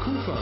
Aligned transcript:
Kufa. 0.00 0.38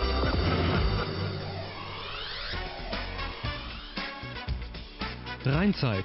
Rheinzeit. 5.44 6.04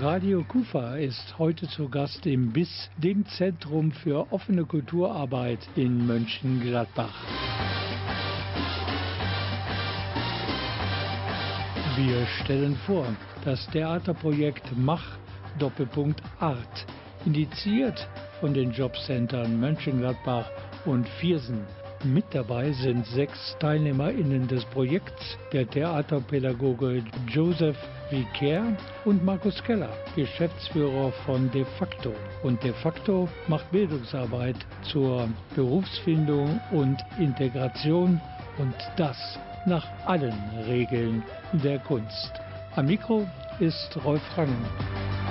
Radio 0.00 0.44
Kufa 0.44 0.96
ist 0.96 1.38
heute 1.38 1.66
zu 1.68 1.88
Gast 1.88 2.26
im 2.26 2.52
BIS, 2.52 2.90
dem 2.98 3.24
Zentrum 3.26 3.92
für 3.92 4.30
offene 4.30 4.66
Kulturarbeit 4.66 5.60
in 5.76 6.06
Mönchengladbach. 6.06 7.14
Wir 11.96 12.26
stellen 12.42 12.76
vor 12.86 13.06
das 13.44 13.66
Theaterprojekt 13.68 14.64
Mach 14.76 15.16
Doppelpunkt 15.58 16.20
Art, 16.40 16.86
indiziert 17.26 18.08
von 18.40 18.54
den 18.54 18.70
Jobcentern 18.72 19.58
Mönchengladbach 19.58 20.50
und 20.84 21.08
Viersen. 21.20 21.64
Mit 22.04 22.26
dabei 22.32 22.70
sind 22.72 23.06
sechs 23.06 23.56
TeilnehmerInnen 23.60 24.46
des 24.46 24.62
Projekts, 24.66 25.38
der 25.52 25.66
Theaterpädagoge 25.68 27.02
Joseph 27.28 27.78
Vicaire 28.10 28.76
und 29.06 29.24
Markus 29.24 29.62
Keller, 29.64 29.88
Geschäftsführer 30.14 31.12
von 31.24 31.50
De 31.52 31.64
facto. 31.78 32.12
Und 32.42 32.62
De 32.62 32.74
facto 32.74 33.26
macht 33.48 33.70
Bildungsarbeit 33.70 34.56
zur 34.82 35.28
Berufsfindung 35.56 36.60
und 36.72 36.98
Integration 37.18 38.20
und 38.58 38.74
das 38.96 39.38
nach 39.66 39.86
allen 40.04 40.38
Regeln 40.66 41.22
der 41.52 41.78
Kunst. 41.78 42.32
Am 42.76 42.84
Mikro 42.86 43.26
ist 43.60 43.96
Rolf 44.04 44.22
Rangen. 44.36 45.23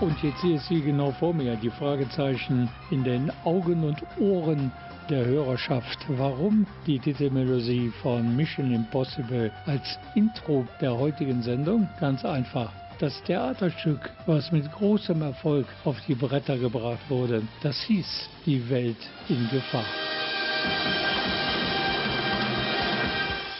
Und 0.00 0.22
jetzt 0.22 0.40
sehe 0.40 0.54
ich 0.56 0.62
Sie 0.62 0.80
genau 0.80 1.10
vor 1.12 1.34
mir, 1.34 1.56
die 1.56 1.68
Fragezeichen 1.68 2.70
in 2.90 3.04
den 3.04 3.30
Augen 3.44 3.84
und 3.84 4.02
Ohren 4.18 4.72
der 5.10 5.26
Hörerschaft. 5.26 5.98
Warum 6.08 6.66
die 6.86 6.98
Titelmelodie 6.98 7.92
von 8.00 8.34
Mission 8.34 8.72
Impossible 8.72 9.52
als 9.66 9.98
Intro 10.14 10.66
der 10.80 10.96
heutigen 10.96 11.42
Sendung? 11.42 11.86
Ganz 12.00 12.24
einfach. 12.24 12.72
Das 12.98 13.22
Theaterstück, 13.24 14.10
was 14.24 14.50
mit 14.52 14.72
großem 14.72 15.20
Erfolg 15.20 15.66
auf 15.84 15.96
die 16.06 16.14
Bretter 16.14 16.56
gebracht 16.56 17.10
wurde, 17.10 17.42
das 17.62 17.78
hieß 17.82 18.30
Die 18.46 18.70
Welt 18.70 19.08
in 19.28 19.48
Gefahr. 19.50 19.84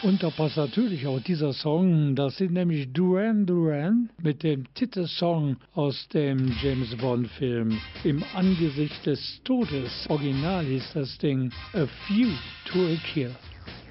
Und 0.03 0.23
da 0.23 0.31
passt 0.31 0.57
natürlich 0.57 1.05
auch 1.05 1.19
dieser 1.19 1.53
Song, 1.53 2.15
das 2.15 2.37
sind 2.37 2.53
nämlich 2.53 2.91
Duran 2.91 3.45
Duran 3.45 4.09
mit 4.19 4.41
dem 4.41 4.65
Titelsong 4.73 5.57
aus 5.75 6.07
dem 6.07 6.51
James 6.59 6.95
Bond 6.95 7.27
Film 7.27 7.77
Im 8.03 8.23
Angesicht 8.33 9.05
des 9.05 9.39
Todes. 9.43 10.07
Original 10.09 10.65
hieß 10.65 10.93
das 10.95 11.15
Ding 11.19 11.51
A 11.73 11.85
Few 12.07 12.29
to 12.65 12.79
a 12.79 12.97
Kill. 13.13 13.35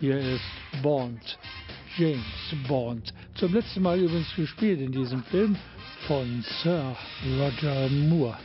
Hier 0.00 0.18
ist 0.18 0.42
Bond, 0.82 1.38
James 1.96 2.54
Bond. 2.66 3.14
Zum 3.36 3.54
letzten 3.54 3.82
Mal 3.82 4.00
übrigens 4.00 4.34
gespielt 4.34 4.80
in 4.80 4.90
diesem 4.90 5.22
Film 5.22 5.54
von 6.08 6.44
Sir 6.60 6.96
Roger 7.38 7.88
Moore. 7.88 8.36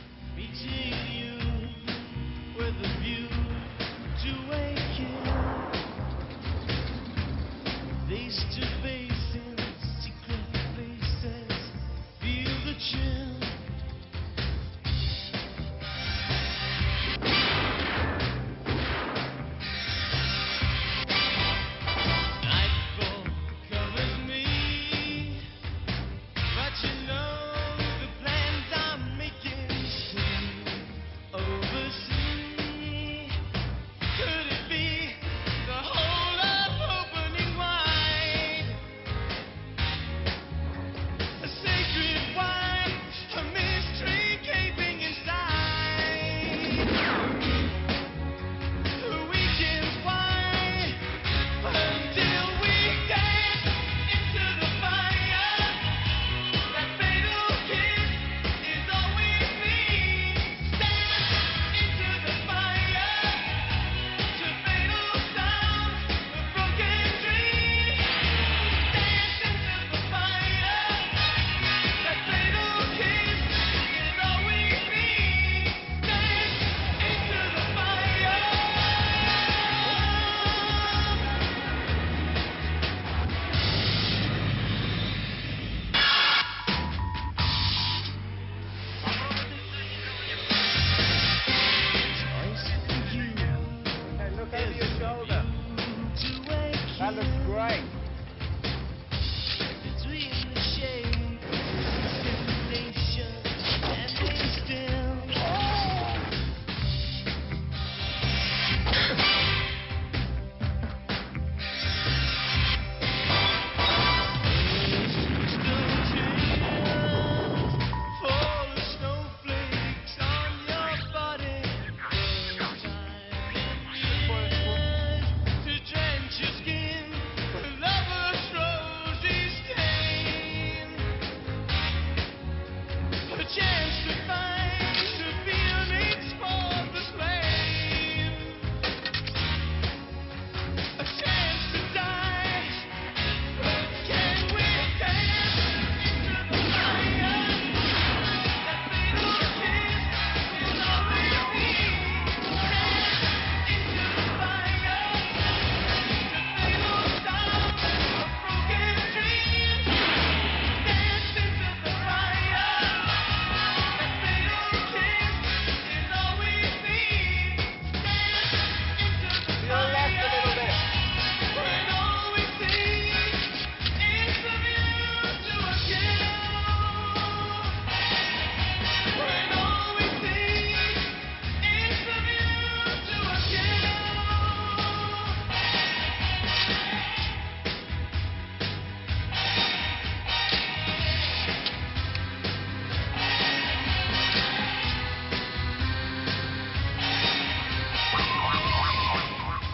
right. 97.56 97.95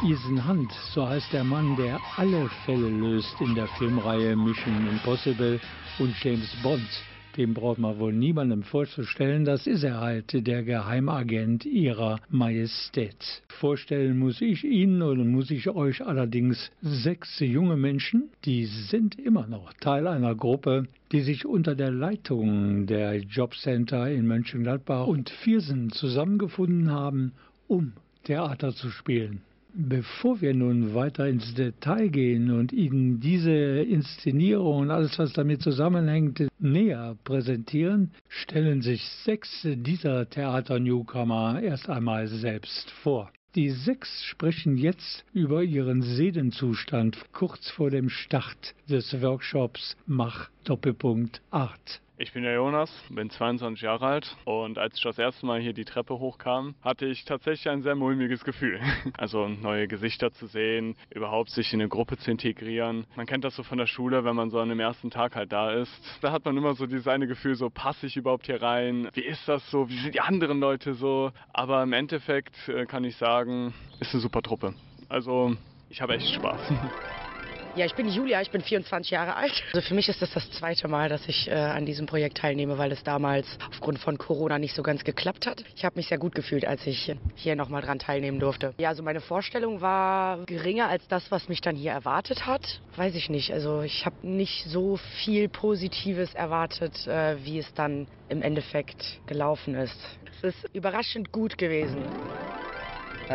Ethan 0.05 0.49
Hunt, 0.49 0.73
so 0.93 1.09
heißt 1.09 1.33
der 1.33 1.45
Mann, 1.45 1.77
der 1.77 2.01
alle 2.17 2.49
Fälle 2.67 2.89
löst 2.89 3.41
in 3.41 3.55
der 3.55 3.69
Filmreihe 3.69 4.35
Mission 4.35 4.89
Impossible 4.89 5.61
und 6.01 6.25
James 6.25 6.57
Bond. 6.61 6.89
Dem 7.37 7.55
braucht 7.55 7.79
man 7.79 8.01
wohl 8.01 8.13
niemandem 8.13 8.65
vorzustellen, 8.65 9.45
das 9.45 9.69
ist 9.69 9.85
er 9.85 10.01
halt, 10.01 10.45
der 10.45 10.65
Geheimagent 10.65 11.65
ihrer 11.65 12.19
Majestät. 12.31 13.43
Vorstellen 13.47 14.19
muss 14.19 14.41
ich 14.41 14.65
Ihnen 14.65 15.03
oder 15.03 15.23
muss 15.23 15.53
ich 15.53 15.71
euch 15.71 16.05
allerdings 16.05 16.73
sechs 16.83 17.39
junge 17.39 17.77
Menschen, 17.77 18.31
die 18.45 18.65
sind 18.65 19.21
immer 19.21 19.47
noch 19.47 19.73
Teil 19.75 20.09
einer 20.09 20.35
Gruppe, 20.35 20.89
die 21.13 21.21
sich 21.21 21.47
unter 21.47 21.77
der 21.77 21.93
Leitung 21.93 22.87
der 22.87 23.19
Jobcenter 23.19 24.11
in 24.11 24.27
Mönchengladbach 24.27 25.07
und 25.07 25.31
Viersen 25.31 25.91
zusammengefunden 25.91 26.91
haben, 26.91 27.35
um 27.69 27.93
Theater 28.25 28.75
zu 28.75 28.91
spielen. 28.91 29.43
Bevor 29.75 30.43
wir 30.43 30.53
nun 30.53 30.95
weiter 30.95 31.27
ins 31.27 31.55
Detail 31.55 32.09
gehen 32.09 32.51
und 32.51 32.73
Ihnen 32.73 33.21
diese 33.21 33.51
Inszenierung 33.51 34.81
und 34.81 34.91
alles, 34.91 35.19
was 35.19 35.33
damit 35.33 35.63
zusammenhängt, 35.63 36.47
näher 36.59 37.17
präsentieren, 37.25 38.11
stellen 38.29 38.83
sich 38.83 39.03
sechs 39.25 39.67
dieser 39.67 40.29
Theater-Newcomer 40.29 41.63
erst 41.63 41.89
einmal 41.89 42.29
selbst 42.29 42.91
vor. 42.91 43.33
Die 43.55 43.71
sechs 43.71 44.25
sprechen 44.25 44.77
jetzt 44.77 45.25
über 45.33 45.63
ihren 45.63 46.03
Seelenzustand 46.03 47.17
kurz 47.33 47.71
vor 47.71 47.91
dem 47.91 48.11
Start 48.11 48.75
des 48.91 49.23
Workshops 49.23 49.97
Mach 50.07 50.51
Doppelpunkt 50.65 51.41
Art. 51.51 52.03
Ich 52.23 52.33
bin 52.33 52.45
der 52.45 52.55
Jonas, 52.55 52.89
bin 53.09 53.31
22 53.31 53.83
Jahre 53.83 54.07
alt 54.07 54.37
und 54.45 54.79
als 54.79 54.97
ich 54.97 55.03
das 55.03 55.19
erste 55.19 55.45
Mal 55.45 55.61
hier 55.61 55.73
die 55.73 55.85
Treppe 55.85 56.21
hochkam, 56.21 56.77
hatte 56.81 57.05
ich 57.05 57.25
tatsächlich 57.25 57.69
ein 57.69 57.83
sehr 57.83 57.97
mulmiges 57.97 58.45
Gefühl. 58.45 58.81
Also 59.19 59.49
neue 59.49 59.89
Gesichter 59.89 60.31
zu 60.31 60.47
sehen, 60.47 60.95
überhaupt 61.11 61.51
sich 61.51 61.73
in 61.73 61.81
eine 61.81 61.89
Gruppe 61.89 62.17
zu 62.19 62.31
integrieren. 62.31 63.07
Man 63.17 63.27
kennt 63.27 63.43
das 63.43 63.57
so 63.57 63.65
von 63.65 63.77
der 63.77 63.87
Schule, 63.87 64.25
wenn 64.25 64.37
man 64.37 64.51
so 64.51 64.61
an 64.61 64.69
dem 64.69 64.79
ersten 64.79 65.11
Tag 65.11 65.35
halt 65.35 65.51
da 65.51 65.73
ist. 65.73 65.91
Da 66.21 66.31
hat 66.31 66.45
man 66.45 66.57
immer 66.57 66.75
so 66.75 66.87
dieses 66.87 67.09
eine 67.09 67.27
Gefühl, 67.27 67.57
so 67.57 67.71
passe 67.71 68.07
ich 68.07 68.17
überhaupt 68.17 68.47
hier 68.47 68.63
rein? 68.63 69.09
Wie 69.15 69.23
ist 69.23 69.49
das 69.49 69.69
so? 69.73 69.89
Wie 69.89 69.99
sind 69.99 70.15
die 70.15 70.21
anderen 70.21 70.61
Leute 70.61 70.95
so? 70.95 71.33
Aber 71.53 71.83
im 71.83 71.93
Endeffekt 71.93 72.69
äh, 72.69 72.87
kann 72.87 73.03
ich 73.03 73.17
sagen, 73.17 73.75
ist 73.99 74.15
eine 74.15 74.21
super 74.21 74.43
Truppe. 74.43 74.75
Also 75.09 75.57
ich 75.91 76.01
habe 76.01 76.15
echt 76.15 76.33
Spaß. 76.33 76.61
Ja, 77.75 77.87
ich 77.87 77.95
bin 77.95 78.07
Julia, 78.07 78.43
ich 78.43 78.51
bin 78.51 78.61
24 78.61 79.11
Jahre 79.13 79.35
alt. 79.35 79.63
Also 79.73 79.81
für 79.89 79.95
mich 79.95 80.07
ist 80.11 80.21
das 80.21 80.31
das 80.33 80.51
zweite 80.51 80.89
Mal, 80.89 81.09
dass 81.09 81.27
ich 81.27 81.49
äh, 81.49 81.55
an 81.55 81.87
diesem 81.87 82.05
Projekt 82.05 82.37
teilnehme, 82.37 82.77
weil 82.77 82.93
es 82.93 83.03
damals 83.03 83.47
aufgrund 83.71 83.99
von 83.99 84.19
Corona 84.19 84.59
nicht 84.59 84.75
so 84.75 84.83
ganz 84.83 85.05
geklappt 85.05 85.47
hat. 85.47 85.65
Ich 85.75 85.85
habe 85.87 85.97
mich 85.99 86.09
sehr 86.09 86.19
gut 86.19 86.35
gefühlt, 86.35 86.67
als 86.67 86.87
ich 86.87 87.15
hier 87.35 87.57
nochmal 87.57 87.81
dran 87.81 87.99
teilnehmen 87.99 88.39
durfte. 88.41 88.75
Ja, 88.79 88.91
also 88.91 89.03
meine 89.03 89.23
Vorstellung 89.23 89.81
war 89.81 90.45
geringer 90.45 90.89
als 90.89 91.09
das, 91.09 91.31
was 91.31 91.49
mich 91.49 91.63
dann 91.63 91.75
hier 91.75 91.93
erwartet 91.93 92.47
hat. 92.47 92.83
Weiß 92.97 93.15
ich 93.15 93.31
nicht. 93.31 93.53
Also 93.53 93.81
ich 93.81 94.05
habe 94.05 94.17
nicht 94.21 94.65
so 94.65 94.99
viel 95.25 95.49
Positives 95.49 96.35
erwartet, 96.35 97.07
äh, 97.07 97.43
wie 97.43 97.59
es 97.59 97.73
dann 97.73 98.07
im 98.29 98.43
Endeffekt 98.43 99.21
gelaufen 99.27 99.75
ist. 99.75 99.97
Es 100.43 100.57
ist 100.57 100.75
überraschend 100.75 101.33
gut 101.33 101.57
gewesen. 101.57 102.05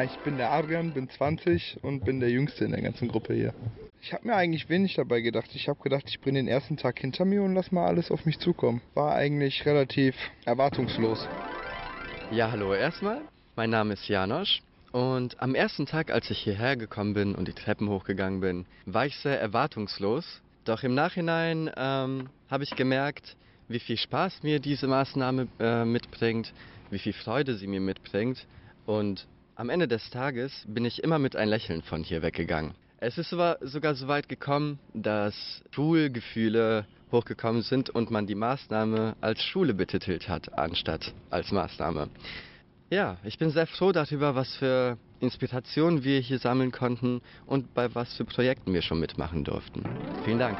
Ich 0.04 0.18
bin 0.20 0.38
der 0.38 0.52
Adrian, 0.52 0.92
bin 0.92 1.10
20 1.10 1.80
und 1.82 2.06
bin 2.06 2.20
der 2.20 2.30
Jüngste 2.30 2.66
in 2.66 2.72
der 2.72 2.82
ganzen 2.82 3.08
Gruppe 3.08 3.34
hier. 3.34 3.54
Ich 4.02 4.14
habe 4.14 4.28
mir 4.28 4.36
eigentlich 4.36 4.70
wenig 4.70 4.94
dabei 4.94 5.22
gedacht. 5.22 5.50
Ich 5.56 5.68
habe 5.68 5.82
gedacht, 5.82 6.04
ich 6.08 6.22
bringe 6.22 6.38
den 6.38 6.48
ersten 6.48 6.78
Tag 6.78 7.00
hinter 7.00 7.26
mir 7.26 7.42
und 7.42 7.56
lass 7.56 7.72
mal 7.72 7.88
alles 7.88 8.12
auf 8.12 8.26
mich 8.26 8.38
zukommen. 8.38 8.82
War 8.94 9.16
eigentlich 9.16 9.66
relativ 9.66 10.16
erwartungslos. 10.46 11.28
Ja, 12.32 12.52
hallo 12.52 12.76
erstmal. 12.76 13.22
Mein 13.56 13.72
Name 13.72 13.94
ist 13.94 14.08
Janosch. 14.08 14.62
Und 14.92 15.42
am 15.42 15.56
ersten 15.56 15.88
Tag, 15.88 16.12
als 16.12 16.30
ich 16.30 16.38
hierher 16.40 16.78
gekommen 16.78 17.16
bin 17.16 17.34
und 17.34 17.48
die 17.48 17.54
Treppen 17.54 17.90
hochgegangen 17.90 18.40
bin, 18.40 18.66
war 18.86 19.08
ich 19.08 19.18
sehr 19.18 19.42
erwartungslos. 19.42 20.42
Doch 20.66 20.84
im 20.84 20.94
Nachhinein 20.94 21.72
ähm, 21.76 22.30
habe 22.52 22.64
ich 22.64 22.76
gemerkt, 22.76 23.36
wie 23.68 23.80
viel 23.80 23.98
Spaß 23.98 24.44
mir 24.44 24.60
diese 24.60 24.88
Maßnahme 24.88 25.48
äh, 25.60 25.86
mitbringt, 25.86 26.54
wie 26.92 27.00
viel 27.00 27.14
Freude 27.14 27.56
sie 27.56 27.68
mir 27.68 27.82
mitbringt. 27.82 28.46
Und 28.86 29.28
am 29.57 29.69
Ende 29.69 29.88
des 29.88 30.09
Tages 30.12 30.63
bin 30.68 30.86
ich 30.86 31.04
immer 31.04 31.18
mit 31.18 31.36
ein 31.36 31.50
Lächeln 31.50 31.81
von 31.81 32.04
hier 32.04 32.21
weggegangen. 32.21 32.75
Es 33.00 33.18
ist 33.18 33.30
sogar 33.30 33.95
so 33.95 34.07
weit 34.07 34.30
gekommen, 34.30 34.80
dass 34.94 35.63
Schulgefühle 35.71 36.86
hochgekommen 37.12 37.63
sind 37.63 37.89
und 37.89 38.12
man 38.12 38.27
die 38.27 38.36
Maßnahme 38.36 39.15
als 39.19 39.42
Schule 39.42 39.74
betitelt 39.74 40.30
hat, 40.30 40.57
anstatt 40.57 41.13
als 41.30 41.51
Maßnahme. 41.51 42.09
Ja, 42.89 43.18
ich 43.24 43.38
bin 43.38 43.50
sehr 43.50 43.68
froh 43.68 43.92
darüber, 43.92 44.36
was 44.36 44.56
für 44.56 44.98
Inspirationen 45.19 46.03
wir 46.03 46.19
hier 46.19 46.39
sammeln 46.39 46.71
konnten 46.71 47.21
und 47.45 47.74
bei 47.74 47.94
was 47.95 48.13
für 48.15 48.25
Projekten 48.25 48.74
wir 48.74 48.81
schon 48.81 49.00
mitmachen 49.00 49.44
durften. 49.44 49.83
Vielen 50.24 50.39
Dank. 50.39 50.57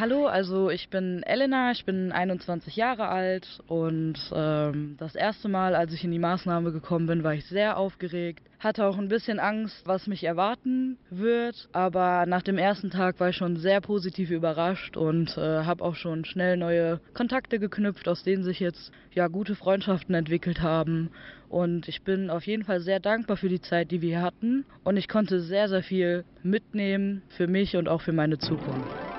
Hallo, 0.00 0.26
also 0.26 0.70
ich 0.70 0.88
bin 0.88 1.22
Elena, 1.24 1.72
ich 1.72 1.84
bin 1.84 2.10
21 2.10 2.74
Jahre 2.74 3.08
alt 3.08 3.60
und 3.66 4.18
ähm, 4.34 4.96
das 4.98 5.14
erste 5.14 5.50
Mal, 5.50 5.74
als 5.74 5.92
ich 5.92 6.02
in 6.02 6.10
die 6.10 6.18
Maßnahme 6.18 6.72
gekommen 6.72 7.06
bin, 7.06 7.22
war 7.22 7.34
ich 7.34 7.44
sehr 7.44 7.76
aufgeregt, 7.76 8.42
hatte 8.60 8.86
auch 8.86 8.96
ein 8.96 9.08
bisschen 9.08 9.38
Angst, 9.38 9.86
was 9.86 10.06
mich 10.06 10.24
erwarten 10.24 10.96
wird, 11.10 11.68
aber 11.72 12.24
nach 12.24 12.40
dem 12.40 12.56
ersten 12.56 12.88
Tag 12.88 13.20
war 13.20 13.28
ich 13.28 13.36
schon 13.36 13.58
sehr 13.58 13.82
positiv 13.82 14.30
überrascht 14.30 14.96
und 14.96 15.36
äh, 15.36 15.64
habe 15.64 15.84
auch 15.84 15.96
schon 15.96 16.24
schnell 16.24 16.56
neue 16.56 16.98
Kontakte 17.12 17.58
geknüpft, 17.58 18.08
aus 18.08 18.22
denen 18.22 18.42
sich 18.42 18.58
jetzt 18.58 18.92
ja 19.12 19.28
gute 19.28 19.54
Freundschaften 19.54 20.14
entwickelt 20.14 20.62
haben 20.62 21.10
und 21.50 21.88
ich 21.88 22.04
bin 22.04 22.30
auf 22.30 22.46
jeden 22.46 22.64
Fall 22.64 22.80
sehr 22.80 23.00
dankbar 23.00 23.36
für 23.36 23.50
die 23.50 23.60
Zeit, 23.60 23.90
die 23.90 24.00
wir 24.00 24.22
hatten 24.22 24.64
und 24.82 24.96
ich 24.96 25.08
konnte 25.08 25.40
sehr, 25.40 25.68
sehr 25.68 25.82
viel 25.82 26.24
mitnehmen 26.42 27.20
für 27.36 27.48
mich 27.48 27.76
und 27.76 27.86
auch 27.86 28.00
für 28.00 28.14
meine 28.14 28.38
Zukunft. 28.38 29.09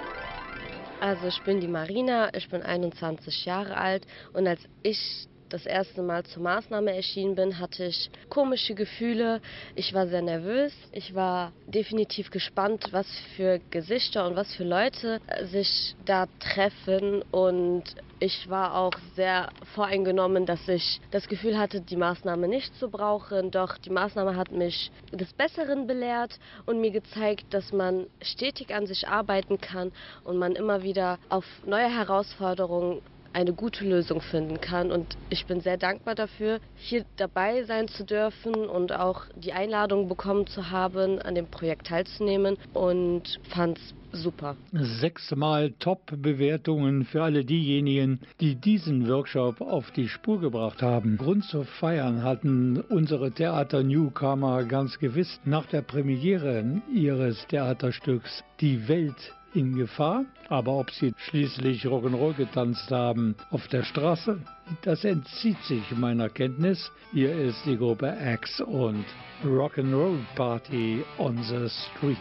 Also 1.01 1.27
ich 1.27 1.41
bin 1.41 1.59
die 1.59 1.67
Marina, 1.67 2.29
ich 2.35 2.47
bin 2.47 2.61
21 2.61 3.45
Jahre 3.45 3.75
alt 3.75 4.05
und 4.33 4.45
als 4.45 4.61
ich 4.83 5.27
das 5.49 5.65
erste 5.65 6.03
Mal 6.03 6.23
zur 6.23 6.43
Maßnahme 6.43 6.95
erschienen 6.95 7.33
bin, 7.33 7.57
hatte 7.57 7.85
ich 7.85 8.11
komische 8.29 8.75
Gefühle. 8.75 9.41
Ich 9.75 9.95
war 9.95 10.07
sehr 10.07 10.21
nervös. 10.21 10.71
Ich 10.91 11.15
war 11.15 11.53
definitiv 11.65 12.29
gespannt, 12.29 12.89
was 12.91 13.07
für 13.35 13.59
Gesichter 13.71 14.27
und 14.27 14.35
was 14.35 14.53
für 14.53 14.63
Leute 14.63 15.19
sich 15.51 15.95
da 16.05 16.27
treffen. 16.39 17.23
Und 17.31 17.83
ich 18.21 18.47
war 18.49 18.75
auch 18.75 18.93
sehr 19.15 19.49
voreingenommen, 19.73 20.45
dass 20.45 20.67
ich 20.67 21.01
das 21.09 21.27
Gefühl 21.27 21.57
hatte, 21.57 21.81
die 21.81 21.95
Maßnahme 21.95 22.47
nicht 22.47 22.73
zu 22.75 22.89
brauchen. 22.89 23.49
Doch 23.49 23.79
die 23.79 23.89
Maßnahme 23.89 24.35
hat 24.35 24.51
mich 24.51 24.91
des 25.11 25.33
Besseren 25.33 25.87
belehrt 25.87 26.37
und 26.67 26.79
mir 26.79 26.91
gezeigt, 26.91 27.45
dass 27.49 27.73
man 27.73 28.05
stetig 28.21 28.75
an 28.75 28.85
sich 28.85 29.07
arbeiten 29.07 29.59
kann 29.59 29.91
und 30.23 30.37
man 30.37 30.55
immer 30.55 30.83
wieder 30.83 31.17
auf 31.29 31.45
neue 31.65 31.89
Herausforderungen 31.89 33.01
eine 33.33 33.53
gute 33.53 33.85
Lösung 33.85 34.21
finden 34.21 34.61
kann. 34.61 34.91
Und 34.91 35.17
ich 35.29 35.47
bin 35.47 35.61
sehr 35.61 35.77
dankbar 35.77 36.13
dafür, 36.13 36.59
hier 36.75 37.05
dabei 37.17 37.63
sein 37.63 37.87
zu 37.87 38.03
dürfen 38.03 38.53
und 38.53 38.91
auch 38.91 39.23
die 39.35 39.53
Einladung 39.53 40.07
bekommen 40.07 40.45
zu 40.45 40.69
haben, 40.69 41.19
an 41.19 41.33
dem 41.33 41.47
Projekt 41.47 41.87
teilzunehmen 41.87 42.57
und 42.73 43.39
fand 43.49 43.79
es 43.79 43.93
super. 44.13 44.55
Sechsmal 44.71 45.71
Top-Bewertungen 45.79 47.05
für 47.05 47.23
alle 47.23 47.45
diejenigen, 47.45 48.19
die 48.39 48.55
diesen 48.55 49.07
Workshop 49.07 49.61
auf 49.61 49.91
die 49.91 50.07
Spur 50.07 50.39
gebracht 50.39 50.81
haben. 50.81 51.17
Grund 51.17 51.45
zu 51.45 51.63
feiern 51.63 52.23
hatten 52.23 52.81
unsere 52.89 53.31
Theater-Newcomer 53.31 54.63
ganz 54.65 54.99
gewiss 54.99 55.39
nach 55.45 55.65
der 55.65 55.81
Premiere 55.81 56.81
ihres 56.93 57.45
Theaterstücks 57.47 58.43
Die 58.59 58.87
Welt 58.87 59.33
in 59.53 59.75
Gefahr, 59.75 60.25
aber 60.49 60.71
ob 60.79 60.91
sie 60.91 61.13
schließlich 61.17 61.85
Rock'n'Roll 61.85 62.35
getanzt 62.35 62.89
haben 62.91 63.35
auf 63.49 63.67
der 63.67 63.83
Straße, 63.83 64.39
das 64.83 65.03
entzieht 65.03 65.61
sich 65.63 65.91
meiner 65.91 66.29
Kenntnis. 66.29 66.91
Hier 67.11 67.33
ist 67.33 67.65
die 67.65 67.77
Gruppe 67.77 68.15
X 68.33 68.61
und 68.61 69.05
Rock'n'Roll 69.43 70.19
Party 70.35 71.03
on 71.17 71.37
the 71.43 71.67
Street. 71.69 72.17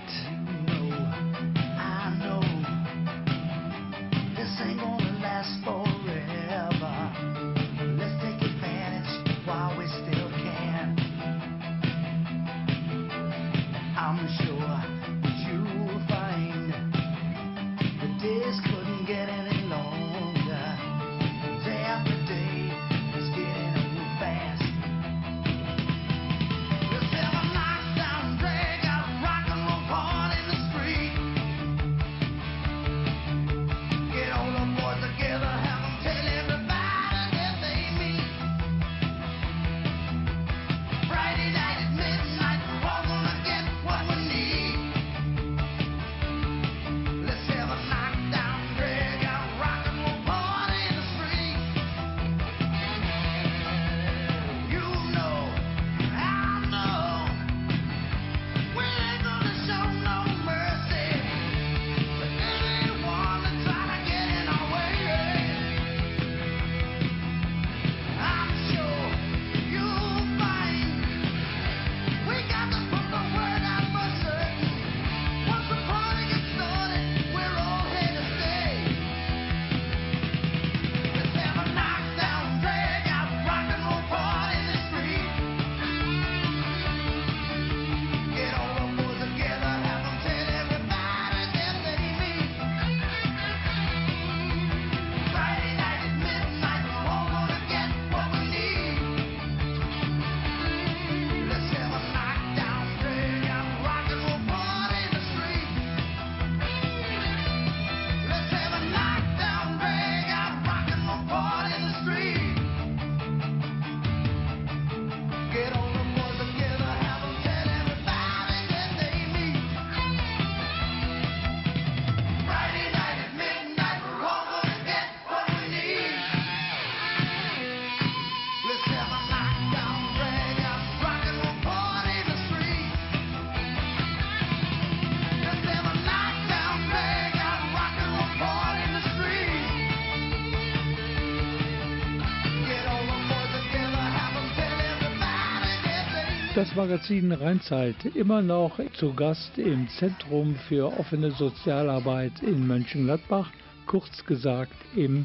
Das 146.60 146.74
Magazin 146.74 147.32
Rheinzeit 147.32 148.04
immer 148.14 148.42
noch 148.42 148.78
zu 148.92 149.14
Gast 149.14 149.56
im 149.56 149.88
Zentrum 149.88 150.54
für 150.68 150.92
offene 150.98 151.30
Sozialarbeit 151.30 152.42
in 152.42 152.66
Mönchengladbach, 152.66 153.50
kurz 153.86 154.22
gesagt 154.26 154.74
im 154.94 155.24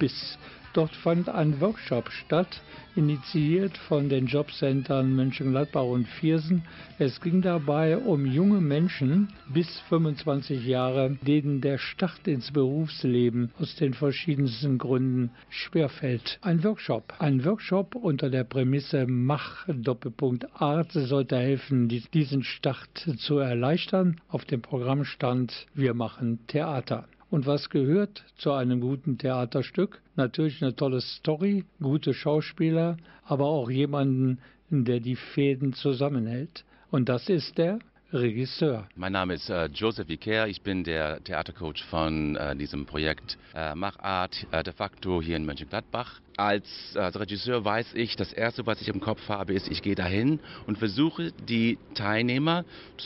BIS. 0.00 0.36
Dort 0.72 0.96
fand 0.96 1.28
ein 1.28 1.60
Workshop 1.60 2.10
statt, 2.10 2.62
initiiert 2.96 3.76
von 3.76 4.08
den 4.08 4.26
Jobcentern 4.26 5.14
Mönchengladbach 5.14 5.84
und 5.84 6.08
Viersen. 6.08 6.62
Es 6.98 7.20
ging 7.20 7.42
dabei 7.42 7.98
um 7.98 8.24
junge 8.24 8.60
Menschen 8.60 9.28
bis 9.52 9.80
25 9.90 10.64
Jahre, 10.64 11.18
denen 11.26 11.60
der 11.60 11.76
Start 11.76 12.26
ins 12.26 12.50
Berufsleben 12.52 13.50
aus 13.58 13.76
den 13.76 13.92
verschiedensten 13.92 14.78
Gründen 14.78 15.30
schwerfällt. 15.50 16.38
Ein 16.40 16.64
Workshop, 16.64 17.14
ein 17.18 17.44
Workshop 17.44 17.94
unter 17.94 18.30
der 18.30 18.44
Prämisse 18.44 19.06
Mach 19.06 19.66
Doppelpunkt 19.68 20.60
Art 20.60 20.92
sollte 20.92 21.36
helfen, 21.36 21.88
diesen 21.88 22.42
Start 22.42 22.96
zu 23.18 23.38
erleichtern. 23.38 24.20
Auf 24.28 24.46
dem 24.46 24.62
Programm 24.62 25.04
stand 25.04 25.66
Wir 25.74 25.92
machen 25.92 26.38
Theater. 26.46 27.06
Und 27.32 27.46
was 27.46 27.70
gehört 27.70 28.24
zu 28.36 28.52
einem 28.52 28.82
guten 28.82 29.16
Theaterstück? 29.16 30.02
Natürlich 30.16 30.62
eine 30.62 30.76
tolle 30.76 31.00
Story, 31.00 31.64
gute 31.80 32.12
Schauspieler, 32.12 32.98
aber 33.24 33.46
auch 33.46 33.70
jemanden, 33.70 34.38
der 34.68 35.00
die 35.00 35.16
Fäden 35.16 35.72
zusammenhält. 35.72 36.66
Und 36.90 37.08
das 37.08 37.30
ist 37.30 37.56
der 37.56 37.78
Regisseur. 38.12 38.86
Mein 38.96 39.12
Name 39.12 39.32
ist 39.32 39.48
äh, 39.48 39.64
Joseph 39.72 40.08
Vicaire. 40.08 40.46
Ich 40.46 40.60
bin 40.60 40.84
der 40.84 41.24
Theatercoach 41.24 41.82
von 41.88 42.36
äh, 42.36 42.54
diesem 42.54 42.84
Projekt 42.84 43.38
äh, 43.54 43.74
Machart 43.74 44.46
de 44.52 44.72
facto 44.74 45.22
hier 45.22 45.38
in 45.38 45.46
Mönchengladbach. 45.46 46.20
Als, 46.36 46.66
als, 46.94 47.18
Regisseur 47.18 47.64
weiß 47.64 47.94
ich, 47.94 48.16
das 48.16 48.32
Erste, 48.32 48.66
was 48.66 48.80
ich 48.80 48.88
im 48.88 49.00
Kopf 49.00 49.28
habe, 49.28 49.52
ist, 49.52 49.68
ich 49.70 49.82
gehe 49.82 49.94
dahin 49.94 50.40
und 50.66 50.78
versuche, 50.78 51.32
die 51.48 51.78
Teilnehmer 51.94 52.64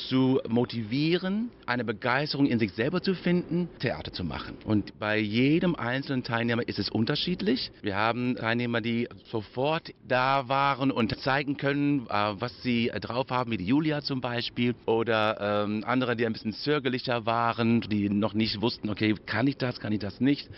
zu 0.09 0.41
motivieren, 0.49 1.51
eine 1.67 1.85
Begeisterung 1.85 2.47
in 2.47 2.59
sich 2.61 2.73
selber 2.73 3.03
zu 3.03 3.15
finden, 3.15 3.69
Theater 3.81 4.13
zu 4.13 4.23
machen. 4.23 4.57
Und 4.65 4.99
bei 5.01 5.19
jedem 5.19 5.75
einzelnen 5.75 6.23
Teilnehmer 6.23 6.67
ist 6.69 6.79
es 6.79 6.89
unterschiedlich. 6.89 7.73
Wir 7.83 7.97
haben 7.97 8.37
Teilnehmer, 8.37 8.81
die 8.81 9.09
sofort 9.25 9.93
da 10.07 10.49
waren 10.49 10.93
und 10.93 11.19
zeigen 11.21 11.57
können, 11.57 12.07
äh, 12.09 12.35
was 12.39 12.63
sie 12.63 12.93
drauf 13.01 13.31
haben, 13.31 13.51
wie 13.51 13.57
die 13.57 13.67
Julia 13.67 14.03
zum 14.03 14.21
Beispiel. 14.21 14.75
Oder 14.87 15.65
ähm, 15.65 15.83
andere, 15.85 16.15
die 16.15 16.27
ein 16.27 16.33
bisschen 16.33 16.53
zögerlicher 16.53 17.27
waren, 17.27 17.81
die 17.81 18.09
noch 18.09 18.35
nicht 18.35 18.61
wussten, 18.61 18.89
okay, 18.89 19.15
kann 19.27 19.49
ich 19.49 19.57
das, 19.57 19.81
kann 19.81 19.93
ich 19.93 19.99
das 19.99 20.21
nicht. 20.21 20.49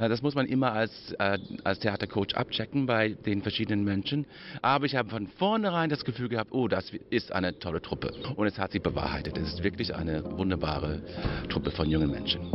Äh, 0.00 0.08
das 0.08 0.22
muss 0.22 0.34
man 0.34 0.46
immer 0.46 0.72
als, 0.72 1.12
äh, 1.18 1.38
als 1.62 1.78
Theatercoach 1.78 2.15
Coach 2.16 2.34
abchecken 2.34 2.86
bei 2.86 3.10
den 3.10 3.42
verschiedenen 3.42 3.84
Menschen. 3.84 4.24
Aber 4.62 4.86
ich 4.86 4.96
habe 4.96 5.10
von 5.10 5.26
vornherein 5.26 5.90
das 5.90 6.02
Gefühl 6.02 6.30
gehabt, 6.30 6.50
oh, 6.50 6.66
das 6.66 6.90
ist 7.10 7.30
eine 7.30 7.58
tolle 7.58 7.82
Truppe. 7.82 8.10
Und 8.36 8.46
es 8.46 8.58
hat 8.58 8.72
sich 8.72 8.80
bewahrheitet. 8.80 9.36
Es 9.36 9.52
ist 9.52 9.62
wirklich 9.62 9.94
eine 9.94 10.24
wunderbare 10.38 11.02
Truppe 11.50 11.70
von 11.72 11.90
jungen 11.90 12.10
Menschen. 12.10 12.50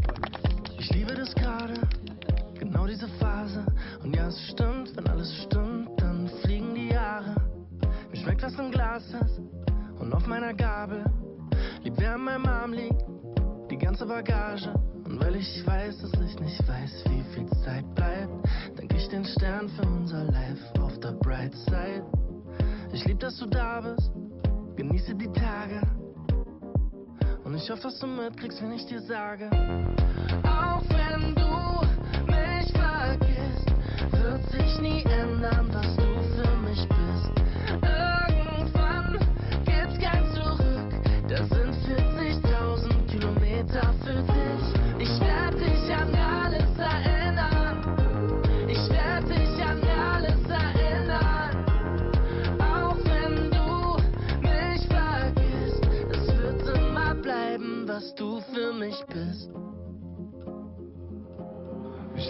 Ich 0.80 0.90
liebe 0.90 1.14
das 1.14 1.36
gerade, 1.36 1.76
genau 2.58 2.88
diese 2.88 3.08
Phase. 3.20 3.64
Und 4.04 4.16
ja, 4.16 4.30
es 4.30 4.42
stimmt, 4.50 4.98
wenn 4.98 5.08
alles 5.08 5.32
stimmt, 5.44 5.90
dann 5.98 6.28
fliegen 6.42 6.74
die 6.74 6.90
Jahre. 6.90 7.36
Mir 8.10 8.18
schmeckt, 8.18 8.42
was 8.42 8.58
im 8.58 8.72
Glas 8.72 9.04
ist 9.14 9.42
und 10.00 10.12
auf 10.12 10.26
meiner 10.26 10.56
Gabel. 10.56 11.06
Lieb, 11.84 11.94
wer 11.98 12.16
an 12.16 12.22
meinem 12.22 12.48
Arm 12.48 12.74
liegt, 12.74 13.06
die 13.70 13.78
ganze 13.78 14.08
Bagage. 14.08 14.74
Und 15.06 15.20
weil 15.20 15.36
ich 15.36 15.68
weiß, 15.68 16.02
dass 16.02 16.14
ich 16.14 16.40
nicht 16.40 16.68
weiß, 16.68 17.04
wie 17.10 17.22
viel 17.36 17.46
Zeit 17.64 17.86
bleibt, 17.94 18.32
ich 18.96 19.08
den 19.10 19.26
Stern 19.26 19.70
für 19.70 19.84
unser 19.84 20.24
Life 20.26 20.82
auf 20.82 21.00
der 21.00 21.12
Bright 21.12 21.54
Side. 21.54 22.04
Ich 22.94 23.06
lieb, 23.06 23.20
dass 23.20 23.38
du 23.38 23.46
da 23.46 23.82
bist, 23.82 24.12
genieße 24.76 25.16
die 25.16 25.32
Tage. 25.32 25.82
Und 27.44 27.56
ich 27.56 27.70
hoffe, 27.70 27.84
dass 27.84 28.00
du 28.00 28.08
mitkriegst, 28.08 28.62
wenn 28.62 28.72
ich 28.74 28.86
dir 28.86 29.02
sage. 29.02 29.50
Auch 30.44 30.84
wenn 30.90 31.36
du 31.36 31.52
mich 32.26 32.72
vergisst, 32.74 33.68
wird 34.12 34.50
sich 34.52 34.80
nie 34.80 35.04
ändern, 35.04 35.70
was 35.72 35.96
du 35.96 36.11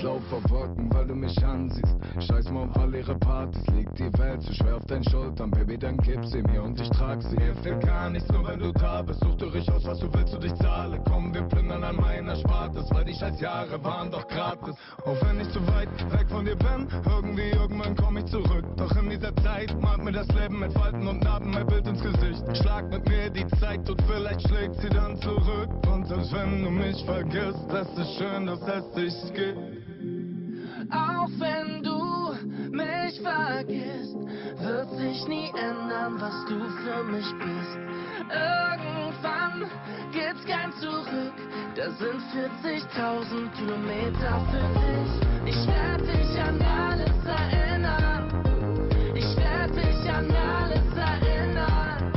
Auf 0.03 0.49
Wolken, 0.49 0.91
weil 0.91 1.05
du 1.05 1.13
mich 1.13 1.45
ansiehst. 1.45 1.95
Scheiß 2.19 2.49
mal 2.49 2.63
auf 2.63 2.75
all 2.75 2.95
ihre 2.95 3.13
Partys, 3.19 3.63
liegt 3.67 3.99
die 3.99 4.11
Welt 4.17 4.41
zu 4.41 4.51
schwer 4.51 4.77
auf 4.77 4.85
deinen 4.85 5.03
Schultern. 5.03 5.51
Baby, 5.51 5.77
dann 5.77 5.97
gib 5.97 6.25
sie 6.25 6.41
mir 6.41 6.63
und 6.63 6.79
ich 6.81 6.89
trag 6.89 7.21
sie. 7.21 7.35
Mir 7.35 7.53
fehlt 7.61 7.81
gar 7.81 8.09
nichts, 8.09 8.27
nur 8.31 8.47
wenn 8.47 8.59
du 8.59 8.71
da 8.71 9.03
bist. 9.03 9.19
Such 9.19 9.35
dir 9.35 9.47
aus, 9.47 9.85
was 9.85 9.99
du 9.99 10.11
willst 10.11 10.33
und 10.33 10.43
ich 10.43 10.55
zahle. 10.55 10.99
Komm, 11.07 11.31
wir 11.33 11.43
plündern 11.43 11.83
an 11.83 11.97
meiner 11.97 12.35
Spartes, 12.35 12.89
weil 12.89 13.05
die 13.05 13.13
scheiß 13.13 13.39
Jahre 13.39 13.83
waren 13.83 14.09
doch 14.09 14.27
gratis. 14.27 14.75
Auch 15.05 15.17
wenn 15.21 15.39
ich 15.39 15.49
zu 15.51 15.65
weit 15.67 15.89
weg 16.11 16.27
von 16.29 16.45
dir 16.45 16.55
bin, 16.55 16.87
irgendwie 17.05 17.49
irgendwann 17.49 17.95
komm 17.95 18.17
ich 18.17 18.25
zurück. 18.25 18.65
Doch 18.77 18.95
in 18.95 19.09
dieser 19.09 19.35
Zeit 19.37 19.79
malt 19.79 20.03
mir 20.03 20.13
das 20.13 20.27
Leben 20.29 20.59
mit 20.59 20.73
Falten 20.73 21.07
und 21.07 21.23
Narben 21.23 21.51
mein 21.51 21.67
Bild 21.67 21.87
ins 21.87 22.01
Gesicht. 22.01 22.43
Schlag 22.57 22.89
mit 22.89 23.07
mir 23.07 23.29
die 23.29 23.45
Zeit 23.59 23.87
und 23.87 24.01
vielleicht 24.03 24.47
schlägt 24.47 24.81
sie 24.81 24.89
dann 24.89 25.15
zurück. 25.21 25.69
Und 25.87 26.07
selbst 26.07 26.33
wenn 26.33 26.63
du 26.63 26.71
mich 26.71 27.05
vergisst, 27.05 27.65
das 27.69 27.87
ist 27.99 28.15
schön, 28.17 28.47
dass 28.47 28.61
es 28.61 28.91
dich 28.93 29.33
gibt. 29.35 29.90
Auch 30.91 31.29
wenn 31.39 31.83
du 31.83 32.33
mich 32.71 33.21
vergisst, 33.21 34.15
wird 34.59 34.89
sich 34.97 35.27
nie 35.27 35.49
ändern, 35.49 36.19
was 36.19 36.45
du 36.45 36.59
für 36.83 37.03
mich 37.03 37.25
bist. 37.39 37.79
Irgendwann 38.29 39.69
gibt's 40.11 40.45
kein 40.45 40.71
Zurück, 40.73 41.33
da 41.75 41.89
sind 41.91 42.21
40.000 42.63 43.49
Kilometer 43.57 44.45
für 44.51 44.67
dich. 44.79 45.55
Ich 45.55 45.67
werde 45.67 46.03
dich 46.05 46.41
an 46.41 46.61
alles 46.61 47.25
erinnern. 47.25 48.29
Ich 49.15 49.37
werde 49.37 49.73
dich 49.73 50.11
an 50.11 50.29
alles 50.31 50.95
erinnern. 50.95 52.11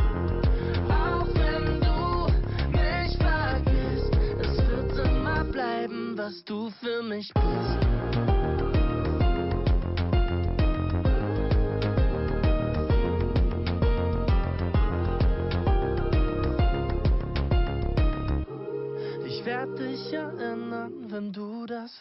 Auch 0.88 1.28
wenn 1.34 1.80
du 1.80 2.26
mich 2.72 3.16
vergisst, 3.18 4.16
es 4.40 4.68
wird 4.68 5.08
immer 5.08 5.44
bleiben, 5.44 6.14
was 6.16 6.44
du 6.44 6.70
für 6.80 7.02
mich 7.02 7.32
bist. 7.32 7.93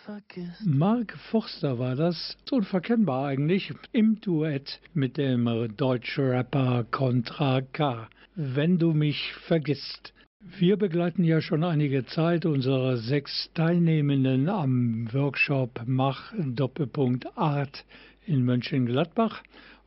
Vergisst. 0.05 0.65
Mark 0.65 1.13
Forster 1.31 1.79
war 1.79 1.95
das, 1.95 2.37
unverkennbar 2.51 3.27
eigentlich, 3.27 3.73
im 3.91 4.19
Duett 4.19 4.81
mit 4.93 5.17
dem 5.17 5.73
deutschen 5.77 6.25
Rapper 6.25 6.85
Contra 6.91 7.61
K. 7.61 8.09
Wenn 8.35 8.79
du 8.79 8.93
mich 8.93 9.33
vergisst. 9.47 10.13
Wir 10.57 10.75
begleiten 10.75 11.23
ja 11.23 11.39
schon 11.39 11.63
einige 11.63 12.05
Zeit 12.05 12.45
unsere 12.45 12.97
sechs 12.97 13.49
Teilnehmenden 13.53 14.49
am 14.49 15.07
Workshop 15.13 15.83
Mach 15.85 16.33
Doppelpunkt 16.37 17.37
Art 17.37 17.85
in 18.25 18.43
Mönchengladbach. 18.43 19.41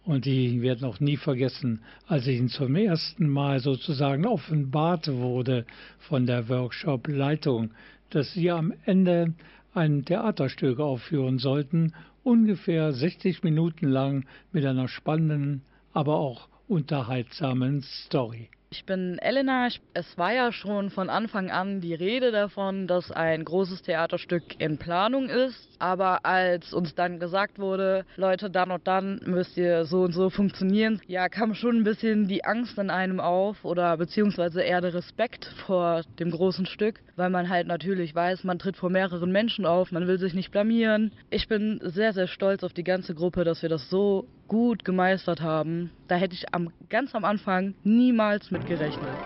Und 0.04 0.24
die 0.24 0.62
werden 0.62 0.86
auch 0.86 1.00
nie 1.00 1.16
vergessen, 1.16 1.82
als 2.06 2.26
ihnen 2.26 2.48
zum 2.48 2.74
ersten 2.76 3.28
Mal 3.28 3.60
sozusagen 3.60 4.24
offenbart 4.24 5.08
wurde 5.08 5.66
von 5.98 6.26
der 6.26 6.48
Workshop-Leitung, 6.48 7.72
dass 8.10 8.32
sie 8.32 8.50
am 8.50 8.72
Ende 8.84 9.34
ein 9.76 10.04
Theaterstück 10.04 10.80
aufführen 10.80 11.38
sollten, 11.38 11.94
ungefähr 12.22 12.92
60 12.92 13.42
Minuten 13.42 13.88
lang 13.88 14.24
mit 14.52 14.64
einer 14.64 14.88
spannenden, 14.88 15.62
aber 15.92 16.16
auch 16.16 16.48
unterhaltsamen 16.68 17.82
Story. 17.82 18.50
Ich 18.70 18.84
bin 18.84 19.18
Elena. 19.18 19.68
Es 19.94 20.18
war 20.18 20.32
ja 20.32 20.50
schon 20.50 20.90
von 20.90 21.08
Anfang 21.08 21.50
an 21.50 21.80
die 21.80 21.94
Rede 21.94 22.32
davon, 22.32 22.88
dass 22.88 23.12
ein 23.12 23.44
großes 23.44 23.82
Theaterstück 23.82 24.60
in 24.60 24.78
Planung 24.78 25.28
ist 25.28 25.75
Aber 25.78 26.24
als 26.24 26.72
uns 26.72 26.94
dann 26.94 27.18
gesagt 27.18 27.58
wurde, 27.58 28.04
Leute, 28.16 28.50
dann 28.50 28.70
und 28.70 28.86
dann 28.86 29.20
müsst 29.24 29.56
ihr 29.56 29.84
so 29.84 30.02
und 30.02 30.12
so 30.12 30.30
funktionieren, 30.30 31.00
ja, 31.06 31.28
kam 31.28 31.54
schon 31.54 31.76
ein 31.76 31.84
bisschen 31.84 32.28
die 32.28 32.44
Angst 32.44 32.78
in 32.78 32.90
einem 32.90 33.20
auf 33.20 33.64
oder 33.64 33.96
beziehungsweise 33.96 34.62
eher 34.62 34.80
der 34.80 34.94
Respekt 34.94 35.44
vor 35.66 36.02
dem 36.18 36.30
großen 36.30 36.66
Stück, 36.66 37.00
weil 37.16 37.30
man 37.30 37.48
halt 37.48 37.66
natürlich 37.66 38.14
weiß, 38.14 38.44
man 38.44 38.58
tritt 38.58 38.76
vor 38.76 38.90
mehreren 38.90 39.30
Menschen 39.30 39.66
auf, 39.66 39.92
man 39.92 40.06
will 40.06 40.18
sich 40.18 40.34
nicht 40.34 40.50
blamieren. 40.50 41.12
Ich 41.30 41.48
bin 41.48 41.80
sehr, 41.82 42.12
sehr 42.12 42.26
stolz 42.26 42.64
auf 42.64 42.72
die 42.72 42.84
ganze 42.84 43.14
Gruppe, 43.14 43.44
dass 43.44 43.62
wir 43.62 43.68
das 43.68 43.90
so 43.90 44.28
gut 44.48 44.84
gemeistert 44.84 45.40
haben. 45.40 45.90
Da 46.08 46.16
hätte 46.16 46.34
ich 46.34 46.54
am, 46.54 46.72
ganz 46.88 47.14
am 47.14 47.24
Anfang 47.24 47.74
niemals 47.82 48.50
mit 48.50 48.66
gerechnet. 48.66 49.20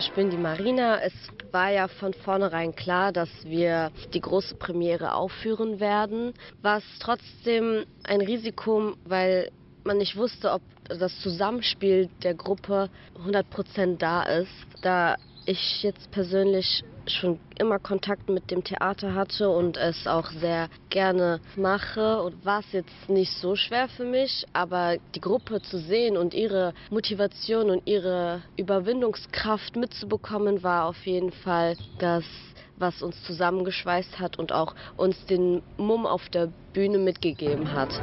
Ich 0.00 0.12
bin 0.14 0.30
die 0.30 0.38
Marina. 0.38 0.98
Es 1.02 1.12
war 1.52 1.70
ja 1.70 1.86
von 1.86 2.14
vornherein 2.14 2.74
klar, 2.74 3.12
dass 3.12 3.28
wir 3.44 3.92
die 4.14 4.22
große 4.22 4.54
Premiere 4.54 5.12
aufführen 5.12 5.78
werden. 5.78 6.32
War 6.62 6.78
es 6.78 6.84
trotzdem 7.00 7.84
ein 8.04 8.22
Risiko, 8.22 8.94
weil 9.04 9.50
man 9.84 9.98
nicht 9.98 10.16
wusste, 10.16 10.52
ob 10.52 10.62
das 10.88 11.20
Zusammenspiel 11.20 12.08
der 12.22 12.32
Gruppe 12.32 12.88
100% 13.26 13.98
da 13.98 14.22
ist. 14.22 14.48
Da 14.80 15.16
ich 15.46 15.82
jetzt 15.82 16.10
persönlich 16.10 16.82
schon 17.06 17.40
immer 17.58 17.78
Kontakt 17.78 18.28
mit 18.28 18.50
dem 18.50 18.62
Theater 18.62 19.14
hatte 19.14 19.50
und 19.50 19.76
es 19.76 20.06
auch 20.06 20.30
sehr 20.30 20.68
gerne 20.90 21.40
mache 21.56 22.22
und 22.22 22.44
war 22.44 22.60
es 22.60 22.72
jetzt 22.72 23.08
nicht 23.08 23.32
so 23.38 23.56
schwer 23.56 23.88
für 23.88 24.04
mich, 24.04 24.46
aber 24.52 24.98
die 25.14 25.20
Gruppe 25.20 25.60
zu 25.62 25.78
sehen 25.78 26.16
und 26.16 26.34
ihre 26.34 26.72
Motivation 26.90 27.70
und 27.70 27.82
ihre 27.86 28.42
Überwindungskraft 28.56 29.76
mitzubekommen, 29.76 30.62
war 30.62 30.86
auf 30.86 31.04
jeden 31.06 31.32
Fall 31.32 31.76
das 31.98 32.24
was 32.76 33.02
uns 33.02 33.22
zusammengeschweißt 33.24 34.18
hat 34.18 34.38
und 34.38 34.52
auch 34.52 34.74
uns 34.96 35.26
den 35.26 35.62
Mumm 35.76 36.06
auf 36.06 36.28
der 36.30 36.50
Bühne 36.72 36.98
mitgegeben 36.98 37.72
hat. 37.74 38.00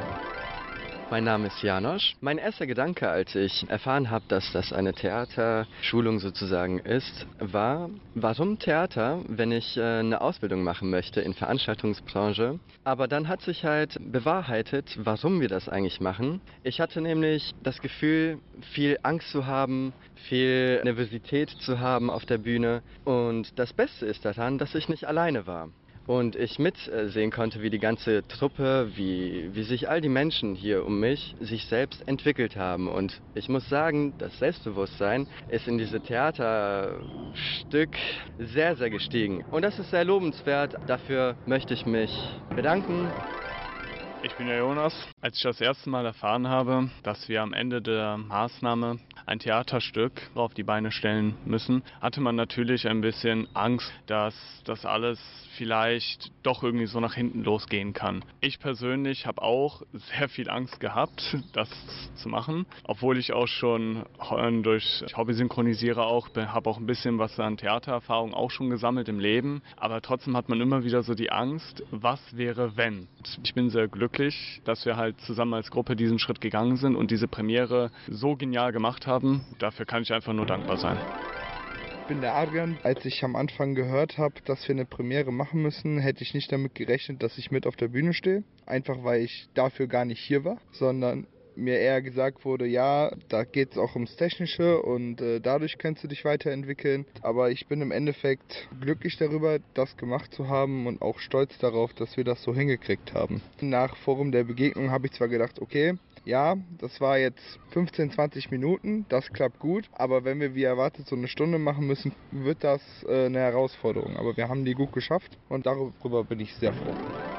Mein 1.10 1.24
Name 1.24 1.48
ist 1.48 1.64
Janosch. 1.64 2.16
Mein 2.20 2.38
erster 2.38 2.68
Gedanke, 2.68 3.08
als 3.08 3.34
ich 3.34 3.70
erfahren 3.70 4.10
habe, 4.10 4.26
dass 4.28 4.52
das 4.52 4.74
eine 4.74 4.94
Theaterschulung 4.94 6.20
sozusagen 6.20 6.80
ist, 6.80 7.26
war, 7.40 7.90
warum 8.14 8.60
Theater, 8.60 9.24
wenn 9.26 9.54
ich 9.54 9.78
äh, 9.78 10.00
eine 10.00 10.20
Ausbildung 10.20 10.64
machen 10.64 10.90
möchte 10.90 11.22
in 11.22 11.34
Veranstaltungsbranche? 11.34 12.60
Aber 12.84 13.08
dann 13.08 13.30
hat 13.30 13.42
sich 13.42 13.64
halt 13.64 13.98
bewahrheitet, 14.02 14.98
warum 14.98 15.40
wir 15.40 15.48
das 15.48 15.70
eigentlich 15.70 16.02
machen. 16.02 16.42
Ich 16.64 16.82
hatte 16.82 17.00
nämlich 17.00 17.52
das 17.64 17.80
Gefühl, 17.80 18.40
viel 18.74 18.98
Angst 19.04 19.30
zu 19.32 19.46
haben, 19.46 19.94
viel 20.28 20.82
Nervosität 20.84 21.50
zu 21.52 21.80
haben 21.80 22.10
auf 22.10 22.26
der 22.26 22.40
Bühne. 22.40 22.82
Und 23.06 23.58
das 23.58 23.72
Beste 23.72 24.06
ist 24.06 24.26
daran, 24.26 24.58
dass 24.58 24.76
ich 24.76 24.90
nicht 24.90 25.06
alleine 25.06 25.48
war 25.48 25.70
und 26.08 26.36
ich 26.38 26.58
mitsehen 26.58 27.32
konnte, 27.32 27.62
wie 27.62 27.70
die 27.70 27.80
ganze 27.80 28.26
Truppe, 28.28 28.90
wie, 28.96 29.54
wie 29.54 29.64
sich 29.64 29.90
all 29.90 30.02
die 30.02 30.10
Menschen 30.10 30.56
hier 30.56 30.86
um 30.86 31.00
mich 31.00 31.36
sich 31.40 31.66
selbst 31.66 32.08
entwickelt 32.08 32.56
haben. 32.56 32.88
Und 32.88 33.22
ich 33.36 33.50
muss 33.50 33.68
sagen, 33.70 34.14
das 34.18 34.40
Selbstbewusstsein 34.40 35.28
ist 35.50 35.68
in 35.68 35.78
diesem 35.78 36.02
Theaterstück 36.02 37.98
sehr, 38.38 38.76
sehr 38.78 38.90
gestiegen. 38.90 39.44
Und 39.52 39.64
das 39.64 39.78
ist 39.78 39.92
sehr 39.92 40.06
lobenswert. 40.06 40.76
Dafür 40.88 41.36
möchte 41.46 41.74
ich 41.74 41.86
mich 41.86 42.42
bedanken. 42.56 43.12
Ich 44.24 44.36
bin 44.36 44.48
der 44.48 44.58
Jonas. 44.58 44.96
Als 45.22 45.38
ich 45.38 45.44
das 45.44 45.62
erste 45.62 45.92
Mal 45.92 46.04
erfahren 46.06 46.48
habe, 46.48 46.90
dass 47.04 47.30
wir 47.30 47.44
am 47.44 47.54
Ende 47.54 47.84
der 47.84 48.18
Maßnahme 48.18 49.00
ein 49.28 49.40
Theaterstück 49.40 50.14
auf 50.34 50.56
die 50.56 50.64
Beine 50.64 50.92
stellen 50.92 51.38
müssen, 51.46 51.84
hatte 52.02 52.20
man 52.20 52.36
natürlich 52.36 52.88
ein 52.88 53.02
bisschen 53.02 53.48
Angst, 53.54 53.92
dass 54.08 54.36
das 54.66 54.86
alles 54.86 55.20
vielleicht 55.56 56.32
doch 56.44 56.64
irgendwie 56.64 56.88
so 56.88 57.00
nach 57.00 57.14
hinten 57.14 57.44
losgehen 57.44 57.94
kann. 57.94 58.24
Ich 58.42 58.60
persönlich 58.60 59.28
habe 59.28 59.42
auch 59.42 59.84
sehr 59.94 60.30
viel 60.30 60.50
Angst 60.50 60.80
gehabt, 60.80 61.38
das 61.54 61.70
zu 62.16 62.30
machen, 62.30 62.66
obwohl 62.86 63.18
ich 63.18 63.34
auch 63.34 63.48
schon 63.48 64.04
durch 64.64 65.04
Hobby 65.16 65.34
synchronisiere 65.34 66.04
auch, 66.04 66.30
habe 66.36 66.70
auch 66.70 66.78
ein 66.78 66.86
bisschen 66.86 67.20
was 67.20 67.40
an 67.40 67.58
Theatererfahrung 67.58 68.34
auch 68.34 68.52
schon 68.52 68.70
gesammelt 68.70 69.10
im 69.10 69.20
Leben, 69.20 69.62
aber 69.78 70.02
trotzdem 70.02 70.36
hat 70.36 70.50
man 70.50 70.60
immer 70.62 70.84
wieder 70.84 71.04
so 71.04 71.14
die 71.14 71.32
Angst, 71.32 71.84
was 71.92 72.20
wäre 72.36 72.78
wenn. 72.78 73.08
Ich 73.44 73.54
bin 73.54 73.70
sehr 73.70 73.88
glücklich, 73.88 74.07
dass 74.66 74.86
wir 74.86 74.98
halt 74.98 75.20
zusammen 75.22 75.54
als 75.54 75.72
Gruppe 75.72 75.96
diesen 75.96 76.20
Schritt 76.20 76.42
gegangen 76.42 76.78
sind 76.78 76.96
und 76.96 77.12
diese 77.12 77.28
Premiere 77.28 77.92
so 78.08 78.36
genial 78.36 78.72
gemacht 78.72 79.08
haben. 79.08 79.46
Dafür 79.60 79.86
kann 79.86 80.04
ich 80.04 80.14
einfach 80.14 80.34
nur 80.34 80.46
dankbar 80.46 80.78
sein 80.78 80.98
bin 82.08 82.22
der 82.22 82.36
Adrian. 82.36 82.78
Als 82.84 83.04
ich 83.04 83.24
am 83.24 83.36
Anfang 83.36 83.76
gehört 83.76 84.18
habe, 84.18 84.36
dass 84.46 84.66
wir 84.68 84.74
eine 84.74 84.86
Premiere 84.86 85.34
machen 85.34 85.62
müssen, 85.62 86.00
hätte 86.00 86.24
ich 86.24 86.34
nicht 86.34 86.52
damit 86.52 86.74
gerechnet, 86.74 87.22
dass 87.22 87.38
ich 87.38 87.52
mit 87.52 87.68
auf 87.68 87.76
der 87.76 87.90
Bühne 87.90 88.14
stehe. 88.14 88.44
Einfach 88.66 89.04
weil 89.04 89.22
ich 89.22 89.50
dafür 89.54 89.88
gar 89.88 90.06
nicht 90.06 90.22
hier 90.22 90.46
war, 90.46 90.58
sondern 90.72 91.28
mir 91.58 91.80
eher 91.80 92.02
gesagt 92.02 92.46
wurde, 92.46 92.66
ja, 92.66 93.12
da 93.30 93.44
geht 93.44 93.72
es 93.72 93.78
auch 93.78 93.96
ums 93.96 94.16
Technische 94.16 94.82
und 94.82 95.22
äh, 95.22 95.40
dadurch 95.40 95.78
kannst 95.78 96.04
du 96.04 96.08
dich 96.08 96.24
weiterentwickeln. 96.24 97.06
Aber 97.22 97.52
ich 97.52 97.68
bin 97.68 97.82
im 97.82 97.92
Endeffekt 97.92 98.70
glücklich 98.80 99.18
darüber, 99.18 99.60
das 99.74 99.98
gemacht 99.98 100.34
zu 100.34 100.48
haben 100.48 100.88
und 100.88 101.02
auch 101.02 101.20
stolz 101.20 101.58
darauf, 101.58 101.94
dass 101.94 102.18
wir 102.18 102.24
das 102.24 102.42
so 102.44 102.54
hingekriegt 102.54 103.14
haben. 103.14 103.42
Nach 103.62 103.96
Forum 103.98 104.32
der 104.32 104.44
Begegnung 104.44 104.92
habe 104.92 105.08
ich 105.08 105.14
zwar 105.14 105.28
gedacht, 105.28 105.60
okay, 105.62 105.96
ja, 106.28 106.58
das 106.78 107.00
war 107.00 107.18
jetzt 107.18 107.60
15, 107.72 108.12
20 108.12 108.52
Minuten, 108.52 109.06
das 109.08 109.32
klappt 109.32 109.60
gut, 109.60 109.90
aber 109.94 110.26
wenn 110.26 110.42
wir 110.42 110.56
wie 110.56 110.64
erwartet 110.64 111.08
so 111.08 111.16
eine 111.16 111.30
Stunde 111.30 111.58
machen 111.58 111.88
müssen, 111.88 112.12
wird 112.32 112.64
das 112.64 112.82
äh, 113.08 113.28
eine 113.28 113.40
Herausforderung. 113.40 114.18
Aber 114.18 114.36
wir 114.36 114.50
haben 114.50 114.66
die 114.66 114.74
gut 114.74 114.92
geschafft 114.92 115.38
und 115.48 115.66
darüber 115.66 116.26
bin 116.26 116.42
ich 116.42 116.54
sehr 116.56 116.74
froh. 116.74 117.37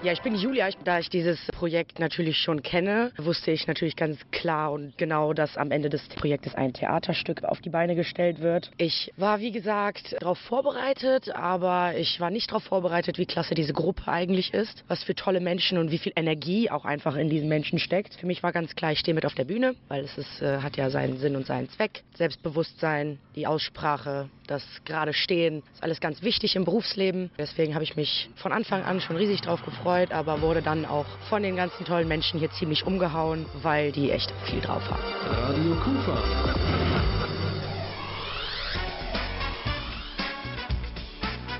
Ja, 0.00 0.12
ich 0.12 0.22
bin 0.22 0.36
Julia. 0.36 0.68
Da 0.84 1.00
ich 1.00 1.10
dieses 1.10 1.40
Projekt 1.50 1.98
natürlich 1.98 2.38
schon 2.38 2.62
kenne, 2.62 3.10
wusste 3.16 3.50
ich 3.50 3.66
natürlich 3.66 3.96
ganz 3.96 4.18
klar 4.30 4.70
und 4.70 4.96
genau, 4.96 5.32
dass 5.32 5.56
am 5.56 5.72
Ende 5.72 5.88
des 5.88 6.06
Projektes 6.10 6.54
ein 6.54 6.72
Theaterstück 6.72 7.42
auf 7.42 7.60
die 7.60 7.70
Beine 7.70 7.96
gestellt 7.96 8.40
wird. 8.40 8.70
Ich 8.76 9.12
war, 9.16 9.40
wie 9.40 9.50
gesagt, 9.50 10.14
darauf 10.20 10.38
vorbereitet, 10.38 11.34
aber 11.34 11.96
ich 11.96 12.20
war 12.20 12.30
nicht 12.30 12.50
darauf 12.50 12.62
vorbereitet, 12.62 13.18
wie 13.18 13.26
klasse 13.26 13.56
diese 13.56 13.72
Gruppe 13.72 14.06
eigentlich 14.06 14.54
ist, 14.54 14.84
was 14.86 15.02
für 15.02 15.16
tolle 15.16 15.40
Menschen 15.40 15.78
und 15.78 15.90
wie 15.90 15.98
viel 15.98 16.12
Energie 16.14 16.70
auch 16.70 16.84
einfach 16.84 17.16
in 17.16 17.28
diesen 17.28 17.48
Menschen 17.48 17.80
steckt. 17.80 18.14
Für 18.14 18.26
mich 18.26 18.44
war 18.44 18.52
ganz 18.52 18.76
klar, 18.76 18.92
ich 18.92 19.00
stehe 19.00 19.16
mit 19.16 19.26
auf 19.26 19.34
der 19.34 19.46
Bühne, 19.46 19.74
weil 19.88 20.04
es 20.04 20.16
ist, 20.16 20.42
äh, 20.42 20.58
hat 20.58 20.76
ja 20.76 20.90
seinen 20.90 21.18
Sinn 21.18 21.34
und 21.34 21.44
seinen 21.44 21.68
Zweck. 21.70 22.04
Selbstbewusstsein, 22.14 23.18
die 23.34 23.48
Aussprache, 23.48 24.28
das 24.46 24.62
gerade 24.84 25.12
Stehen, 25.12 25.64
ist 25.74 25.82
alles 25.82 26.00
ganz 26.00 26.22
wichtig 26.22 26.54
im 26.54 26.64
Berufsleben. 26.64 27.30
Deswegen 27.36 27.74
habe 27.74 27.82
ich 27.82 27.96
mich 27.96 28.30
von 28.36 28.52
Anfang 28.52 28.84
an 28.84 29.00
schon 29.00 29.16
riesig 29.16 29.40
drauf 29.40 29.64
gefreut 29.64 29.87
gefreut, 29.88 30.12
aber 30.12 30.42
wurde 30.42 30.62
dann 30.62 30.84
auch 30.84 31.06
von 31.28 31.42
den 31.42 31.56
ganzen 31.56 31.84
tollen 31.84 32.08
Menschen 32.08 32.38
hier 32.38 32.50
ziemlich 32.50 32.86
umgehauen, 32.86 33.46
weil 33.62 33.90
die 33.92 34.10
echt 34.10 34.32
viel 34.44 34.60
drauf 34.60 34.82
haben. 34.90 35.02
Radio 35.30 35.74
Kufa. 35.76 36.18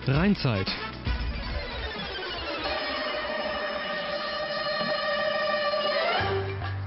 Rheinzeit. 0.06 0.66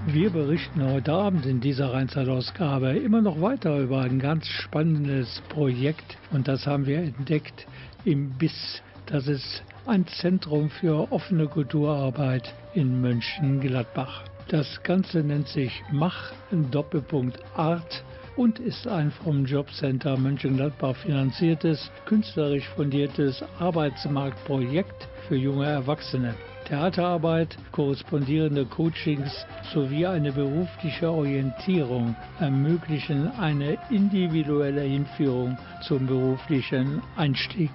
Wir 0.07 0.29
berichten 0.29 0.83
heute 0.91 1.13
Abend 1.13 1.45
in 1.45 1.61
dieser 1.61 1.93
Rheinzeitausgabe 1.93 2.97
immer 2.97 3.21
noch 3.21 3.39
weiter 3.39 3.77
über 3.79 4.01
ein 4.01 4.19
ganz 4.19 4.47
spannendes 4.47 5.41
Projekt 5.49 6.17
und 6.31 6.47
das 6.47 6.67
haben 6.67 6.85
wir 6.85 6.97
entdeckt 6.97 7.65
im 8.03 8.31
BIS. 8.37 8.81
Das 9.05 9.27
ist 9.27 9.63
ein 9.85 10.05
Zentrum 10.07 10.69
für 10.69 11.11
offene 11.11 11.47
Kulturarbeit 11.47 12.53
in 12.73 13.01
Mönchengladbach. 13.01 14.23
Das 14.47 14.81
Ganze 14.83 15.19
nennt 15.23 15.47
sich 15.47 15.83
Mach 15.91 16.31
Doppelpunkt 16.51 17.39
Art 17.55 18.03
und 18.35 18.59
ist 18.59 18.87
ein 18.87 19.11
vom 19.11 19.45
Jobcenter 19.45 20.17
Mönchengladbach 20.17 20.95
finanziertes, 20.95 21.91
künstlerisch 22.05 22.67
fundiertes 22.69 23.43
Arbeitsmarktprojekt 23.59 25.07
für 25.27 25.35
junge 25.35 25.65
Erwachsene. 25.65 26.35
Theaterarbeit, 26.65 27.57
korrespondierende 27.71 28.65
Coachings 28.65 29.45
sowie 29.73 30.05
eine 30.05 30.31
berufliche 30.31 31.09
Orientierung 31.09 32.15
ermöglichen 32.39 33.31
eine 33.39 33.77
individuelle 33.89 34.83
Hinführung 34.83 35.57
zum 35.81 36.07
beruflichen 36.07 37.01
Einstieg. 37.17 37.71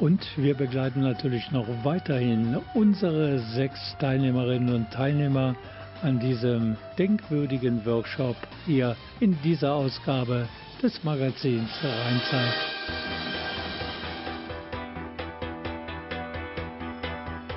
Und 0.00 0.26
wir 0.36 0.54
begleiten 0.54 1.00
natürlich 1.00 1.50
noch 1.50 1.66
weiterhin 1.84 2.58
unsere 2.74 3.38
sechs 3.38 3.96
Teilnehmerinnen 3.98 4.74
und 4.74 4.90
Teilnehmer 4.90 5.54
an 6.02 6.18
diesem 6.18 6.76
denkwürdigen 6.98 7.84
Workshop 7.86 8.36
hier 8.66 8.96
in 9.20 9.40
dieser 9.42 9.74
Ausgabe 9.74 10.48
des 10.82 11.02
Magazins 11.04 11.70
Rheinzeit. 11.82 12.54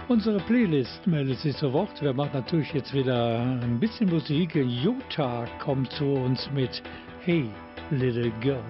Unsere 0.08 0.40
Playlist 0.40 1.06
meldet 1.06 1.40
sich 1.40 1.58
zu 1.58 1.74
Wort. 1.74 2.02
Wir 2.02 2.14
machen 2.14 2.32
natürlich 2.34 2.72
jetzt 2.72 2.94
wieder 2.94 3.42
ein 3.42 3.78
bisschen 3.78 4.10
Musik. 4.10 4.56
Jutta 4.56 5.46
kommt 5.60 5.92
zu 5.92 6.06
uns 6.06 6.50
mit 6.54 6.82
Hey 7.26 7.50
Little 7.92 8.32
Girl. 8.40 8.64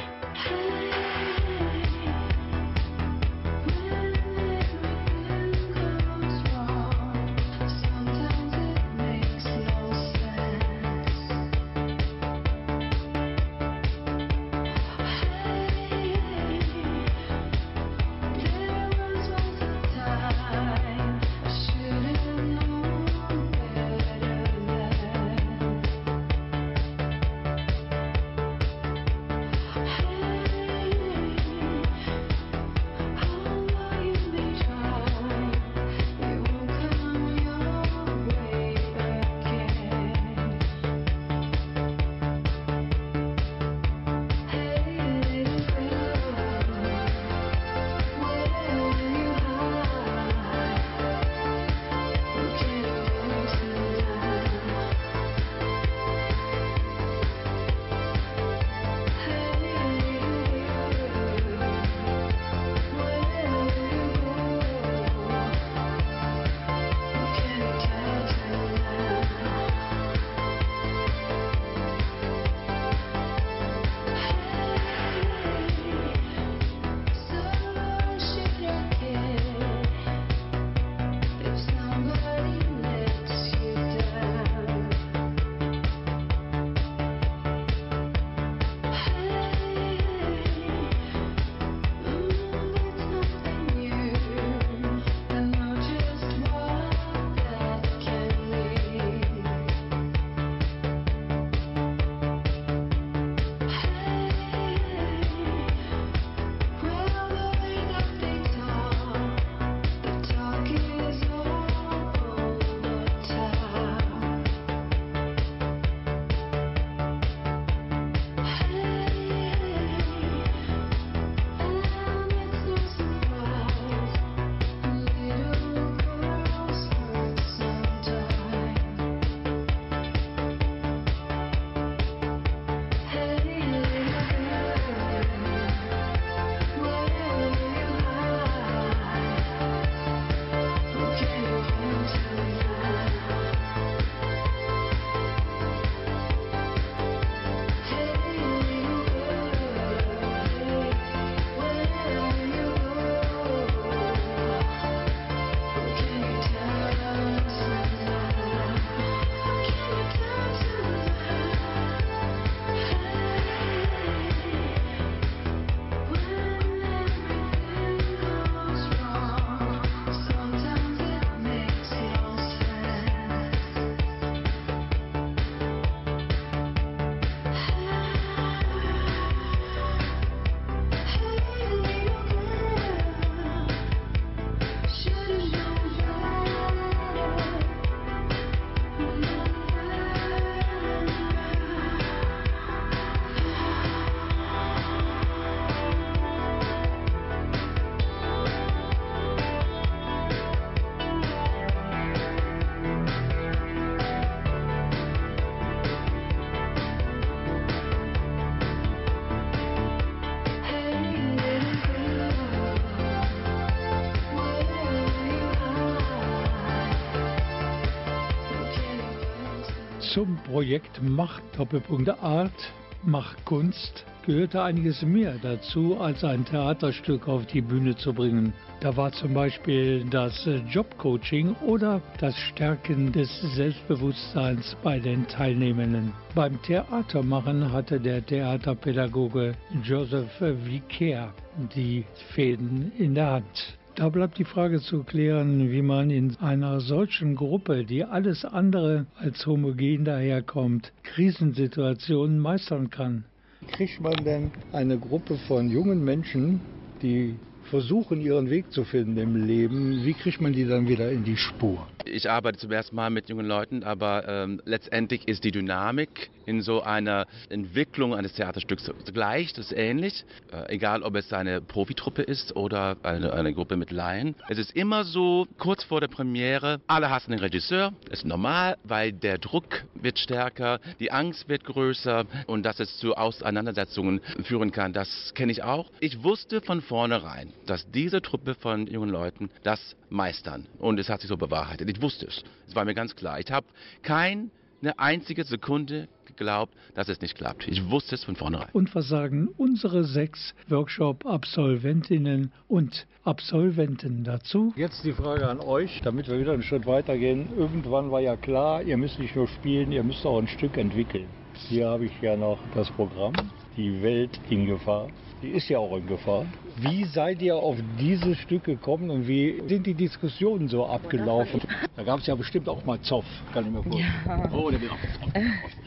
Zum 220.18 220.36
Projekt 220.52 221.00
Macht 221.04 221.44
Doppelpunkt 221.56 222.10
Art, 222.10 222.74
Macht 223.04 223.46
Kunst 223.46 224.04
gehörte 224.26 224.64
einiges 224.64 225.04
mehr 225.04 225.36
dazu, 225.44 225.96
als 226.00 226.24
ein 226.24 226.44
Theaterstück 226.44 227.28
auf 227.28 227.46
die 227.46 227.62
Bühne 227.62 227.96
zu 227.96 228.14
bringen. 228.16 228.52
Da 228.80 228.98
war 228.98 229.12
zum 229.12 229.36
Beispiel 229.36 230.04
das 230.10 230.50
Jobcoaching 230.72 231.56
oder 231.68 232.02
das 232.20 232.36
Stärken 232.36 233.12
des 233.12 233.30
Selbstbewusstseins 233.56 234.76
bei 234.82 234.98
den 234.98 235.28
Teilnehmenden. 235.28 236.14
Beim 236.34 236.60
Theatermachen 236.64 237.72
hatte 237.72 238.00
der 238.00 238.26
Theaterpädagoge 238.26 239.54
Joseph 239.84 240.42
Vicaire 240.42 241.32
die 241.76 242.06
Fäden 242.34 242.92
in 242.98 243.14
der 243.14 243.34
Hand. 243.34 243.78
Da 243.98 244.10
bleibt 244.10 244.38
die 244.38 244.46
Frage 244.46 244.80
zu 244.80 245.04
klären, 245.04 245.72
wie 245.72 245.82
man 245.82 246.12
in 246.12 246.36
einer 246.38 246.82
solchen 246.82 247.34
Gruppe, 247.36 247.84
die 247.84 248.04
alles 248.04 248.46
andere 248.46 249.08
als 249.18 249.44
homogen 249.48 250.06
daherkommt, 250.06 250.94
Krisensituationen 251.02 252.38
meistern 252.38 252.92
kann. 252.92 253.26
Kriegt 253.66 254.00
man 254.00 254.24
denn 254.24 254.52
eine 254.72 255.00
Gruppe 255.00 255.40
von 255.48 255.72
jungen 255.72 256.04
Menschen, 256.04 256.62
die 257.02 257.40
versuchen, 257.68 258.22
ihren 258.22 258.50
Weg 258.50 258.72
zu 258.72 258.84
finden 258.84 259.18
im 259.18 259.46
Leben, 259.46 260.04
wie 260.04 260.14
kriegt 260.14 260.42
man 260.42 260.54
die 260.54 260.66
dann 260.66 260.88
wieder 260.88 261.12
in 261.12 261.24
die 261.24 261.38
Spur? 261.38 261.88
Ich 262.06 262.30
arbeite 262.30 262.58
zum 262.58 262.72
ersten 262.72 262.96
Mal 262.96 263.10
mit 263.10 263.30
jungen 263.30 263.46
Leuten, 263.46 263.84
aber 263.84 264.28
ähm, 264.28 264.62
letztendlich 264.66 265.28
ist 265.28 265.44
die 265.44 265.52
Dynamik 265.52 266.30
in 266.46 266.62
so 266.62 266.82
einer 266.82 267.28
Entwicklung 267.50 268.16
eines 268.16 268.34
Theaterstücks 268.34 268.90
gleich, 269.14 269.54
das 269.54 269.72
ist 269.72 269.78
ähnlich, 269.78 270.24
äh, 270.52 270.74
egal 270.74 271.04
ob 271.04 271.16
es 271.16 271.32
eine 271.34 271.62
Profitruppe 271.62 272.22
ist 272.22 272.56
oder 272.56 272.96
eine, 273.04 273.34
eine, 273.34 273.54
Gruppe 273.54 273.76
mit 273.76 273.92
Laien. 273.92 274.36
Es 274.48 274.58
ist 274.58 274.76
immer 274.76 275.04
so, 275.04 275.48
kurz 275.58 275.84
vor 275.84 276.00
der 276.00 276.08
Premiere, 276.08 276.80
alle 276.88 277.10
hassen 277.10 277.32
den 277.32 277.40
Regisseur, 277.40 277.92
das 278.10 278.20
ist 278.20 278.26
normal, 278.26 278.78
weil 278.84 279.12
der 279.12 279.38
Druck 279.38 279.84
wird 279.96 280.20
stärker, 280.20 280.80
die 281.00 281.12
Angst 281.12 281.50
wird 281.50 281.66
größer 281.66 282.26
und 282.46 282.64
dass 282.66 282.80
es 282.80 282.98
zu 282.98 283.16
Auseinandersetzungen 283.16 284.22
führen 284.44 284.72
kann, 284.72 284.94
das 284.94 285.34
kenne 285.36 285.52
ich 285.52 285.64
auch. 285.64 285.92
Ich 286.00 286.24
wusste 286.24 286.62
von 286.62 286.82
vornherein, 286.82 287.52
dass 287.70 287.90
diese 287.92 288.22
Truppe 288.22 288.56
von 288.56 288.88
jungen 288.88 289.10
Leuten 289.10 289.50
das 289.64 289.96
meistern 290.10 290.68
und 290.80 291.00
es 291.00 291.10
hat 291.10 291.22
sich 291.22 291.30
so 291.30 291.38
bewahrheitet. 291.38 291.90
Ich 291.90 292.02
wusste 292.02 292.28
es, 292.28 292.44
es 292.68 292.76
war 292.76 292.86
mir 292.86 292.94
ganz 292.94 293.16
klar. 293.16 293.40
Ich 293.40 293.52
habe 293.52 293.68
keine 294.02 294.50
einzige 294.98 295.44
Sekunde 295.44 296.08
geglaubt, 296.26 296.74
dass 296.94 297.10
es 297.10 297.20
nicht 297.20 297.36
klappt. 297.36 297.68
Ich 297.68 297.90
wusste 297.90 298.16
es 298.16 298.24
von 298.24 298.36
vornherein. 298.36 298.70
Und 298.74 298.94
was 298.96 299.08
sagen 299.08 299.50
unsere 299.58 300.04
sechs 300.04 300.54
Workshop-Absolventinnen 300.70 302.52
und 302.68 303.08
Absolventen 303.24 304.24
dazu? 304.24 304.74
Jetzt 304.76 305.04
die 305.04 305.14
Frage 305.14 305.48
an 305.50 305.60
euch, 305.60 306.02
damit 306.04 306.28
wir 306.28 306.40
wieder 306.40 306.54
einen 306.54 306.64
Schritt 306.64 306.86
weitergehen. 306.86 307.50
Irgendwann 307.58 308.12
war 308.12 308.22
ja 308.22 308.38
klar, 308.38 308.84
ihr 308.84 308.98
müsst 308.98 309.20
nicht 309.20 309.36
nur 309.36 309.48
spielen, 309.48 309.92
ihr 309.92 310.04
müsst 310.04 310.26
auch 310.26 310.40
ein 310.40 310.48
Stück 310.48 310.78
entwickeln. 310.78 311.28
Hier 311.70 311.88
habe 311.88 312.06
ich 312.06 312.22
ja 312.22 312.38
noch 312.38 312.60
das 312.76 312.90
Programm, 312.92 313.34
die 313.76 314.02
Welt 314.04 314.40
in 314.50 314.68
Gefahr. 314.68 315.10
Die 315.44 315.50
ist 315.50 315.70
ja 315.70 315.78
auch 315.78 315.96
in 315.96 316.08
Gefahr. 316.08 316.48
Wie 316.78 317.06
seid 317.06 317.44
ihr 317.44 317.56
auf 317.56 317.78
dieses 318.00 318.38
Stück 318.40 318.64
gekommen 318.64 319.12
und 319.12 319.28
wie 319.28 319.62
sind 319.68 319.86
die 319.86 319.94
Diskussionen 319.94 320.68
so 320.68 320.86
abgelaufen? 320.86 321.62
Da 321.96 322.04
gab 322.04 322.20
es 322.20 322.28
ja 322.28 322.34
bestimmt 322.34 322.68
auch 322.68 322.84
mal 322.86 323.00
Zoff, 323.02 323.26
kann 323.54 323.66
ich 323.66 323.72
mir 323.72 323.84
vorstellen. 323.84 324.14
Ja. 324.26 324.52
Oh, 324.52 324.72
der 324.72 324.80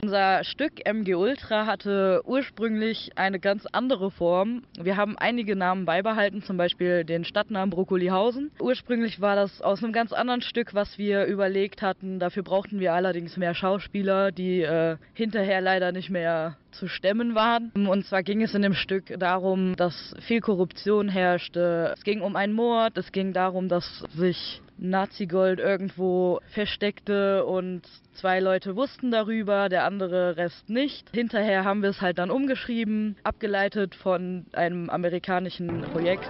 Unser 0.03 0.45
Stück 0.45 0.87
MG 0.87 1.15
Ultra 1.15 1.67
hatte 1.67 2.23
ursprünglich 2.27 3.11
eine 3.17 3.41
ganz 3.41 3.67
andere 3.67 4.13
Form. 4.13 4.63
Wir 4.81 4.97
haben 4.97 5.19
einige 5.19 5.57
Namen 5.57 5.85
beibehalten, 5.85 6.43
zum 6.43 6.57
Beispiel 6.57 7.05
den 7.05 7.25
Stadtnamen 7.25 7.71
Brokkolihausen. 7.71 8.53
Ursprünglich 8.61 9.21
war 9.21 9.35
das 9.35 9.61
aus 9.63 9.83
einem 9.83 9.93
ganz 9.93 10.13
anderen 10.13 10.43
Stück, 10.43 10.75
was 10.75 10.97
wir 10.97 11.25
überlegt 11.25 11.83
hatten. 11.83 12.21
Dafür 12.21 12.45
brauchten 12.45 12.79
wir 12.79 12.95
allerdings 12.95 13.37
mehr 13.37 13.55
Schauspieler, 13.55 14.31
die 14.31 14.63
äh, 14.63 14.97
hinterher 15.15 15.61
leider 15.61 15.91
nicht 15.91 16.11
mehr 16.11 16.57
zu 16.73 16.89
stemmen 16.89 17.35
waren. 17.35 17.71
Und 17.75 18.07
zwar 18.07 18.23
ging 18.23 18.43
es 18.43 18.55
in 18.55 18.63
dem 18.63 18.75
Stück 18.75 19.19
darum, 19.19 19.77
dass 19.77 20.15
viel 20.21 20.41
Korruption 20.41 21.09
herrschte. 21.09 21.93
Es 21.97 22.05
ging 22.05 22.21
um 22.21 22.37
einen 22.37 22.53
Mord, 22.53 22.97
es 22.99 23.13
ging 23.13 23.33
darum, 23.33 23.69
dass 23.69 24.05
sich 24.15 24.61
Nazi-Gold 24.79 25.61
irgendwo 25.61 26.41
versteckte 26.53 27.45
und 27.45 27.83
zwei 28.15 28.41
Leute 28.41 28.77
wussten 28.77 29.11
darüber, 29.11 29.69
der 29.69 29.85
andere 29.85 30.37
Rest 30.37 30.71
nicht. 30.71 31.11
Hinterher 31.13 31.65
haben 31.65 31.83
wir 31.83 31.91
es 31.91 32.01
halt 32.01 32.19
dann 32.19 32.31
umgeschrieben, 32.31 33.17
abgeleitet 33.23 33.95
von 33.95 34.47
einem 34.53 34.89
amerikanischen 34.89 35.83
Projekt. 35.83 36.29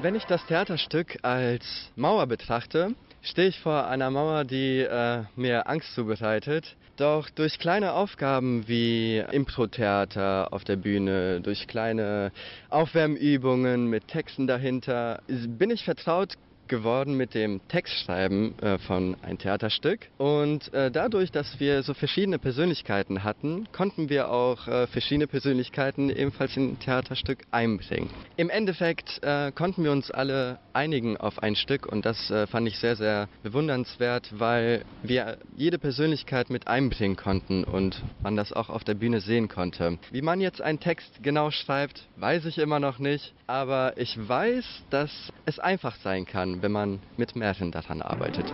Wenn 0.00 0.14
ich 0.14 0.24
das 0.24 0.44
Theaterstück 0.46 1.18
als 1.22 1.90
Mauer 1.96 2.26
betrachte, 2.26 2.94
stehe 3.22 3.48
ich 3.48 3.60
vor 3.60 3.86
einer 3.86 4.10
Mauer, 4.10 4.44
die 4.44 4.80
äh, 4.80 5.22
mir 5.36 5.68
Angst 5.68 5.94
zubereitet. 5.94 6.76
Doch 6.96 7.30
durch 7.30 7.58
kleine 7.58 7.94
Aufgaben 7.94 8.68
wie 8.68 9.18
Impro-Theater 9.18 10.52
auf 10.52 10.64
der 10.64 10.76
Bühne, 10.76 11.40
durch 11.40 11.66
kleine 11.66 12.32
Aufwärmübungen 12.68 13.86
mit 13.86 14.08
Texten 14.08 14.46
dahinter, 14.46 15.22
bin 15.26 15.70
ich 15.70 15.84
vertraut 15.84 16.34
geworden 16.72 17.18
mit 17.18 17.34
dem 17.34 17.60
Textschreiben 17.68 18.58
äh, 18.60 18.78
von 18.78 19.14
ein 19.20 19.36
Theaterstück. 19.36 20.08
Und 20.16 20.72
äh, 20.72 20.90
dadurch, 20.90 21.30
dass 21.30 21.60
wir 21.60 21.82
so 21.82 21.92
verschiedene 21.92 22.38
Persönlichkeiten 22.38 23.22
hatten, 23.24 23.68
konnten 23.72 24.08
wir 24.08 24.30
auch 24.30 24.66
äh, 24.66 24.86
verschiedene 24.86 25.26
Persönlichkeiten 25.26 26.08
ebenfalls 26.08 26.56
in 26.56 26.70
ein 26.70 26.78
Theaterstück 26.80 27.44
einbringen. 27.50 28.08
Im 28.38 28.48
Endeffekt 28.48 29.22
äh, 29.22 29.52
konnten 29.52 29.84
wir 29.84 29.92
uns 29.92 30.10
alle 30.10 30.60
einigen 30.72 31.18
auf 31.18 31.42
ein 31.42 31.56
Stück 31.56 31.86
und 31.86 32.06
das 32.06 32.30
äh, 32.30 32.46
fand 32.46 32.66
ich 32.66 32.78
sehr, 32.78 32.96
sehr 32.96 33.28
bewundernswert, 33.42 34.30
weil 34.38 34.86
wir 35.02 35.36
jede 35.54 35.78
Persönlichkeit 35.78 36.48
mit 36.48 36.68
einbringen 36.68 37.16
konnten 37.16 37.64
und 37.64 38.02
man 38.22 38.34
das 38.34 38.54
auch 38.54 38.70
auf 38.70 38.82
der 38.82 38.94
Bühne 38.94 39.20
sehen 39.20 39.48
konnte. 39.48 39.98
Wie 40.10 40.22
man 40.22 40.40
jetzt 40.40 40.62
einen 40.62 40.80
Text 40.80 41.22
genau 41.22 41.50
schreibt, 41.50 42.08
weiß 42.16 42.46
ich 42.46 42.56
immer 42.56 42.80
noch 42.80 42.98
nicht, 42.98 43.34
aber 43.46 43.92
ich 43.98 44.16
weiß, 44.16 44.64
dass 44.88 45.10
es 45.44 45.58
einfach 45.58 45.96
sein 45.96 46.24
kann, 46.24 46.61
wenn 46.62 46.72
man 46.72 47.00
mit 47.16 47.36
Märchen 47.36 47.72
daran 47.72 48.00
arbeitet. 48.00 48.52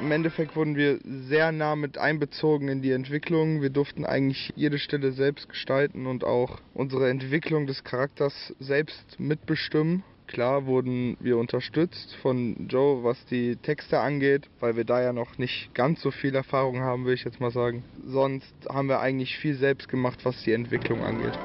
Im 0.00 0.12
Endeffekt 0.12 0.54
wurden 0.54 0.76
wir 0.76 1.00
sehr 1.04 1.50
nah 1.50 1.74
mit 1.74 1.98
einbezogen 1.98 2.68
in 2.68 2.82
die 2.82 2.92
Entwicklung. 2.92 3.62
Wir 3.62 3.70
durften 3.70 4.04
eigentlich 4.04 4.52
jede 4.54 4.78
Stelle 4.78 5.12
selbst 5.12 5.48
gestalten 5.48 6.06
und 6.06 6.22
auch 6.22 6.60
unsere 6.74 7.10
Entwicklung 7.10 7.66
des 7.66 7.82
Charakters 7.82 8.54
selbst 8.60 9.18
mitbestimmen. 9.18 10.04
Klar 10.28 10.66
wurden 10.66 11.16
wir 11.20 11.38
unterstützt 11.38 12.14
von 12.16 12.68
Joe, 12.68 13.02
was 13.02 13.24
die 13.26 13.56
Texte 13.56 13.98
angeht, 13.98 14.48
weil 14.60 14.76
wir 14.76 14.84
da 14.84 15.02
ja 15.02 15.14
noch 15.14 15.38
nicht 15.38 15.74
ganz 15.74 16.02
so 16.02 16.10
viel 16.10 16.34
Erfahrung 16.34 16.80
haben, 16.80 17.06
will 17.06 17.14
ich 17.14 17.24
jetzt 17.24 17.40
mal 17.40 17.50
sagen. 17.50 17.82
Sonst 18.06 18.54
haben 18.68 18.88
wir 18.88 19.00
eigentlich 19.00 19.38
viel 19.38 19.54
selbst 19.54 19.88
gemacht, 19.88 20.20
was 20.24 20.42
die 20.44 20.52
Entwicklung 20.52 21.02
angeht. 21.02 21.38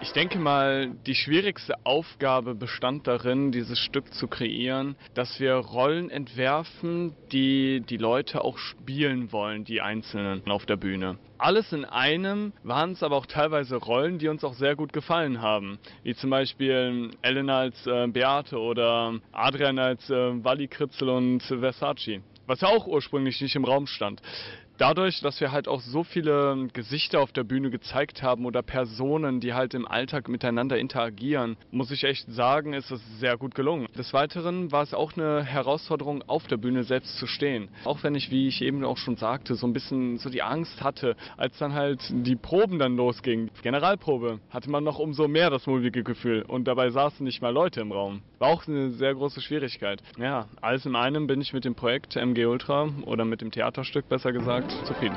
Ich 0.00 0.12
denke 0.12 0.38
mal, 0.38 0.92
die 1.06 1.16
schwierigste 1.16 1.74
Aufgabe 1.82 2.54
bestand 2.54 3.08
darin, 3.08 3.50
dieses 3.50 3.80
Stück 3.80 4.14
zu 4.14 4.28
kreieren, 4.28 4.94
dass 5.14 5.40
wir 5.40 5.54
Rollen 5.54 6.08
entwerfen, 6.08 7.16
die 7.32 7.80
die 7.80 7.96
Leute 7.96 8.44
auch 8.44 8.58
spielen 8.58 9.32
wollen, 9.32 9.64
die 9.64 9.80
Einzelnen 9.80 10.48
auf 10.48 10.66
der 10.66 10.76
Bühne. 10.76 11.18
Alles 11.36 11.72
in 11.72 11.84
einem 11.84 12.52
waren 12.62 12.92
es 12.92 13.02
aber 13.02 13.16
auch 13.16 13.26
teilweise 13.26 13.76
Rollen, 13.76 14.18
die 14.18 14.28
uns 14.28 14.44
auch 14.44 14.54
sehr 14.54 14.76
gut 14.76 14.92
gefallen 14.92 15.42
haben. 15.42 15.80
Wie 16.04 16.14
zum 16.14 16.30
Beispiel 16.30 17.10
Elena 17.22 17.58
als 17.58 17.84
äh, 17.86 18.06
Beate 18.06 18.56
oder 18.58 19.14
Adrian 19.32 19.80
als 19.80 20.08
äh, 20.10 20.44
Wally 20.44 20.68
Kritzel 20.68 21.08
und 21.08 21.42
Versace. 21.42 22.20
Was 22.46 22.60
ja 22.60 22.68
auch 22.68 22.86
ursprünglich 22.86 23.40
nicht 23.40 23.56
im 23.56 23.64
Raum 23.64 23.88
stand 23.88 24.22
dadurch, 24.78 25.20
dass 25.20 25.40
wir 25.40 25.52
halt 25.52 25.68
auch 25.68 25.80
so 25.80 26.04
viele 26.04 26.68
Gesichter 26.72 27.20
auf 27.20 27.32
der 27.32 27.44
Bühne 27.44 27.70
gezeigt 27.70 28.22
haben 28.22 28.46
oder 28.46 28.62
Personen, 28.62 29.40
die 29.40 29.52
halt 29.52 29.74
im 29.74 29.86
Alltag 29.86 30.28
miteinander 30.28 30.78
interagieren, 30.78 31.56
muss 31.70 31.90
ich 31.90 32.04
echt 32.04 32.30
sagen, 32.32 32.72
ist 32.72 32.90
es 32.90 33.02
sehr 33.18 33.36
gut 33.36 33.54
gelungen. 33.54 33.88
Des 33.96 34.12
Weiteren 34.12 34.72
war 34.72 34.82
es 34.82 34.94
auch 34.94 35.16
eine 35.16 35.42
Herausforderung, 35.42 36.22
auf 36.26 36.46
der 36.46 36.56
Bühne 36.56 36.84
selbst 36.84 37.18
zu 37.18 37.26
stehen. 37.26 37.68
Auch 37.84 38.02
wenn 38.02 38.14
ich, 38.14 38.30
wie 38.30 38.48
ich 38.48 38.62
eben 38.62 38.84
auch 38.84 38.96
schon 38.96 39.16
sagte, 39.16 39.54
so 39.54 39.66
ein 39.66 39.72
bisschen 39.72 40.18
so 40.18 40.30
die 40.30 40.42
Angst 40.42 40.82
hatte, 40.82 41.16
als 41.36 41.58
dann 41.58 41.74
halt 41.74 42.00
die 42.10 42.36
Proben 42.36 42.78
dann 42.78 42.96
losgingen. 42.96 43.50
Generalprobe 43.62 44.40
hatte 44.50 44.70
man 44.70 44.84
noch 44.84 44.98
umso 44.98 45.26
mehr 45.28 45.50
das 45.50 45.66
mulmige 45.66 46.04
Gefühl 46.04 46.42
und 46.42 46.68
dabei 46.68 46.90
saßen 46.90 47.24
nicht 47.24 47.42
mal 47.42 47.52
Leute 47.52 47.80
im 47.80 47.92
Raum. 47.92 48.22
War 48.38 48.48
auch 48.48 48.68
eine 48.68 48.90
sehr 48.90 49.14
große 49.14 49.40
Schwierigkeit. 49.40 50.02
Ja, 50.16 50.46
alles 50.60 50.86
in 50.86 50.94
einem 50.94 51.26
bin 51.26 51.40
ich 51.40 51.52
mit 51.52 51.64
dem 51.64 51.74
Projekt 51.74 52.14
MG 52.16 52.46
Ultra 52.46 52.88
oder 53.04 53.24
mit 53.24 53.40
dem 53.40 53.50
Theaterstück 53.50 54.08
besser 54.08 54.32
gesagt 54.32 54.67
zufrieden. 54.84 55.16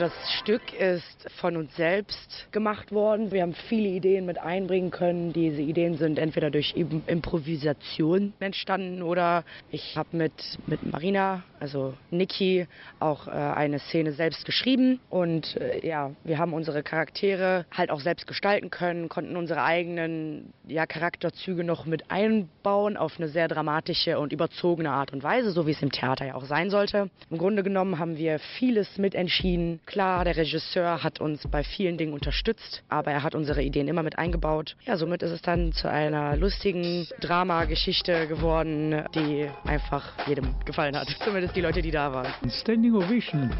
Das 0.00 0.12
Stück 0.40 0.72
ist 0.72 1.30
von 1.32 1.58
uns 1.58 1.76
selbst 1.76 2.48
gemacht 2.52 2.90
worden. 2.90 3.32
Wir 3.32 3.42
haben 3.42 3.52
viele 3.52 3.90
Ideen 3.90 4.24
mit 4.24 4.38
einbringen 4.38 4.90
können. 4.90 5.34
Diese 5.34 5.60
Ideen 5.60 5.98
sind 5.98 6.18
entweder 6.18 6.50
durch 6.50 6.74
Improvisation 6.74 8.32
entstanden 8.40 9.02
oder 9.02 9.44
ich 9.70 9.98
habe 9.98 10.16
mit, 10.16 10.32
mit 10.66 10.90
Marina 10.90 11.42
also 11.60 11.94
Niki, 12.10 12.66
auch 12.98 13.28
äh, 13.28 13.30
eine 13.30 13.78
Szene 13.78 14.12
selbst 14.12 14.44
geschrieben. 14.44 14.98
Und 15.10 15.56
äh, 15.56 15.86
ja, 15.86 16.12
wir 16.24 16.38
haben 16.38 16.52
unsere 16.52 16.82
Charaktere 16.82 17.66
halt 17.70 17.90
auch 17.90 18.00
selbst 18.00 18.26
gestalten 18.26 18.70
können, 18.70 19.08
konnten 19.08 19.36
unsere 19.36 19.62
eigenen 19.62 20.52
ja, 20.66 20.86
Charakterzüge 20.86 21.62
noch 21.62 21.84
mit 21.84 22.10
einbauen 22.10 22.96
auf 22.96 23.18
eine 23.18 23.28
sehr 23.28 23.48
dramatische 23.48 24.18
und 24.18 24.32
überzogene 24.32 24.90
Art 24.90 25.12
und 25.12 25.22
Weise, 25.22 25.50
so 25.50 25.66
wie 25.66 25.72
es 25.72 25.82
im 25.82 25.92
Theater 25.92 26.26
ja 26.26 26.34
auch 26.34 26.44
sein 26.44 26.70
sollte. 26.70 27.10
Im 27.30 27.38
Grunde 27.38 27.62
genommen 27.62 27.98
haben 27.98 28.16
wir 28.16 28.38
vieles 28.58 28.98
mitentschieden. 28.98 29.80
Klar, 29.86 30.24
der 30.24 30.36
Regisseur 30.36 31.02
hat 31.02 31.20
uns 31.20 31.46
bei 31.48 31.62
vielen 31.62 31.98
Dingen 31.98 32.12
unterstützt, 32.12 32.82
aber 32.88 33.10
er 33.10 33.22
hat 33.22 33.34
unsere 33.34 33.62
Ideen 33.62 33.88
immer 33.88 34.02
mit 34.02 34.18
eingebaut. 34.18 34.76
Ja, 34.86 34.96
somit 34.96 35.22
ist 35.22 35.32
es 35.32 35.42
dann 35.42 35.72
zu 35.72 35.90
einer 35.90 36.36
lustigen 36.36 37.06
Dramageschichte 37.20 38.26
geworden, 38.26 39.04
die 39.14 39.48
einfach 39.64 40.26
jedem 40.26 40.54
gefallen 40.64 40.96
hat. 40.96 41.08
Zumindest 41.22 41.49
die 41.54 41.60
Leute, 41.60 41.82
die 41.82 41.90
da 41.90 42.12
waren. 42.12 42.32
Standing 42.50 42.94
Ovation 42.94 43.50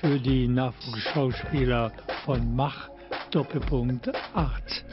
für 0.00 0.18
die 0.18 0.46
Nachwuchsschauspieler 0.48 1.92
von 2.24 2.54
Mach 2.54 2.88
Doppelpunkt 3.30 4.10
8. 4.34 4.84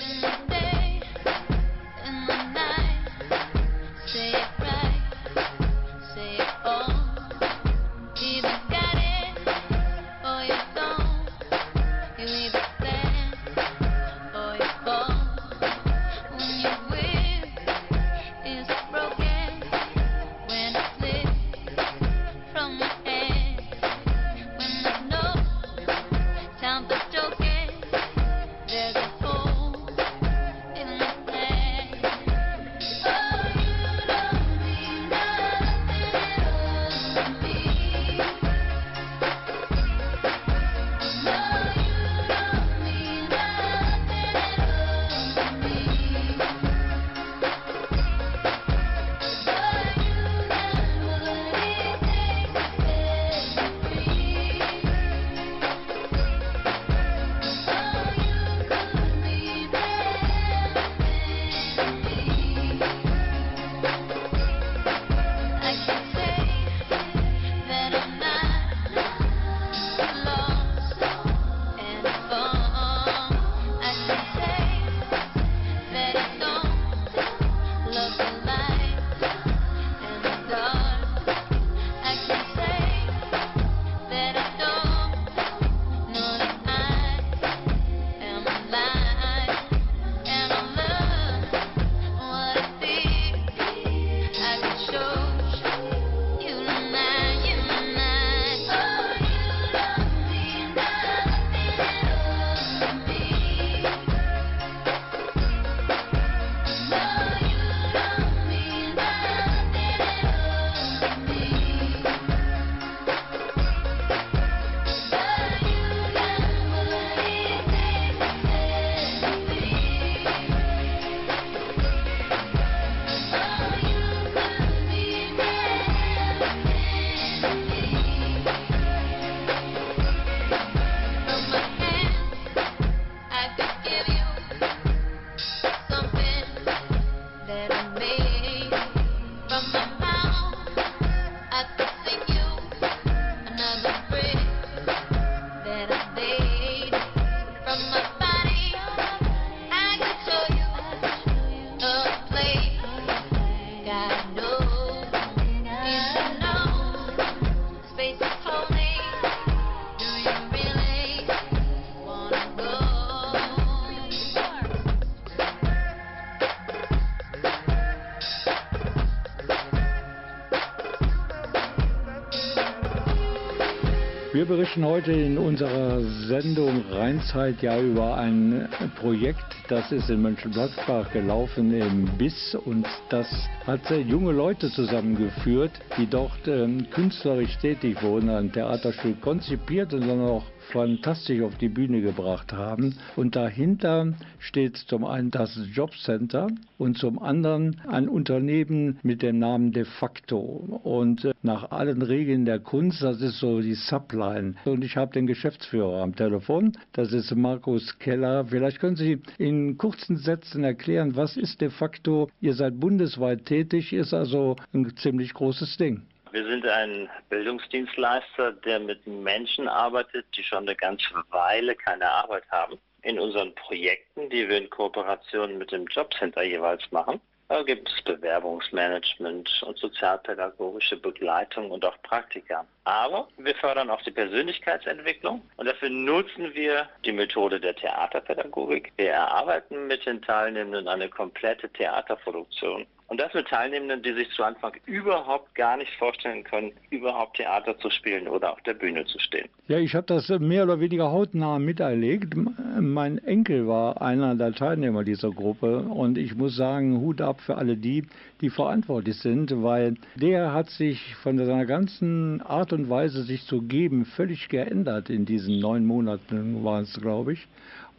berichten 174.48 174.86
heute 174.86 175.12
in 175.12 175.38
unserer 175.38 176.00
Sendung 176.02 176.82
Rheinzeit 176.92 177.62
ja 177.62 177.80
über 177.82 178.16
ein 178.16 178.70
Projekt, 179.00 179.44
das 179.68 179.92
ist 179.92 180.10
in 180.10 180.22
Mönchengladbach 180.22 181.12
gelaufen 181.12 181.74
im 181.74 182.06
BIS 182.18 182.56
und 182.56 182.88
das 183.10 183.28
hat 183.66 183.82
junge 184.08 184.32
Leute 184.32 184.72
zusammengeführt, 184.72 185.72
die 185.98 186.08
dort 186.08 186.48
ähm, 186.48 186.88
künstlerisch 186.92 187.58
tätig 187.58 188.02
wurden, 188.02 188.30
ein 188.30 188.52
Theaterstück 188.52 189.20
konzipiert 189.22 189.94
und 189.94 190.08
dann 190.08 190.22
auch 190.22 190.44
fantastisch 190.72 191.42
auf 191.42 191.58
die 191.58 191.70
Bühne 191.70 192.02
gebracht 192.02 192.54
haben. 192.54 192.96
Und 193.16 193.36
dahinter 193.36 194.14
steht 194.40 194.78
zum 194.78 195.06
einen 195.06 195.32
das 195.32 195.60
Jobcenter 195.74 196.48
und 196.78 196.98
zum 196.98 197.20
anderen 197.20 197.82
ein 197.88 198.08
Unternehmen 198.08 199.00
mit 199.04 199.22
dem 199.22 199.40
Namen 199.40 199.72
De 199.72 199.86
facto. 199.86 200.80
Und 200.84 201.26
äh, 201.26 201.34
nach 201.44 201.72
allen 201.72 202.02
Regeln 202.02 202.46
der 202.46 202.60
Kunst, 202.60 203.02
das 203.02 203.22
ist 203.22 203.40
so 203.40 203.62
die 203.62 203.76
Subline. 203.76 204.56
Und 204.66 204.84
ich 204.84 204.98
habe 204.98 205.14
den 205.14 205.28
Geschäftsführer 205.28 206.02
am 206.02 206.16
Telefon, 206.16 206.74
das 206.94 207.14
ist 207.14 207.36
Markus 207.36 207.98
Keller. 208.00 208.46
Vielleicht 208.46 208.80
können 208.80 208.96
Sie 208.96 209.22
in 209.38 209.78
kurzen 209.78 210.18
Sätzen 210.18 210.64
erklären, 210.64 211.16
was 211.16 211.38
ist 211.38 211.62
De 211.62 211.70
facto? 211.70 212.30
Ihr 212.42 212.54
seid 212.54 212.80
bundesweit 212.80 213.46
tätig, 213.46 213.94
ist 213.94 214.14
also 214.14 214.56
ein 214.74 214.96
ziemlich 214.98 215.34
großes 215.34 215.78
Ding. 215.78 216.04
Wir 216.38 216.46
sind 216.46 216.68
ein 216.68 217.10
Bildungsdienstleister, 217.30 218.52
der 218.52 218.80
mit 218.80 219.08
Menschen 219.08 219.68
arbeitet, 219.68 220.24
die 220.38 220.44
schon 220.44 220.68
eine 220.68 220.76
ganze 220.76 221.10
Weile 221.32 221.74
keine 221.74 222.08
Arbeit 222.08 222.44
haben. 222.52 222.78
In 223.02 223.18
unseren 223.18 223.56
Projekten, 223.56 224.30
die 224.30 224.48
wir 224.48 224.60
in 224.60 224.70
Kooperation 224.70 225.58
mit 225.58 225.72
dem 225.72 225.88
Jobcenter 225.88 226.44
jeweils 226.44 226.84
machen, 226.92 227.20
gibt 227.66 227.90
es 227.90 228.04
Bewerbungsmanagement 228.04 229.64
und 229.66 229.80
sozialpädagogische 229.80 230.98
Begleitung 230.98 231.72
und 231.72 231.84
auch 231.84 232.00
Praktika. 232.04 232.68
Aber 232.84 233.28
wir 233.38 233.56
fördern 233.56 233.90
auch 233.90 234.04
die 234.04 234.12
Persönlichkeitsentwicklung 234.12 235.42
und 235.56 235.66
dafür 235.66 235.90
nutzen 235.90 236.54
wir 236.54 236.88
die 237.04 237.14
Methode 237.14 237.60
der 237.60 237.76
Theaterpädagogik. 237.76 238.94
Wir 238.98 239.14
erarbeiten 239.14 239.88
mit 239.88 240.06
den 240.06 240.22
Teilnehmenden 240.22 240.88
eine 240.88 241.10
komplette 241.10 241.68
Theaterproduktion 241.70 242.86
Und 243.10 243.22
das 243.22 243.34
mit 243.34 243.48
Teilnehmenden, 243.48 244.04
die 244.04 244.14
sich 244.14 244.30
zu 244.32 244.44
Anfang 244.44 244.74
überhaupt 244.86 245.56
gar 245.56 245.78
nicht 245.78 245.94
vorstellen 245.96 246.44
können, 246.44 246.74
überhaupt 246.90 247.38
Theater 247.38 247.78
zu 247.80 247.90
spielen 247.90 248.28
oder 248.28 248.52
auf 248.52 248.62
der 248.64 248.74
Bühne 248.74 249.06
zu 249.06 249.18
stehen. 249.20 249.48
Ja, 249.70 249.80
ich 249.80 249.96
habe 249.96 250.06
das 250.08 250.28
mehr 250.28 250.64
oder 250.64 250.82
weniger 250.82 251.10
hautnah 251.10 251.58
miterlebt. 251.58 252.36
Mein 252.36 253.18
Enkel 253.20 253.66
war 253.66 254.02
einer 254.02 254.36
der 254.36 254.54
Teilnehmer 254.54 255.06
dieser 255.06 255.32
Gruppe 255.32 255.84
und 255.84 256.18
ich 256.18 256.36
muss 256.36 256.58
sagen, 256.58 257.00
Hut 257.00 257.22
ab 257.22 257.40
für 257.40 257.56
alle 257.56 257.78
die, 257.78 258.06
die 258.42 258.50
verantwortlich 258.50 259.16
sind, 259.18 259.52
weil 259.64 259.96
der 260.16 260.54
hat 260.54 260.70
sich 260.70 261.16
von 261.16 261.38
seiner 261.38 261.66
ganzen 261.66 262.42
Art 262.42 262.74
und 262.74 262.90
Weise, 262.90 263.24
sich 263.24 263.46
zu 263.46 263.62
geben, 263.62 264.04
völlig 264.04 264.50
geändert 264.50 265.10
in 265.10 265.26
diesen 265.26 265.60
neun 265.60 265.86
Monaten, 265.86 266.64
waren 266.66 266.84
es, 266.84 267.00
glaube 267.00 267.34
ich. 267.34 267.48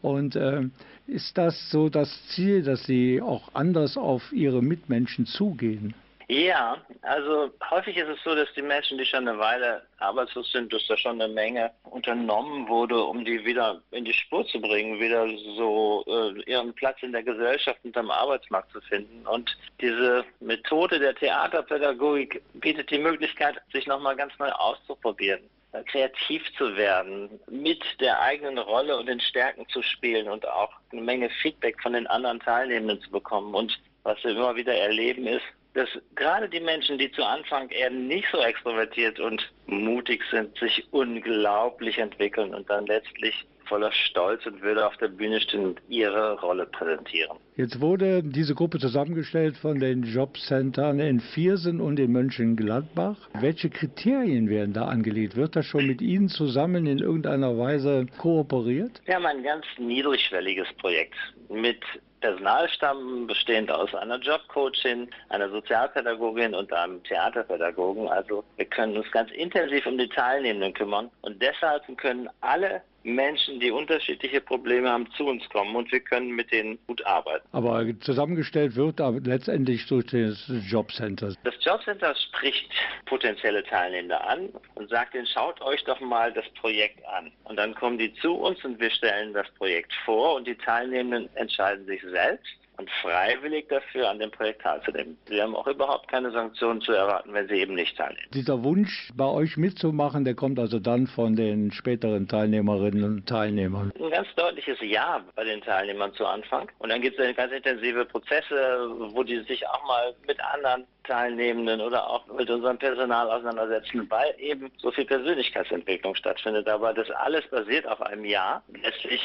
Und 0.02 0.36
äh, 0.36 0.62
ist 1.06 1.36
das 1.38 1.70
so 1.70 1.88
das 1.88 2.28
Ziel, 2.28 2.62
dass 2.62 2.84
Sie 2.84 3.20
auch 3.20 3.54
anders 3.54 3.96
auf 3.96 4.32
Ihre 4.32 4.62
Mitmenschen 4.62 5.26
zugehen? 5.26 5.94
Ja, 6.30 6.76
also 7.00 7.50
häufig 7.70 7.96
ist 7.96 8.08
es 8.08 8.22
so, 8.22 8.34
dass 8.34 8.52
die 8.52 8.60
Menschen, 8.60 8.98
die 8.98 9.06
schon 9.06 9.26
eine 9.26 9.38
Weile 9.38 9.80
arbeitslos 9.98 10.52
sind, 10.52 10.70
dass 10.70 10.86
da 10.86 10.94
schon 10.94 11.22
eine 11.22 11.32
Menge 11.32 11.70
unternommen 11.84 12.68
wurde, 12.68 13.02
um 13.02 13.24
die 13.24 13.42
wieder 13.46 13.80
in 13.92 14.04
die 14.04 14.12
Spur 14.12 14.46
zu 14.46 14.60
bringen, 14.60 15.00
wieder 15.00 15.26
so 15.56 16.04
äh, 16.06 16.42
ihren 16.42 16.74
Platz 16.74 17.02
in 17.02 17.12
der 17.12 17.22
Gesellschaft 17.22 17.80
und 17.82 17.96
am 17.96 18.10
Arbeitsmarkt 18.10 18.70
zu 18.72 18.80
finden. 18.82 19.26
Und 19.26 19.56
diese 19.80 20.22
Methode 20.40 20.98
der 20.98 21.14
Theaterpädagogik 21.14 22.42
bietet 22.60 22.90
die 22.90 22.98
Möglichkeit, 22.98 23.62
sich 23.72 23.86
nochmal 23.86 24.14
ganz 24.14 24.38
neu 24.38 24.50
auszuprobieren 24.50 25.40
kreativ 25.86 26.42
zu 26.56 26.76
werden, 26.76 27.40
mit 27.48 27.82
der 28.00 28.20
eigenen 28.20 28.58
Rolle 28.58 28.96
und 28.96 29.06
den 29.06 29.20
Stärken 29.20 29.66
zu 29.68 29.82
spielen 29.82 30.28
und 30.28 30.46
auch 30.48 30.70
eine 30.92 31.02
Menge 31.02 31.30
Feedback 31.42 31.80
von 31.82 31.92
den 31.92 32.06
anderen 32.06 32.40
Teilnehmenden 32.40 33.00
zu 33.02 33.10
bekommen. 33.10 33.54
Und 33.54 33.78
was 34.02 34.22
wir 34.24 34.32
immer 34.32 34.56
wieder 34.56 34.74
erleben 34.74 35.26
ist, 35.26 35.44
dass 35.74 35.88
gerade 36.14 36.48
die 36.48 36.60
Menschen, 36.60 36.98
die 36.98 37.12
zu 37.12 37.22
Anfang 37.24 37.68
eher 37.70 37.90
nicht 37.90 38.26
so 38.32 38.38
extrovertiert 38.38 39.20
und 39.20 39.52
mutig 39.66 40.24
sind, 40.30 40.56
sich 40.58 40.86
unglaublich 40.92 41.98
entwickeln 41.98 42.54
und 42.54 42.68
dann 42.68 42.86
letztlich 42.86 43.46
voller 43.68 43.92
Stolz 43.92 44.44
und 44.46 44.62
Würde 44.62 44.86
auf 44.86 44.96
der 44.96 45.08
Bühne 45.08 45.40
stehen 45.40 45.64
und 45.64 45.80
ihre 45.88 46.40
Rolle 46.40 46.66
präsentieren. 46.66 47.38
Jetzt 47.56 47.80
wurde 47.80 48.22
diese 48.22 48.54
Gruppe 48.54 48.78
zusammengestellt 48.78 49.56
von 49.56 49.80
den 49.80 50.02
Jobcentern 50.02 51.00
in 51.00 51.20
Viersen 51.20 51.80
und 51.80 51.98
in 51.98 52.12
Mönchengladbach. 52.12 53.16
Welche 53.40 53.70
Kriterien 53.70 54.48
werden 54.48 54.72
da 54.72 54.86
angelegt? 54.86 55.36
Wird 55.36 55.56
das 55.56 55.66
schon 55.66 55.86
mit 55.86 56.00
Ihnen 56.00 56.28
zusammen 56.28 56.86
in 56.86 56.98
irgendeiner 56.98 57.58
Weise 57.58 58.06
kooperiert? 58.18 59.00
Wir 59.04 59.16
haben 59.16 59.26
ein 59.26 59.42
ganz 59.42 59.64
niedrigschwelliges 59.78 60.68
Projekt 60.78 61.14
mit 61.48 61.80
Personalstamm 62.20 63.26
bestehend 63.26 63.70
aus 63.70 63.94
einer 63.94 64.18
Jobcoachin, 64.18 65.08
einer 65.28 65.48
Sozialpädagogin 65.50 66.54
und 66.54 66.72
einem 66.72 67.02
Theaterpädagogen. 67.04 68.08
Also 68.08 68.44
wir 68.56 68.66
können 68.66 68.96
uns 68.96 69.10
ganz 69.12 69.30
intensiv 69.32 69.86
um 69.86 69.98
die 69.98 70.08
Teilnehmenden 70.08 70.74
kümmern 70.74 71.10
und 71.22 71.40
deshalb 71.40 71.82
können 71.96 72.28
alle 72.40 72.82
Menschen, 73.14 73.60
die 73.60 73.70
unterschiedliche 73.70 74.40
Probleme 74.40 74.88
haben, 74.90 75.10
zu 75.16 75.26
uns 75.26 75.48
kommen 75.50 75.74
und 75.76 75.90
wir 75.92 76.00
können 76.00 76.30
mit 76.30 76.52
denen 76.52 76.78
gut 76.86 77.04
arbeiten. 77.06 77.46
Aber 77.52 77.84
zusammengestellt 78.00 78.76
wird 78.76 79.00
aber 79.00 79.20
letztendlich 79.20 79.86
durch 79.86 80.06
das 80.06 80.50
Jobcenter. 80.68 81.34
Das 81.44 81.54
Jobcenter 81.60 82.14
spricht 82.14 82.70
potenzielle 83.06 83.64
Teilnehmende 83.64 84.20
an 84.20 84.48
und 84.74 84.90
sagt 84.90 85.14
ihnen, 85.14 85.26
schaut 85.26 85.60
euch 85.60 85.82
doch 85.84 86.00
mal 86.00 86.32
das 86.32 86.48
Projekt 86.60 87.04
an. 87.06 87.32
Und 87.44 87.56
dann 87.56 87.74
kommen 87.74 87.98
die 87.98 88.12
zu 88.14 88.34
uns 88.34 88.64
und 88.64 88.80
wir 88.80 88.90
stellen 88.90 89.32
das 89.32 89.48
Projekt 89.56 89.92
vor 90.04 90.36
und 90.36 90.46
die 90.46 90.56
Teilnehmenden 90.56 91.28
entscheiden 91.36 91.86
sich 91.86 92.02
selbst 92.02 92.58
und 92.78 92.88
freiwillig 93.02 93.68
dafür 93.68 94.08
an 94.08 94.18
dem 94.20 94.30
Projekt 94.30 94.62
teilzunehmen. 94.62 95.18
Sie 95.28 95.42
haben 95.42 95.54
auch 95.54 95.66
überhaupt 95.66 96.08
keine 96.08 96.30
Sanktionen 96.30 96.80
zu 96.80 96.92
erwarten, 96.92 97.32
wenn 97.32 97.48
sie 97.48 97.56
eben 97.56 97.74
nicht 97.74 97.96
teilnehmen. 97.96 98.28
Dieser 98.32 98.62
Wunsch, 98.62 99.10
bei 99.16 99.26
euch 99.26 99.56
mitzumachen, 99.56 100.24
der 100.24 100.34
kommt 100.34 100.58
also 100.58 100.78
dann 100.78 101.08
von 101.08 101.34
den 101.34 101.72
späteren 101.72 102.28
Teilnehmerinnen 102.28 103.04
und 103.04 103.28
Teilnehmern. 103.28 103.92
Ein 104.00 104.10
ganz 104.10 104.28
deutliches 104.36 104.78
Ja 104.80 105.20
bei 105.34 105.44
den 105.44 105.60
Teilnehmern 105.60 106.12
zu 106.14 106.24
Anfang. 106.24 106.70
Und 106.78 106.90
dann 106.90 107.02
gibt 107.02 107.18
es 107.18 107.36
ganz 107.36 107.52
intensive 107.52 108.04
Prozesse, 108.04 108.88
wo 109.10 109.24
die 109.24 109.40
sich 109.40 109.66
auch 109.66 109.84
mal 109.86 110.14
mit 110.26 110.40
anderen 110.40 110.84
Teilnehmenden 111.02 111.80
oder 111.80 112.08
auch 112.08 112.26
mit 112.28 112.48
unserem 112.48 112.78
Personal 112.78 113.28
auseinandersetzen, 113.28 114.08
weil 114.08 114.34
eben 114.38 114.70
so 114.76 114.92
viel 114.92 115.04
Persönlichkeitsentwicklung 115.04 116.14
stattfindet. 116.14 116.68
Aber 116.68 116.94
das 116.94 117.10
alles 117.10 117.44
basiert 117.48 117.88
auf 117.88 118.00
einem 118.02 118.24
Ja. 118.24 118.62
Letztlich 118.82 119.20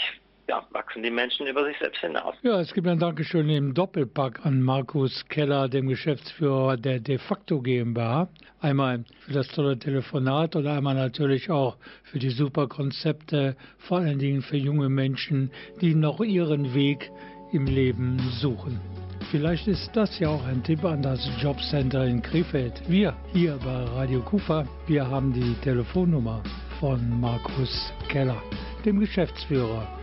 ja, 0.47 0.63
wachsen 0.71 1.03
die 1.03 1.09
Menschen 1.09 1.47
über 1.47 1.65
sich 1.65 1.77
selbst 1.79 2.01
hinaus. 2.01 2.35
Ja, 2.41 2.59
es 2.59 2.73
gibt 2.73 2.87
ein 2.87 2.99
Dankeschön 2.99 3.49
im 3.49 3.73
Doppelpack 3.73 4.45
an 4.45 4.61
Markus 4.61 5.25
Keller, 5.29 5.69
dem 5.69 5.87
Geschäftsführer 5.87 6.77
der 6.77 6.99
De 6.99 7.17
facto 7.17 7.61
GmbH. 7.61 8.27
Einmal 8.59 9.03
für 9.25 9.33
das 9.33 9.47
tolle 9.49 9.77
Telefonat 9.77 10.55
und 10.55 10.67
einmal 10.67 10.95
natürlich 10.95 11.49
auch 11.49 11.77
für 12.03 12.19
die 12.19 12.29
super 12.29 12.67
Konzepte, 12.67 13.55
vor 13.77 13.99
allen 13.99 14.19
Dingen 14.19 14.41
für 14.41 14.57
junge 14.57 14.89
Menschen, 14.89 15.51
die 15.81 15.95
noch 15.95 16.19
ihren 16.19 16.73
Weg 16.73 17.09
im 17.51 17.65
Leben 17.65 18.19
suchen. 18.39 18.79
Vielleicht 19.31 19.67
ist 19.67 19.91
das 19.93 20.19
ja 20.19 20.29
auch 20.29 20.45
ein 20.45 20.63
Tipp 20.63 20.83
an 20.83 21.01
das 21.01 21.27
Jobcenter 21.41 22.05
in 22.05 22.21
Krefeld. 22.21 22.81
Wir 22.87 23.15
hier 23.31 23.57
bei 23.63 23.83
Radio 23.95 24.21
Kufa, 24.21 24.67
wir 24.87 25.07
haben 25.07 25.33
die 25.33 25.55
Telefonnummer 25.61 26.43
von 26.79 27.19
Markus 27.19 27.93
Keller, 28.09 28.41
dem 28.85 28.99
Geschäftsführer 28.99 30.02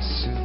是。 0.00 0.37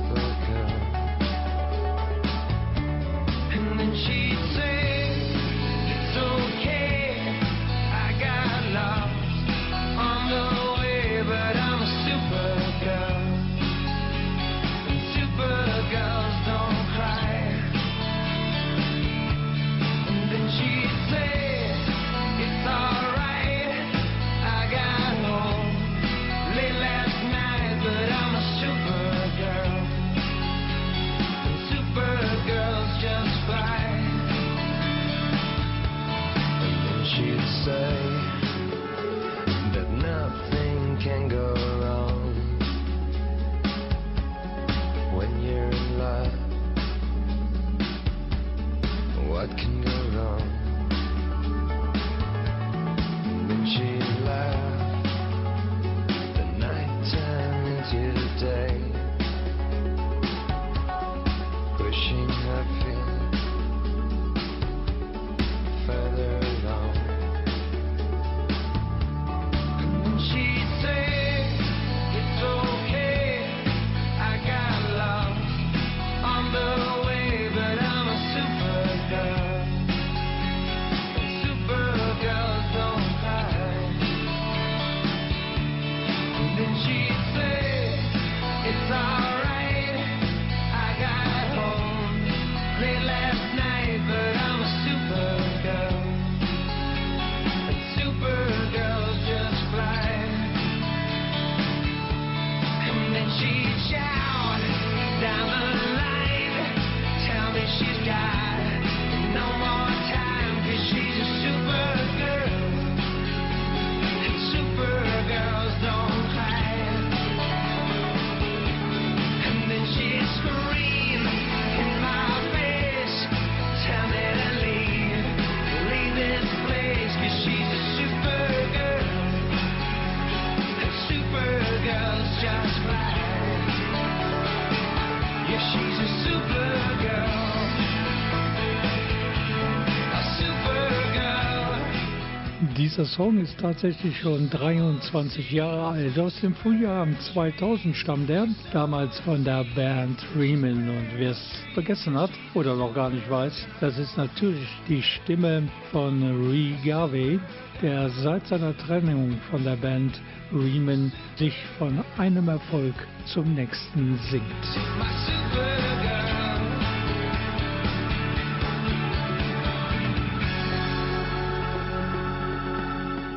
Dieser 143.03 143.15
Song 143.15 143.37
ist 143.39 143.59
tatsächlich 143.59 144.17
schon 144.17 144.49
23 144.49 145.51
Jahre 145.51 145.87
alt. 145.87 146.17
Aus 146.17 146.39
dem 146.39 146.55
Frühjahr 146.55 147.05
2000 147.33 147.93
stammt 147.97 148.29
er, 148.29 148.47
damals 148.71 149.19
von 149.19 149.43
der 149.43 149.65
Band 149.75 150.25
Riemann. 150.37 150.87
Und 150.87 151.07
wer 151.17 151.31
es 151.31 151.51
vergessen 151.73 152.17
hat 152.17 152.29
oder 152.53 152.77
noch 152.77 152.95
gar 152.95 153.09
nicht 153.09 153.29
weiß, 153.29 153.67
das 153.81 153.97
ist 153.97 154.15
natürlich 154.15 154.69
die 154.87 155.01
Stimme 155.01 155.63
von 155.91 156.47
Ree 156.49 156.75
Garvey, 156.85 157.41
der 157.81 158.09
seit 158.09 158.47
seiner 158.47 158.77
Trennung 158.77 159.37
von 159.51 159.65
der 159.65 159.75
Band 159.75 160.21
Riemann 160.53 161.11
sich 161.35 161.55
von 161.77 162.05
einem 162.17 162.47
Erfolg 162.47 162.95
zum 163.25 163.53
nächsten 163.53 164.17
singt. 164.31 166.22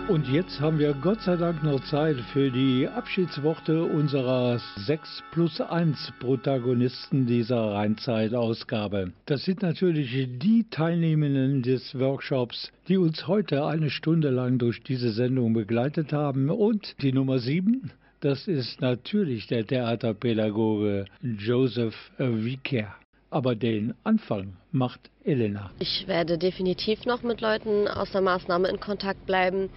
Und 0.09 0.29
jetzt 0.29 0.61
haben 0.61 0.79
wir 0.79 0.95
Gott 0.95 1.21
sei 1.23 1.35
Dank 1.35 1.65
noch 1.65 1.81
Zeit 1.81 2.17
für 2.33 2.49
die 2.49 2.87
Abschiedsworte 2.87 3.83
unserer 3.83 4.61
6 4.77 5.25
plus 5.33 5.61
1 5.61 6.13
Protagonisten 6.21 7.27
dieser 7.27 7.73
Rheinzeit-Ausgabe. 7.73 9.11
Das 9.27 9.45
sind 9.45 9.63
natürlich 9.63 10.13
die 10.39 10.65
Teilnehmenden 10.71 11.63
des 11.63 11.99
Workshops, 11.99 12.71
die 12.87 12.99
uns 12.99 13.27
heute 13.27 13.67
eine 13.67 13.91
Stunde 13.91 14.31
lang 14.31 14.59
durch 14.59 14.81
diese 14.85 15.11
Sendung 15.11 15.55
begleitet 15.55 16.13
haben. 16.13 16.51
Und 16.51 17.03
die 17.03 17.13
Nummer 17.13 17.41
7, 17.41 17.91
das 18.21 18.47
ist 18.47 18.81
natürlich 18.81 19.49
der 19.49 19.67
Theaterpädagoge 19.67 21.07
Joseph 21.21 22.13
Vicker. 22.19 22.95
Aber 23.31 23.55
den 23.55 23.95
Anfang 24.05 24.57
macht 24.73 25.11
Elena. 25.25 25.71
Ich 25.79 26.07
werde 26.07 26.39
definitiv 26.39 27.05
noch 27.07 27.23
mit 27.23 27.41
Leuten 27.41 27.89
aus 27.89 28.13
der 28.13 28.21
Maßnahme 28.21 28.69
in 28.69 28.79
Kontakt 28.79 29.27
bleiben, 29.27 29.69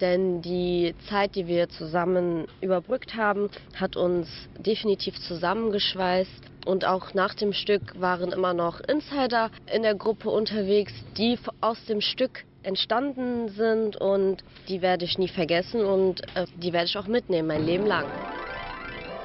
denn 0.00 0.42
die 0.42 0.94
Zeit, 1.08 1.36
die 1.36 1.46
wir 1.46 1.68
zusammen 1.68 2.46
überbrückt 2.60 3.14
haben, 3.14 3.48
hat 3.74 3.96
uns 3.96 4.28
definitiv 4.58 5.18
zusammengeschweißt. 5.20 6.50
Und 6.66 6.84
auch 6.84 7.14
nach 7.14 7.34
dem 7.34 7.52
Stück 7.52 7.98
waren 8.00 8.32
immer 8.32 8.52
noch 8.52 8.80
Insider 8.80 9.50
in 9.72 9.82
der 9.82 9.94
Gruppe 9.94 10.28
unterwegs, 10.30 10.92
die 11.16 11.38
aus 11.60 11.82
dem 11.84 12.00
Stück 12.00 12.44
entstanden 12.64 13.48
sind 13.50 13.96
und 13.96 14.42
die 14.68 14.82
werde 14.82 15.04
ich 15.04 15.18
nie 15.18 15.28
vergessen 15.28 15.84
und 15.84 16.22
äh, 16.36 16.46
die 16.56 16.72
werde 16.72 16.86
ich 16.86 16.98
auch 16.98 17.06
mitnehmen 17.06 17.46
mein 17.46 17.64
Leben 17.64 17.86
lang. 17.86 18.06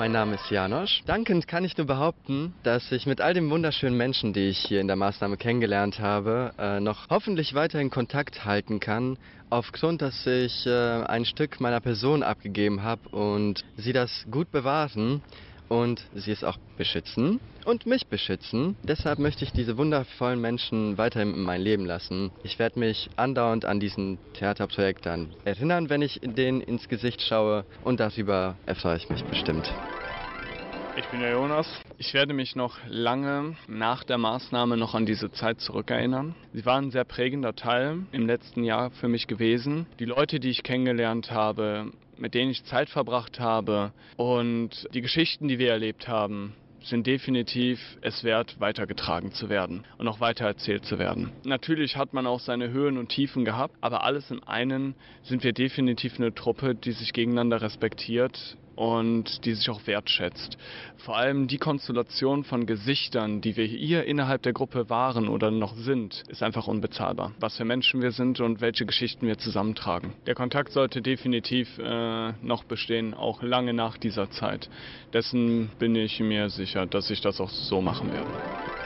Mein 0.01 0.13
Name 0.13 0.33
ist 0.33 0.49
Janosch. 0.49 1.03
Dankend 1.05 1.47
kann 1.47 1.63
ich 1.63 1.77
nur 1.77 1.85
behaupten, 1.85 2.55
dass 2.63 2.91
ich 2.91 3.05
mit 3.05 3.21
all 3.21 3.35
den 3.35 3.51
wunderschönen 3.51 3.95
Menschen, 3.95 4.33
die 4.33 4.47
ich 4.47 4.57
hier 4.57 4.81
in 4.81 4.87
der 4.87 4.95
Maßnahme 4.95 5.37
kennengelernt 5.37 5.99
habe, 5.99 6.53
äh, 6.57 6.79
noch 6.79 7.07
hoffentlich 7.11 7.53
weiterhin 7.53 7.91
Kontakt 7.91 8.43
halten 8.43 8.79
kann, 8.79 9.19
aufgrund, 9.51 10.01
dass 10.01 10.25
ich 10.25 10.65
äh, 10.65 11.03
ein 11.03 11.23
Stück 11.23 11.59
meiner 11.59 11.81
Person 11.81 12.23
abgegeben 12.23 12.81
habe 12.81 13.09
und 13.09 13.63
sie 13.75 13.93
das 13.93 14.25
gut 14.31 14.49
bewahren 14.49 15.21
und 15.71 16.05
sie 16.13 16.31
es 16.31 16.43
auch 16.43 16.57
beschützen 16.77 17.39
und 17.63 17.85
mich 17.85 18.07
beschützen. 18.07 18.75
Deshalb 18.83 19.19
möchte 19.19 19.45
ich 19.45 19.53
diese 19.53 19.77
wundervollen 19.77 20.41
Menschen 20.41 20.97
weiterhin 20.97 21.33
in 21.33 21.43
mein 21.43 21.61
Leben 21.61 21.85
lassen. 21.85 22.31
Ich 22.43 22.59
werde 22.59 22.77
mich 22.77 23.09
andauernd 23.15 23.63
an 23.63 23.79
diesen 23.79 24.17
Theaterprojekt 24.33 25.05
dann 25.05 25.29
erinnern, 25.45 25.89
wenn 25.89 26.01
ich 26.01 26.19
denen 26.21 26.59
ins 26.59 26.89
Gesicht 26.89 27.21
schaue 27.21 27.63
und 27.85 28.01
darüber 28.01 28.57
erfreue 28.65 28.97
ich 28.97 29.09
mich 29.09 29.23
bestimmt. 29.23 29.71
Ich 30.97 31.07
bin 31.07 31.21
der 31.21 31.31
Jonas. 31.31 31.67
Ich 31.97 32.13
werde 32.13 32.33
mich 32.33 32.57
noch 32.57 32.77
lange 32.89 33.55
nach 33.69 34.03
der 34.03 34.17
Maßnahme 34.17 34.75
noch 34.75 34.93
an 34.93 35.05
diese 35.05 35.31
Zeit 35.31 35.61
zurückerinnern. 35.61 36.35
Sie 36.51 36.65
war 36.65 36.81
ein 36.81 36.91
sehr 36.91 37.05
prägender 37.05 37.55
Teil 37.55 37.99
im 38.11 38.27
letzten 38.27 38.65
Jahr 38.65 38.91
für 38.91 39.07
mich 39.07 39.27
gewesen. 39.27 39.85
Die 39.99 40.05
Leute, 40.05 40.41
die 40.41 40.49
ich 40.49 40.63
kennengelernt 40.63 41.31
habe, 41.31 41.91
mit 42.21 42.35
denen 42.35 42.51
ich 42.51 42.63
Zeit 42.65 42.89
verbracht 42.89 43.39
habe 43.39 43.91
und 44.15 44.87
die 44.93 45.01
Geschichten, 45.01 45.47
die 45.47 45.57
wir 45.59 45.71
erlebt 45.71 46.07
haben, 46.07 46.53
sind 46.83 47.05
definitiv 47.05 47.79
es 48.01 48.23
wert, 48.23 48.59
weitergetragen 48.59 49.31
zu 49.31 49.49
werden 49.49 49.85
und 49.97 50.07
auch 50.07 50.19
weitererzählt 50.19 50.85
zu 50.85 50.99
werden. 50.99 51.31
Natürlich 51.43 51.95
hat 51.97 52.13
man 52.13 52.25
auch 52.25 52.39
seine 52.39 52.69
Höhen 52.69 52.97
und 52.97 53.09
Tiefen 53.09 53.45
gehabt, 53.45 53.75
aber 53.81 54.03
alles 54.03 54.31
im 54.31 54.43
einen 54.47 54.95
sind 55.23 55.43
wir 55.43 55.53
definitiv 55.53 56.19
eine 56.19 56.33
Truppe, 56.33 56.75
die 56.75 56.91
sich 56.91 57.13
gegeneinander 57.13 57.61
respektiert, 57.61 58.57
und 58.75 59.45
die 59.45 59.53
sich 59.53 59.69
auch 59.69 59.85
wertschätzt. 59.87 60.57
Vor 60.97 61.17
allem 61.17 61.47
die 61.47 61.57
Konstellation 61.57 62.43
von 62.43 62.65
Gesichtern, 62.65 63.41
die 63.41 63.57
wir 63.57 63.65
hier 63.65 64.05
innerhalb 64.05 64.41
der 64.43 64.53
Gruppe 64.53 64.89
waren 64.89 65.27
oder 65.27 65.51
noch 65.51 65.75
sind, 65.75 66.23
ist 66.27 66.43
einfach 66.43 66.67
unbezahlbar. 66.67 67.33
Was 67.39 67.57
für 67.57 67.65
Menschen 67.65 68.01
wir 68.01 68.11
sind 68.11 68.39
und 68.39 68.61
welche 68.61 68.85
Geschichten 68.85 69.27
wir 69.27 69.37
zusammentragen. 69.37 70.13
Der 70.27 70.35
Kontakt 70.35 70.71
sollte 70.71 71.01
definitiv 71.01 71.77
äh, 71.79 72.33
noch 72.41 72.63
bestehen, 72.63 73.13
auch 73.13 73.41
lange 73.41 73.73
nach 73.73 73.97
dieser 73.97 74.29
Zeit. 74.29 74.69
Dessen 75.13 75.69
bin 75.79 75.95
ich 75.95 76.19
mir 76.19 76.49
sicher, 76.49 76.85
dass 76.85 77.09
ich 77.09 77.21
das 77.21 77.39
auch 77.41 77.49
so 77.49 77.81
machen 77.81 78.11
werde. 78.11 78.80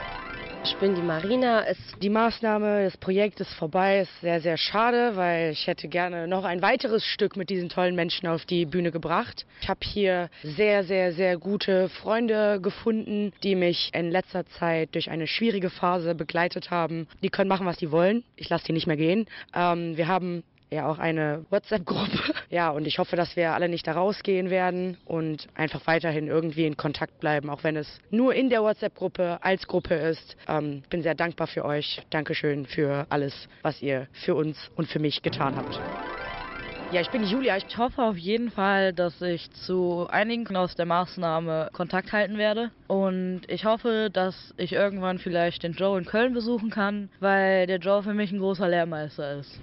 Ich 0.68 0.74
bin 0.78 0.96
die 0.96 1.02
Marina. 1.02 1.64
Es, 1.64 1.78
die 2.02 2.10
Maßnahme, 2.10 2.82
das 2.82 2.96
Projekt 2.96 3.38
ist 3.38 3.52
vorbei. 3.52 4.00
Ist 4.00 4.20
sehr, 4.20 4.40
sehr 4.40 4.56
schade, 4.56 5.14
weil 5.14 5.52
ich 5.52 5.68
hätte 5.68 5.86
gerne 5.86 6.26
noch 6.26 6.42
ein 6.42 6.60
weiteres 6.60 7.04
Stück 7.04 7.36
mit 7.36 7.50
diesen 7.50 7.68
tollen 7.68 7.94
Menschen 7.94 8.26
auf 8.26 8.44
die 8.46 8.66
Bühne 8.66 8.90
gebracht. 8.90 9.46
Ich 9.60 9.68
habe 9.68 9.78
hier 9.84 10.28
sehr, 10.42 10.82
sehr, 10.82 11.12
sehr 11.12 11.38
gute 11.38 11.88
Freunde 11.88 12.60
gefunden, 12.60 13.32
die 13.44 13.54
mich 13.54 13.92
in 13.94 14.10
letzter 14.10 14.44
Zeit 14.44 14.92
durch 14.96 15.08
eine 15.08 15.28
schwierige 15.28 15.70
Phase 15.70 16.16
begleitet 16.16 16.72
haben. 16.72 17.06
Die 17.22 17.30
können 17.30 17.48
machen, 17.48 17.64
was 17.64 17.78
sie 17.78 17.92
wollen. 17.92 18.24
Ich 18.34 18.48
lasse 18.48 18.64
die 18.64 18.72
nicht 18.72 18.88
mehr 18.88 18.96
gehen. 18.96 19.26
Ähm, 19.54 19.96
wir 19.96 20.08
haben 20.08 20.42
ja 20.70 20.88
auch 20.88 20.98
eine 20.98 21.44
WhatsApp-Gruppe. 21.50 22.34
Ja, 22.48 22.70
und 22.70 22.86
ich 22.86 22.98
hoffe, 22.98 23.16
dass 23.16 23.34
wir 23.34 23.54
alle 23.54 23.68
nicht 23.68 23.86
da 23.86 23.92
rausgehen 23.92 24.50
werden 24.50 24.96
und 25.04 25.48
einfach 25.56 25.84
weiterhin 25.86 26.28
irgendwie 26.28 26.64
in 26.64 26.76
Kontakt 26.76 27.18
bleiben, 27.18 27.50
auch 27.50 27.64
wenn 27.64 27.76
es 27.76 28.00
nur 28.10 28.34
in 28.34 28.50
der 28.50 28.62
WhatsApp-Gruppe 28.62 29.38
als 29.42 29.66
Gruppe 29.66 29.94
ist. 29.94 30.36
Ähm, 30.46 30.82
bin 30.88 31.02
sehr 31.02 31.16
dankbar 31.16 31.48
für 31.48 31.64
euch. 31.64 32.02
Dankeschön 32.10 32.66
für 32.66 33.06
alles, 33.08 33.48
was 33.62 33.82
ihr 33.82 34.06
für 34.12 34.36
uns 34.36 34.70
und 34.76 34.88
für 34.88 35.00
mich 35.00 35.22
getan 35.22 35.56
habt. 35.56 35.80
Ja, 36.92 37.00
ich 37.00 37.10
bin 37.10 37.24
Julia. 37.24 37.56
Ich 37.56 37.76
hoffe 37.76 38.00
auf 38.00 38.16
jeden 38.16 38.48
Fall, 38.52 38.92
dass 38.92 39.20
ich 39.20 39.50
zu 39.50 40.06
einigen 40.08 40.56
aus 40.56 40.76
der 40.76 40.86
Maßnahme 40.86 41.70
Kontakt 41.72 42.12
halten 42.12 42.38
werde. 42.38 42.70
Und 42.86 43.42
ich 43.48 43.64
hoffe, 43.64 44.08
dass 44.12 44.54
ich 44.56 44.72
irgendwann 44.72 45.18
vielleicht 45.18 45.64
den 45.64 45.72
Joe 45.72 45.98
in 45.98 46.04
Köln 46.04 46.32
besuchen 46.32 46.70
kann, 46.70 47.10
weil 47.18 47.66
der 47.66 47.78
Joe 47.78 48.04
für 48.04 48.14
mich 48.14 48.30
ein 48.30 48.38
großer 48.38 48.68
Lehrmeister 48.68 49.40
ist. 49.40 49.60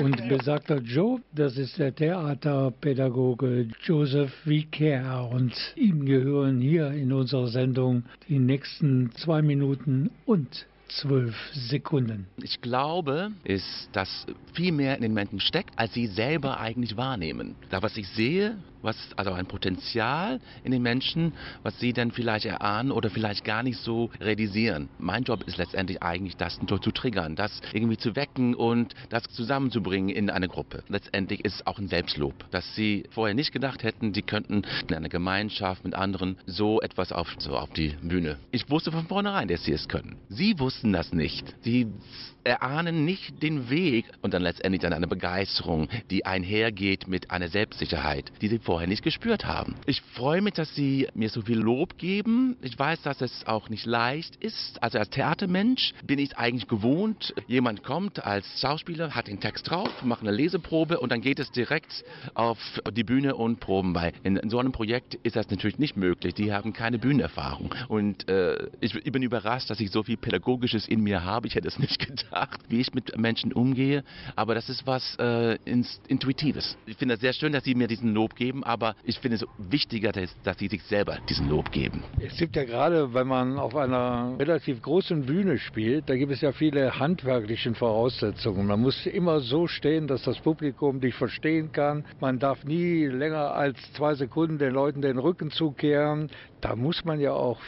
Und 0.00 0.28
besagter 0.28 0.80
Joe, 0.80 1.20
das 1.34 1.56
ist 1.56 1.76
der 1.78 1.92
Theaterpädagoge 1.92 3.68
Joseph 3.82 4.32
Vicaire. 4.44 5.28
Und 5.28 5.52
ihm 5.74 6.06
gehören 6.06 6.60
hier 6.60 6.92
in 6.92 7.12
unserer 7.12 7.48
Sendung 7.48 8.04
die 8.28 8.38
nächsten 8.38 9.10
zwei 9.16 9.42
Minuten 9.42 10.10
und 10.24 10.66
zwölf 10.88 11.34
Sekunden. 11.52 12.26
Ich 12.42 12.60
glaube, 12.60 13.32
ist, 13.44 13.88
dass 13.92 14.26
viel 14.54 14.72
mehr 14.72 14.94
in 14.94 15.02
den 15.02 15.14
Menschen 15.14 15.40
steckt, 15.40 15.76
als 15.76 15.92
sie 15.94 16.06
selber 16.06 16.60
eigentlich 16.60 16.96
wahrnehmen. 16.96 17.56
Da, 17.70 17.82
was 17.82 17.96
ich 17.96 18.08
sehe, 18.08 18.56
was, 18.82 18.96
also 19.16 19.32
ein 19.32 19.46
Potenzial 19.46 20.40
in 20.64 20.72
den 20.72 20.82
Menschen, 20.82 21.32
was 21.62 21.78
sie 21.78 21.92
dann 21.92 22.10
vielleicht 22.10 22.46
erahnen 22.46 22.90
oder 22.90 23.10
vielleicht 23.10 23.44
gar 23.44 23.62
nicht 23.62 23.78
so 23.78 24.10
realisieren. 24.20 24.88
Mein 24.98 25.24
Job 25.24 25.44
ist 25.46 25.56
letztendlich 25.56 26.02
eigentlich, 26.02 26.36
das 26.36 26.58
zu 26.58 26.90
triggern, 26.92 27.36
das 27.36 27.60
irgendwie 27.72 27.96
zu 27.96 28.16
wecken 28.16 28.54
und 28.54 28.94
das 29.08 29.24
zusammenzubringen 29.24 30.10
in 30.10 30.30
eine 30.30 30.48
Gruppe. 30.48 30.82
Letztendlich 30.88 31.44
ist 31.44 31.56
es 31.56 31.66
auch 31.66 31.78
ein 31.78 31.88
Selbstlob, 31.88 32.34
dass 32.50 32.74
sie 32.74 33.04
vorher 33.10 33.34
nicht 33.34 33.52
gedacht 33.52 33.82
hätten, 33.82 34.14
sie 34.14 34.22
könnten 34.22 34.62
in 34.88 34.94
einer 34.94 35.08
Gemeinschaft 35.08 35.84
mit 35.84 35.94
anderen 35.94 36.36
so 36.46 36.80
etwas 36.80 37.12
auf, 37.12 37.34
so 37.38 37.56
auf 37.56 37.70
die 37.70 37.96
Bühne. 38.02 38.38
Ich 38.50 38.68
wusste 38.70 38.92
von 38.92 39.06
vornherein, 39.06 39.48
dass 39.48 39.64
sie 39.64 39.72
es 39.72 39.88
können. 39.88 40.16
Sie 40.28 40.58
wussten 40.58 40.92
das 40.92 41.12
nicht. 41.12 41.54
Sie 41.62 41.86
erahnen 42.44 43.04
nicht 43.04 43.42
den 43.42 43.70
Weg 43.70 44.06
und 44.22 44.34
dann 44.34 44.42
letztendlich 44.42 44.80
dann 44.80 44.92
eine 44.92 45.06
Begeisterung, 45.06 45.88
die 46.10 46.24
einhergeht 46.24 47.06
mit 47.06 47.30
einer 47.30 47.48
Selbstsicherheit, 47.48 48.32
die 48.40 48.48
sie 48.48 48.58
vorher 48.68 48.86
nicht 48.86 49.02
gespürt 49.02 49.46
haben. 49.46 49.76
Ich 49.86 50.02
freue 50.02 50.42
mich, 50.42 50.52
dass 50.52 50.74
Sie 50.74 51.08
mir 51.14 51.30
so 51.30 51.40
viel 51.40 51.58
Lob 51.58 51.96
geben. 51.96 52.58
Ich 52.60 52.78
weiß, 52.78 53.00
dass 53.00 53.22
es 53.22 53.46
auch 53.46 53.70
nicht 53.70 53.86
leicht 53.86 54.36
ist. 54.36 54.82
Also 54.82 54.98
als 54.98 55.08
Theatermensch 55.08 55.94
bin 56.04 56.18
ich 56.18 56.36
eigentlich 56.36 56.68
gewohnt, 56.68 57.32
jemand 57.46 57.82
kommt 57.82 58.22
als 58.26 58.46
Schauspieler, 58.60 59.14
hat 59.14 59.28
den 59.28 59.40
Text 59.40 59.70
drauf, 59.70 59.88
macht 60.04 60.20
eine 60.20 60.32
Leseprobe 60.32 61.00
und 61.00 61.10
dann 61.10 61.22
geht 61.22 61.38
es 61.38 61.50
direkt 61.50 62.04
auf 62.34 62.58
die 62.92 63.04
Bühne 63.04 63.36
und 63.36 63.58
proben 63.58 63.94
bei. 63.94 64.12
In, 64.22 64.36
in 64.36 64.50
so 64.50 64.58
einem 64.58 64.72
Projekt 64.72 65.14
ist 65.14 65.36
das 65.36 65.48
natürlich 65.48 65.78
nicht 65.78 65.96
möglich. 65.96 66.34
Die 66.34 66.52
haben 66.52 66.74
keine 66.74 66.98
Bühnenerfahrung. 66.98 67.74
Und 67.88 68.28
äh, 68.28 68.68
ich, 68.80 68.94
ich 68.94 69.12
bin 69.12 69.22
überrascht, 69.22 69.70
dass 69.70 69.80
ich 69.80 69.90
so 69.90 70.02
viel 70.02 70.18
Pädagogisches 70.18 70.88
in 70.88 71.00
mir 71.02 71.24
habe. 71.24 71.46
Ich 71.46 71.54
hätte 71.54 71.68
es 71.68 71.78
nicht 71.78 72.06
gedacht 72.06 72.60
wie 72.68 72.80
ich 72.80 72.92
mit 72.92 73.16
Menschen 73.16 73.54
umgehe, 73.54 74.04
aber 74.36 74.54
das 74.54 74.68
ist 74.68 74.86
was 74.86 75.16
äh, 75.18 75.56
Intuitives. 76.08 76.76
Ich 76.84 76.98
finde 76.98 77.14
es 77.14 77.20
sehr 77.20 77.32
schön, 77.32 77.52
dass 77.52 77.64
Sie 77.64 77.74
mir 77.74 77.88
diesen 77.88 78.12
Lob 78.12 78.36
geben 78.36 78.57
geben, 78.58 78.64
aber 78.64 78.94
ich 79.04 79.18
finde 79.18 79.36
es 79.36 79.46
wichtiger, 79.58 80.12
dass, 80.12 80.34
dass 80.42 80.58
sie 80.58 80.68
sich 80.68 80.82
selber 80.84 81.18
diesen 81.28 81.48
Lob 81.48 81.70
geben. 81.70 82.02
Es 82.20 82.36
gibt 82.36 82.56
ja 82.56 82.64
gerade, 82.64 83.14
wenn 83.14 83.26
man 83.26 83.58
auf 83.58 83.74
einer 83.76 84.36
relativ 84.38 84.82
großen 84.82 85.26
Bühne 85.26 85.58
spielt, 85.58 86.08
da 86.08 86.16
gibt 86.16 86.32
es 86.32 86.40
ja 86.40 86.52
viele 86.52 86.98
handwerkliche 86.98 87.74
Voraussetzungen. 87.74 88.66
Man 88.66 88.80
muss 88.80 89.06
immer 89.06 89.40
so 89.40 89.66
stehen, 89.66 90.06
dass 90.06 90.22
das 90.22 90.38
Publikum 90.40 91.00
dich 91.00 91.14
verstehen 91.14 91.72
kann. 91.72 92.04
Man 92.20 92.38
darf 92.38 92.64
nie 92.64 93.06
länger 93.06 93.54
als 93.54 93.76
zwei 93.94 94.14
Sekunden 94.14 94.58
den 94.58 94.72
Leuten 94.72 95.02
den 95.02 95.18
Rücken 95.18 95.50
zukehren. 95.50 96.30
Da 96.60 96.76
muss 96.76 97.04
man 97.04 97.20
ja 97.20 97.32
auch 97.32 97.58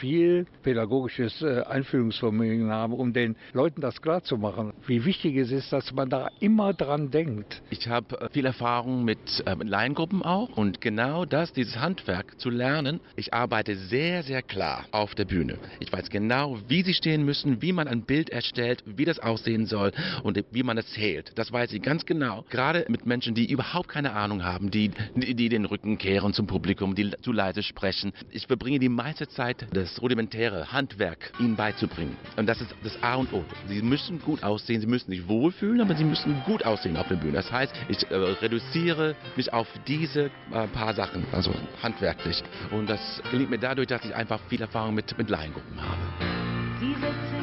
viel 0.00 0.46
pädagogisches 0.62 1.42
äh, 1.42 1.62
Einfühlungsvermögen 1.62 2.70
haben, 2.70 2.92
um 2.92 3.12
den 3.12 3.36
Leuten 3.52 3.80
das 3.80 4.00
klarzumachen, 4.02 4.72
wie 4.86 5.04
wichtig 5.04 5.36
es 5.36 5.50
ist, 5.50 5.72
dass 5.72 5.92
man 5.92 6.10
da 6.10 6.28
immer 6.40 6.74
dran 6.74 7.10
denkt. 7.10 7.62
Ich 7.70 7.88
habe 7.88 8.20
äh, 8.20 8.28
viel 8.30 8.46
Erfahrung 8.46 9.04
mit, 9.04 9.18
äh, 9.46 9.56
mit 9.56 9.68
Laiengruppen 9.68 10.22
auch 10.22 10.56
und 10.56 10.80
genau 10.80 11.24
das, 11.24 11.52
dieses 11.52 11.78
Handwerk 11.78 12.38
zu 12.40 12.50
lernen. 12.50 13.00
Ich 13.16 13.32
arbeite 13.34 13.76
sehr, 13.76 14.22
sehr 14.22 14.42
klar 14.42 14.84
auf 14.90 15.14
der 15.14 15.24
Bühne. 15.24 15.58
Ich 15.80 15.92
weiß 15.92 16.10
genau, 16.10 16.58
wie 16.68 16.82
sie 16.82 16.94
stehen 16.94 17.24
müssen, 17.24 17.62
wie 17.62 17.72
man 17.72 17.88
ein 17.88 18.02
Bild 18.02 18.30
erstellt, 18.30 18.82
wie 18.86 19.04
das 19.04 19.18
aussehen 19.18 19.66
soll 19.66 19.92
und 20.22 20.42
wie 20.50 20.62
man 20.62 20.78
es 20.78 20.86
zählt. 20.92 21.32
Das 21.36 21.52
weiß 21.52 21.72
ich 21.72 21.82
ganz 21.82 22.06
genau. 22.06 22.44
Gerade 22.50 22.84
mit 22.88 23.06
Menschen, 23.06 23.34
die 23.34 23.50
überhaupt 23.50 23.88
keine 23.88 24.12
Ahnung 24.12 24.44
haben, 24.44 24.70
die, 24.70 24.90
die 25.14 25.48
den 25.48 25.64
Rücken 25.64 25.98
kehren 25.98 26.32
zum 26.32 26.46
Publikum, 26.46 26.94
die 26.94 27.10
zu 27.22 27.32
leise 27.32 27.62
sprechen. 27.62 28.12
Ich 28.30 28.46
verbringe 28.46 28.78
die 28.78 28.88
meiste 28.88 29.28
Zeit 29.28 29.66
des 29.74 29.85
das 29.86 30.02
rudimentäre 30.02 30.72
Handwerk 30.72 31.32
ihnen 31.38 31.56
beizubringen. 31.56 32.16
Und 32.36 32.46
das 32.46 32.60
ist 32.60 32.74
das 32.82 33.00
A 33.02 33.14
und 33.14 33.32
O. 33.32 33.44
Sie 33.68 33.82
müssen 33.82 34.20
gut 34.20 34.42
aussehen, 34.42 34.80
sie 34.80 34.86
müssen 34.86 35.10
sich 35.10 35.28
wohlfühlen, 35.28 35.80
aber 35.80 35.94
sie 35.94 36.04
müssen 36.04 36.42
gut 36.44 36.64
aussehen 36.64 36.96
auf 36.96 37.08
der 37.08 37.16
Bühne. 37.16 37.32
Das 37.32 37.50
heißt, 37.50 37.72
ich 37.88 38.10
äh, 38.10 38.14
reduziere 38.14 39.14
mich 39.36 39.52
auf 39.52 39.68
diese 39.86 40.30
äh, 40.52 40.66
paar 40.68 40.94
Sachen, 40.94 41.24
also 41.32 41.54
handwerklich. 41.82 42.42
Und 42.70 42.88
das 42.88 43.22
gelingt 43.30 43.50
mir 43.50 43.58
dadurch, 43.58 43.86
dass 43.86 44.04
ich 44.04 44.14
einfach 44.14 44.40
viel 44.48 44.60
Erfahrung 44.60 44.94
mit, 44.94 45.16
mit 45.16 45.30
Laiengruppen 45.30 45.80
habe. 45.80 47.35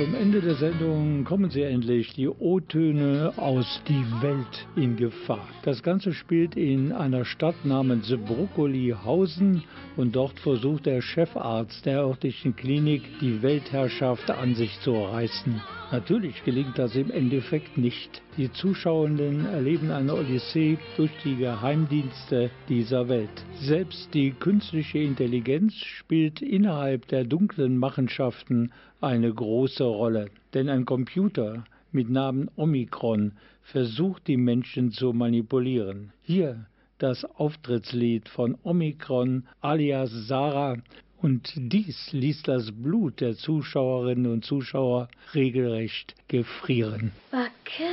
Zum 0.00 0.14
Ende 0.14 0.40
der 0.40 0.54
Sendung 0.54 1.24
kommen 1.24 1.50
sie 1.50 1.60
endlich, 1.60 2.14
die 2.14 2.26
O-Töne 2.26 3.34
aus 3.36 3.82
Die 3.86 4.06
Welt 4.22 4.66
in 4.74 4.96
Gefahr. 4.96 5.46
Das 5.62 5.82
Ganze 5.82 6.14
spielt 6.14 6.56
in 6.56 6.90
einer 6.90 7.26
Stadt 7.26 7.66
namens 7.66 8.10
Brokkolihausen 8.26 9.62
und 9.98 10.16
dort 10.16 10.40
versucht 10.40 10.86
der 10.86 11.02
Chefarzt 11.02 11.84
der 11.84 12.00
örtlichen 12.00 12.56
Klinik 12.56 13.02
die 13.20 13.42
Weltherrschaft 13.42 14.30
an 14.30 14.54
sich 14.54 14.80
zu 14.80 14.92
reißen. 14.92 15.60
Natürlich 15.92 16.44
gelingt 16.44 16.78
das 16.78 16.94
im 16.94 17.10
Endeffekt 17.10 17.76
nicht. 17.76 18.22
Die 18.38 18.50
Zuschauenden 18.52 19.44
erleben 19.44 19.90
eine 19.90 20.14
Odyssee 20.14 20.78
durch 20.96 21.10
die 21.24 21.36
Geheimdienste 21.36 22.50
dieser 22.68 23.08
Welt. 23.08 23.44
Selbst 23.60 24.14
die 24.14 24.30
künstliche 24.30 24.98
Intelligenz 24.98 25.74
spielt 25.74 26.40
innerhalb 26.40 27.08
der 27.08 27.24
dunklen 27.24 27.76
Machenschaften 27.76 28.70
eine 29.00 29.32
große 29.32 29.84
Rolle. 29.84 30.30
Denn 30.54 30.68
ein 30.68 30.84
Computer 30.84 31.64
mit 31.92 32.10
Namen 32.10 32.50
Omikron 32.56 33.32
versucht 33.62 34.26
die 34.26 34.36
Menschen 34.36 34.92
zu 34.92 35.12
manipulieren. 35.12 36.12
Hier 36.22 36.66
das 36.98 37.24
Auftrittslied 37.24 38.28
von 38.28 38.58
Omikron 38.62 39.46
alias 39.60 40.10
Sarah 40.10 40.76
und 41.22 41.52
dies 41.56 42.12
ließ 42.12 42.42
das 42.44 42.72
Blut 42.72 43.20
der 43.20 43.36
Zuschauerinnen 43.36 44.30
und 44.30 44.44
Zuschauer 44.44 45.08
regelrecht 45.34 46.14
gefrieren. 46.28 47.12
Backe, 47.30 47.90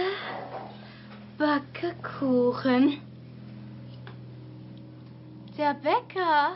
backe 1.38 1.94
Kuchen. 2.02 2.98
Der 5.58 5.74
Bäcker 5.74 6.56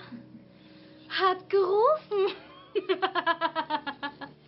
hat 1.09 1.49
gerufen. 1.49 2.35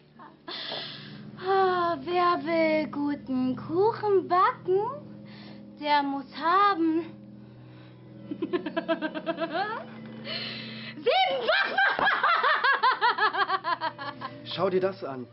oh, 1.45 1.97
wer 2.03 2.43
will 2.45 2.87
guten 2.91 3.55
Kuchen 3.55 4.27
backen, 4.27 4.79
der 5.79 6.03
muss 6.03 6.35
haben. 6.35 7.05
Siebenfach! 10.95 12.03
Schau 14.45 14.69
dir 14.69 14.81
das 14.81 15.03
an. 15.03 15.27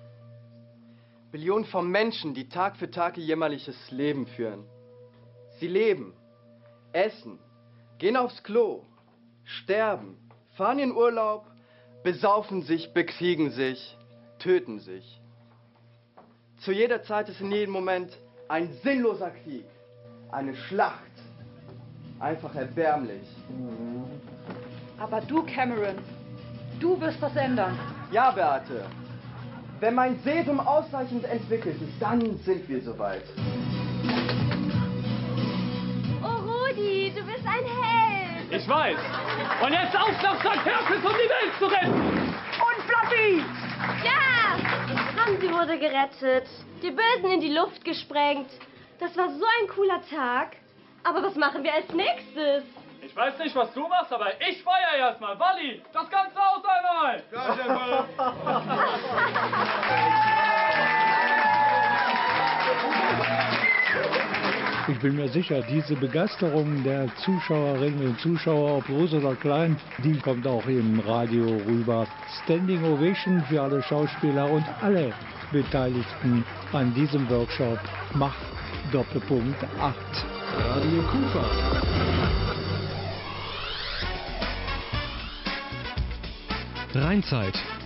Billionen 1.30 1.66
von 1.66 1.88
Menschen, 1.88 2.34
die 2.34 2.48
Tag 2.48 2.76
für 2.76 2.90
Tag 2.90 3.16
ihr 3.16 3.24
jämmerliches 3.24 3.90
Leben 3.90 4.26
führen. 4.26 4.64
Sie 5.58 5.68
leben, 5.68 6.14
essen, 6.92 7.38
gehen 7.98 8.16
aufs 8.16 8.42
Klo, 8.42 8.84
sterben, 9.44 10.16
fahren 10.56 10.78
in 10.78 10.92
Urlaub, 10.92 11.46
besaufen 12.02 12.62
sich, 12.62 12.92
bekriegen 12.94 13.50
sich, 13.50 13.96
töten 14.38 14.80
sich. 14.80 15.19
Zu 16.61 16.72
jeder 16.72 17.02
Zeit 17.02 17.26
ist 17.30 17.40
in 17.40 17.50
jedem 17.50 17.72
Moment 17.72 18.12
ein 18.48 18.68
sinnloser 18.82 19.30
Krieg, 19.30 19.64
eine 20.30 20.54
Schlacht. 20.54 20.94
Einfach 22.18 22.54
erbärmlich. 22.54 23.26
Aber 24.98 25.22
du, 25.22 25.42
Cameron, 25.44 25.96
du 26.78 27.00
wirst 27.00 27.22
das 27.22 27.34
ändern. 27.34 27.78
Ja, 28.12 28.30
Beate. 28.32 28.84
Wenn 29.80 29.94
mein 29.94 30.18
Serum 30.22 30.61
ausreichend 30.61 31.24
entwickelt 31.24 31.80
ist, 31.80 31.94
dann 31.98 32.20
sind 32.40 32.68
wir 32.68 32.82
soweit. 32.82 33.24
Oh, 36.22 36.26
Rudi, 36.26 37.11
du 37.16 37.24
bist 37.24 37.46
ein 37.46 37.64
Held. 37.64 38.52
Ich 38.52 38.68
weiß. 38.68 38.98
Und 39.64 39.72
jetzt 39.72 39.96
auf 39.96 40.22
nach 40.22 40.38
St. 40.40 40.64
Herkes, 40.66 40.98
um 40.98 41.12
die 41.12 41.30
Welt 41.30 41.54
zu 41.58 41.64
retten. 41.64 41.94
Und 41.94 42.82
Fluffy! 42.84 43.44
Ja! 44.04 44.89
Ramsey 45.20 45.52
wurde 45.52 45.78
gerettet. 45.78 46.48
Die 46.82 46.90
Bösen 46.90 47.30
in 47.30 47.40
die 47.40 47.52
Luft 47.52 47.84
gesprengt. 47.84 48.48
Das 48.98 49.14
war 49.16 49.28
so 49.28 49.44
ein 49.60 49.68
cooler 49.68 50.00
Tag. 50.08 50.56
Aber 51.04 51.22
was 51.22 51.34
machen 51.34 51.62
wir 51.62 51.74
als 51.74 51.92
nächstes? 51.92 52.64
Ich 53.02 53.14
weiß 53.14 53.38
nicht, 53.38 53.54
was 53.54 53.72
du 53.74 53.86
machst, 53.88 54.12
aber 54.12 54.40
ich 54.40 54.62
feier 54.62 54.96
erstmal. 54.98 55.38
Wally, 55.38 55.82
das 55.92 56.08
ganze 56.10 56.36
Haus 56.36 56.62
einmal! 56.64 57.22
Ja, 57.32 58.06
bin 65.01 65.16
mir 65.16 65.28
sicher, 65.28 65.62
diese 65.62 65.96
Begeisterung 65.96 66.82
der 66.84 67.09
Zuschauerinnen 67.16 68.09
und 68.09 68.20
Zuschauer, 68.20 68.78
ob 68.78 68.86
groß 68.86 69.14
oder 69.14 69.34
klein, 69.34 69.76
die 70.05 70.18
kommt 70.18 70.46
auch 70.46 70.66
im 70.66 71.01
Radio 71.01 71.46
rüber. 71.66 72.07
Standing 72.44 72.84
Ovation 72.84 73.42
für 73.48 73.62
alle 73.62 73.82
Schauspieler 73.82 74.51
und 74.51 74.64
alle 74.82 75.12
Beteiligten 75.53 76.44
an 76.72 76.92
diesem 76.94 77.28
Workshop. 77.30 77.78
Mach 78.14 78.36
Doppelpunkt 78.92 79.64
8. 79.80 79.96
Radio 80.57 81.03
Kufa. 81.03 81.44
Rheinzeit. 86.94 87.80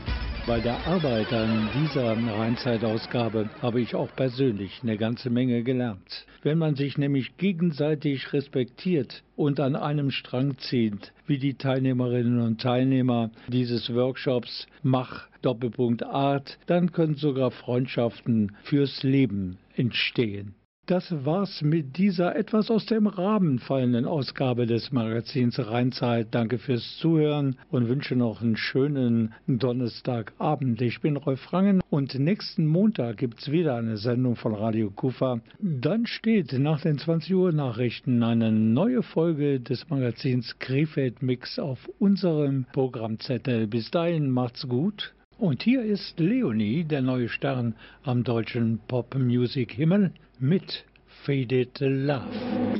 Bei 0.47 0.61
der 0.61 0.87
Arbeit 0.87 1.33
an 1.33 1.71
dieser 1.73 2.19
Rheinzeitausgabe 2.19 3.49
habe 3.63 3.81
ich 3.81 3.95
auch 3.95 4.15
persönlich 4.15 4.81
eine 4.83 4.99
ganze 4.99 5.31
Menge 5.31 5.63
gelernt. 5.63 6.27
Wenn 6.43 6.59
man 6.59 6.75
sich 6.75 6.99
nämlich 6.99 7.39
gegenseitig 7.39 8.31
respektiert 8.35 9.23
und 9.37 9.59
an 9.59 9.75
einem 9.75 10.11
Strang 10.11 10.59
zieht, 10.59 11.15
wie 11.27 11.39
die 11.39 11.55
Teilnehmerinnen 11.55 12.43
und 12.43 12.61
Teilnehmer 12.61 13.31
dieses 13.49 13.95
Workshops 13.95 14.67
Mach 14.83 15.29
Doppelpunkt 15.41 16.03
Art, 16.03 16.59
dann 16.67 16.93
können 16.93 17.15
sogar 17.15 17.51
Freundschaften 17.51 18.55
fürs 18.65 19.03
Leben 19.03 19.57
entstehen. 19.77 20.55
Das 20.87 21.11
war's 21.25 21.63
mit 21.63 21.97
dieser 21.97 22.37
etwas 22.37 22.71
aus 22.71 22.85
dem 22.85 23.07
Rahmen 23.07 23.59
fallenden 23.59 24.05
Ausgabe 24.05 24.67
des 24.67 24.93
Magazins 24.93 25.59
Rheinzeit. 25.59 26.27
Danke 26.31 26.59
fürs 26.59 26.99
Zuhören 26.99 27.57
und 27.71 27.89
wünsche 27.89 28.17
noch 28.17 28.43
einen 28.43 28.59
schönen 28.59 29.33
Donnerstagabend. 29.47 30.83
Ich 30.83 31.01
bin 31.01 31.17
Rolf 31.17 31.55
Rangen 31.55 31.81
und 31.89 32.19
nächsten 32.19 32.67
Montag 32.67 33.17
gibt's 33.17 33.51
wieder 33.51 33.77
eine 33.77 33.97
Sendung 33.97 34.37
von 34.37 34.55
Radio 34.55 34.91
Kufa. 34.91 35.41
Dann 35.59 36.05
steht 36.05 36.53
nach 36.53 36.83
den 36.83 36.99
20 36.99 37.35
Uhr 37.35 37.53
Nachrichten 37.53 38.23
eine 38.23 38.53
neue 38.53 39.03
Folge 39.03 39.61
des 39.61 39.89
Magazins 39.89 40.59
Krefeld 40.59 41.23
Mix 41.23 41.59
auf 41.59 41.79
unserem 41.99 42.67
Programmzettel. 42.75 43.69
Bis 43.69 43.91
dahin 43.91 44.29
macht's 44.29 44.69
gut. 44.69 45.15
Und 45.39 45.63
hier 45.63 45.83
ist 45.83 46.21
Leonie, 46.21 46.85
der 46.85 47.01
neue 47.01 47.29
Stern 47.29 47.75
am 48.05 48.23
deutschen 48.23 48.81
Pop-Music-Himmel, 48.87 50.13
mit 50.41 50.85
Faded 51.25 51.81
Love. 51.81 52.29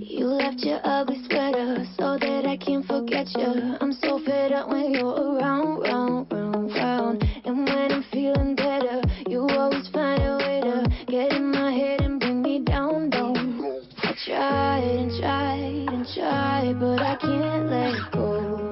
You 0.01 0.27
left 0.27 0.61
your 0.61 0.81
ugly 0.85 1.23
sweater 1.25 1.85
so 1.97 2.19
that 2.19 2.47
I 2.47 2.57
can 2.57 2.83
forget 2.83 3.27
you. 3.35 3.77
I'm 3.81 3.93
so 3.93 4.19
fed 4.25 4.53
up 4.53 4.69
when 4.69 4.93
you're 4.93 5.07
around, 5.07 5.81
round, 5.81 6.33
round, 6.33 6.75
round. 6.75 7.25
And 7.45 7.65
when 7.65 7.93
I'm 7.93 8.05
feeling 8.13 8.55
better, 8.55 9.01
you 9.29 9.47
always 9.49 9.89
find 9.89 10.23
a 10.23 10.37
way 10.37 10.61
to 10.61 11.07
get 11.07 11.33
in 11.33 11.51
my 11.51 11.73
head 11.73 12.01
and 12.03 12.21
bring 12.21 12.43
me 12.43 12.61
down, 12.65 13.11
down. 13.11 13.81
I 14.03 14.15
tried 14.27 14.85
and 14.85 15.11
tried 15.21 15.95
and 15.95 16.07
tried, 16.15 16.81
but 16.81 17.01
I 17.01 17.17
can't 17.17 17.71
let 17.71 18.13
go. 18.13 18.65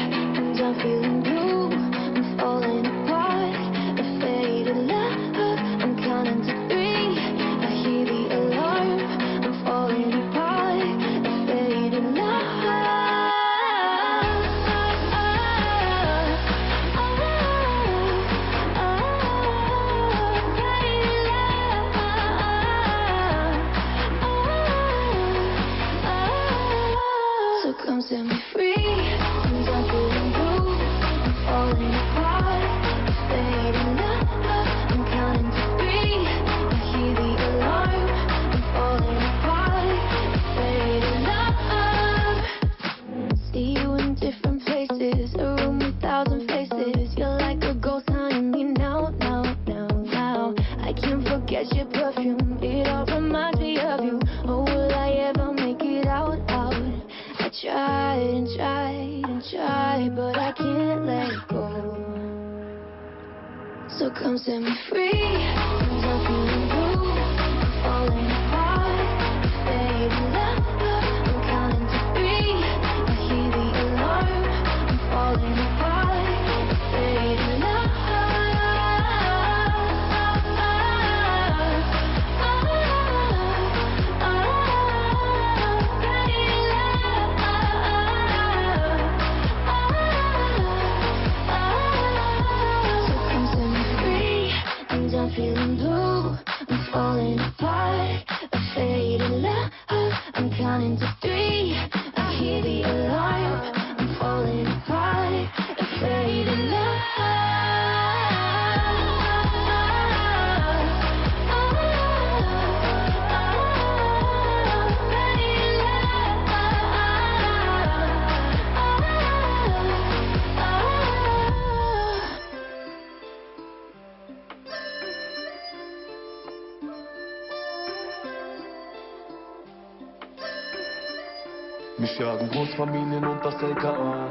Großfamilien 132.66 133.24
und 133.24 133.45
das 133.45 133.61
LKA. 133.61 134.28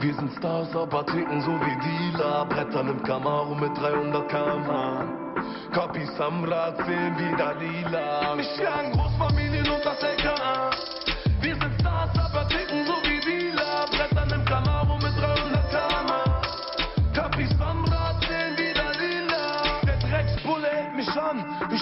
Wir 0.00 0.14
sind 0.14 0.32
Stars, 0.34 0.76
aber 0.76 1.06
ticken 1.06 1.40
so 1.40 1.52
wie 1.52 2.12
Dealer. 2.12 2.44
Brettern 2.44 2.88
im 2.88 3.02
Camaro 3.02 3.54
mit 3.54 3.74
300 3.78 4.28
km/h. 4.28 5.06
Am 6.18 6.44
Rad 6.44 6.76
sehen 6.84 7.14
wie 7.16 7.36
Dalila. 7.36 8.34
Mich 8.34 8.48
Großfamilien 8.92 9.68
und 9.70 9.84
das 9.84 10.02
LKA. 10.02 10.13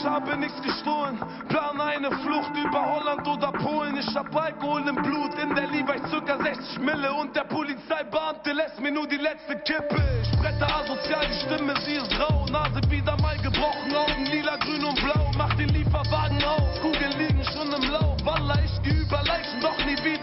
Ich 0.03 0.09
habe 0.09 0.37
nichts 0.37 0.61
gestohlen. 0.61 1.17
Plan 1.49 1.81
eine 1.81 2.11
Flucht 2.11 2.51
über 2.57 2.85
Holland 2.85 3.25
oder 3.25 3.53
Polen. 3.53 3.97
Ich 3.97 4.17
hab 4.17 4.35
Alkohol 4.35 4.83
im 4.89 4.97
Blut. 4.97 5.33
In 5.41 5.55
der 5.55 5.69
Levi 5.69 5.97
circa 6.09 6.39
60 6.43 6.81
Mille. 6.81 7.13
Und 7.13 7.37
der 7.37 7.45
Polizeibeamte 7.45 8.51
lässt 8.51 8.81
mir 8.81 8.91
nur 8.91 9.07
die 9.07 9.19
letzte 9.19 9.55
Kippe. 9.61 10.03
Ich 10.25 10.41
bretter 10.41 10.75
asozial, 10.75 11.25
die 11.29 11.47
Stimme, 11.47 11.75
sie 11.85 11.95
ist 11.95 12.19
rau. 12.19 12.45
Nase 12.51 12.81
wieder 12.91 13.17
mal 13.23 13.37
gebrochen. 13.37 13.95
Augen 13.95 14.27
lila, 14.27 14.57
grün 14.57 14.83
und 14.83 15.01
blau. 15.01 15.31
Mach 15.39 15.55
den 15.55 15.69
Lieferwagen 15.69 16.43
auf. 16.43 16.81
Kugeln 16.81 17.13
liegen 17.17 17.45
schon 17.53 17.73
im 17.73 17.89
Lauf. 17.89 18.17
Wallah, 18.25 18.59
ich 18.65 18.83
geh 18.83 19.03
über 19.03 19.23
Leichen, 19.23 19.61
doch 19.61 19.79
nie 19.87 20.03
wieder 20.03 20.22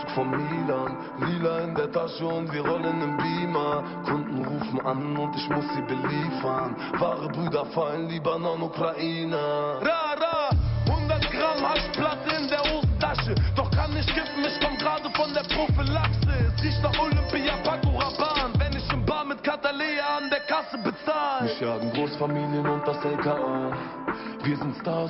Jogginganzug 0.00 0.10
von 0.10 0.30
Milan. 0.30 0.96
Lila 1.18 1.58
in 1.60 1.74
der 1.74 1.90
Tasche 1.92 2.26
und 2.26 2.52
wir 2.52 2.66
rollen 2.66 3.02
im 3.02 3.16
Beamer. 3.16 3.82
Kunden 4.04 4.44
rufen 4.44 4.80
an 4.86 5.16
und 5.16 5.36
ich 5.36 5.48
muss 5.50 5.64
sie 5.74 5.82
beliefern. 5.82 6.76
Wahre 6.98 7.28
Brüder 7.28 7.66
fallen, 7.66 8.08
Libanon, 8.08 8.62
Ukraine. 8.62 9.36
Ra, 9.36 10.14
ra, 10.18 10.50
100 10.86 11.30
Gramm 11.30 11.68
Haschplatte 11.68 12.36
in 12.36 12.48
der 12.48 12.60
Hosentasche. 12.60 13.34
Doch 13.56 13.70
kann 13.70 13.92
nicht 13.94 14.08
kiffen, 14.08 14.44
ich 14.44 14.60
komm 14.64 14.76
gerade 14.78 15.10
von 15.10 15.32
der 15.34 15.42
Prophylaxe. 15.54 16.54
Es 16.54 16.62
riecht 16.62 16.82
nach 16.82 16.98
Olympia, 16.98 17.56
Paco 17.64 17.98
Rabanne. 17.98 18.54
Wenn 18.58 18.76
ich 18.76 18.92
im 18.92 19.04
Bar 19.04 19.24
mit 19.24 19.42
Katalea 19.42 20.18
an 20.18 20.30
der 20.30 20.40
Kasse 20.40 20.78
bezahl. 20.78 21.42
Mich 21.42 21.60
jagen 21.60 21.92
Großfamilien 21.92 22.59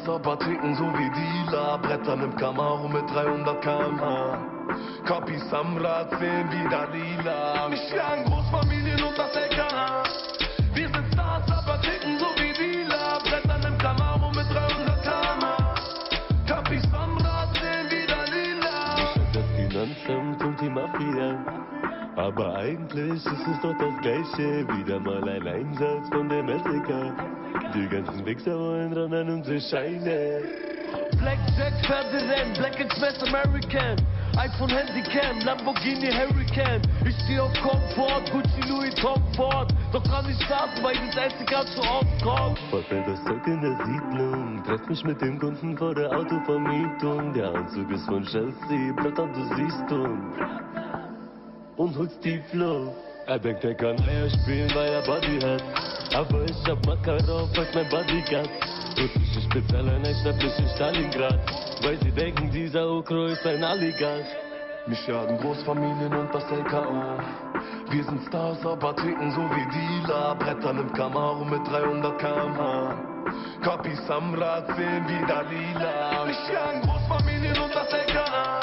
Stars, 0.01 0.09
aber 0.09 0.38
ticken 0.38 0.74
so 0.74 0.84
wie 0.94 1.11
Dealer. 1.11 1.78
Brettern 1.78 2.22
im 2.22 2.36
Camaro 2.36 2.88
mit 2.88 3.09
300 3.11 3.61
km/h. 3.62 4.38
Kapis 5.05 5.53
am 5.53 5.76
Rad 5.78 6.11
sehen 6.18 6.48
wie 6.51 6.68
Dalila. 6.68 7.68
Mich 7.68 7.90
jagen 7.90 8.24
Großfamilien 8.24 9.03
und 9.03 9.18
das 9.18 9.34
LKA. 9.34 10.03
Wir 10.74 10.88
sind 10.88 11.07
Stars, 11.12 11.51
aber 11.51 11.80
ticken 11.80 12.18
so 12.18 12.26
wie 12.36 12.53
Dealer. 12.53 13.18
Brettern 13.24 13.72
im 13.72 13.78
Camaro 13.78 14.28
mit 14.28 14.48
300 14.51 15.03
km/h. 15.03 15.74
Kapis 16.46 16.84
am 16.92 17.16
Rad 17.18 17.55
sehen 17.55 17.86
wie 17.90 18.07
Dalila. 18.07 19.14
das 19.32 19.46
Finanzamt 19.57 20.42
und 20.42 20.61
die 20.61 20.70
Mafia. 20.70 21.38
Aber 22.16 22.57
eigentlich 22.57 23.24
ist 23.24 23.26
es 23.26 23.61
doch 23.62 23.76
das 23.78 24.01
Gleiche. 24.03 24.66
Wieder 24.68 25.01
mal 25.01 25.26
ein 25.28 25.46
Einsatz 25.46 26.09
von 26.11 26.28
dem 26.28 26.46
Messenger. 26.46 27.14
Die 27.74 27.88
ganzen 27.88 28.26
Wichser 28.26 28.58
wollen 28.58 28.92
ran 28.92 29.12
an 29.14 29.28
unsere 29.28 29.60
Scheine. 29.60 30.42
Blackjack, 31.18 31.86
Ferdinand, 31.86 32.58
Black 32.58 32.80
Express 32.80 33.22
American. 33.22 33.96
iPhone 34.36 34.70
Handycam, 34.70 35.38
Lamborghini 35.44 36.10
Hurricane. 36.10 36.82
Ich 37.04 37.14
steh 37.24 37.38
auf 37.38 37.52
Komfort, 37.62 38.24
Gucci 38.32 38.60
Louis 38.68 38.94
Tom 38.96 39.22
Ford. 39.36 39.72
Doch 39.92 40.02
kann 40.02 40.26
nicht 40.26 40.42
starten, 40.42 40.82
weil 40.82 40.96
das 41.06 41.16
einzige 41.16 41.44
ganz 41.44 41.74
so 41.76 41.82
oft 41.82 42.22
kommt. 42.22 42.58
Verfällt 42.70 43.06
das 43.06 43.22
Zeug 43.24 43.46
in 43.46 43.60
der 43.60 43.76
Siedlung. 43.86 44.64
Treff 44.64 44.88
mich 44.88 45.04
mit 45.04 45.20
dem 45.20 45.38
Kunden 45.38 45.76
vor 45.76 45.94
der 45.94 46.10
Autovermietung. 46.10 47.32
Der 47.34 47.54
Anzug 47.54 47.90
ist 47.92 48.06
von 48.06 48.24
Chelsea, 48.24 48.92
Blätter, 48.96 49.28
du 49.28 49.44
siehst 49.54 49.92
uns. 49.92 50.36
Und 51.76 51.96
holst 51.96 52.24
die 52.24 52.40
Flow. 52.50 52.94
Er 53.26 53.38
denkt, 53.38 53.64
er 53.64 53.74
kann 53.74 53.96
Eier 54.08 54.28
spielen, 54.30 54.70
weil 54.74 54.92
er 54.92 55.02
Body 55.02 55.38
hat. 55.40 55.62
Aber 56.14 56.42
ich 56.44 56.68
hab 56.68 56.84
Makarov 56.86 57.56
als 57.56 57.74
mein 57.74 57.88
Bodyguard. 57.88 58.48
Russische 58.98 59.40
Spezialeinheit 59.42 60.16
schnapp 60.22 60.36
mich 60.42 60.58
in 60.58 60.68
Stalingrad. 60.74 61.38
Weil 61.82 61.98
sie 62.02 62.10
denken, 62.10 62.50
dieser 62.50 62.88
Okro 62.88 63.26
ist 63.26 63.46
ein 63.46 63.62
Oligarch. 63.62 64.26
Mich 64.86 65.06
jagen 65.06 65.38
Großfamilien 65.38 66.12
und 66.12 66.34
das 66.34 66.50
LKA. 66.50 67.18
Wir 67.90 68.04
sind 68.04 68.26
Stars, 68.26 68.64
aber 68.64 68.96
ticken 68.96 69.30
so 69.30 69.42
wie 69.42 69.66
Dealer. 69.70 70.34
Brettern 70.34 70.78
im 70.78 70.92
Camaro 70.92 71.44
mit 71.44 71.66
300 71.68 72.18
km/h. 72.18 72.94
Kapis 73.62 74.10
am 74.10 74.34
Rad 74.34 74.66
sehen 74.76 75.04
wie 75.06 75.26
Dalila. 75.26 76.24
Mich 76.24 76.48
jagen 76.52 76.80
Großfamilien 76.82 77.58
und 77.58 77.74
das 77.74 77.92
LKA. 77.92 78.59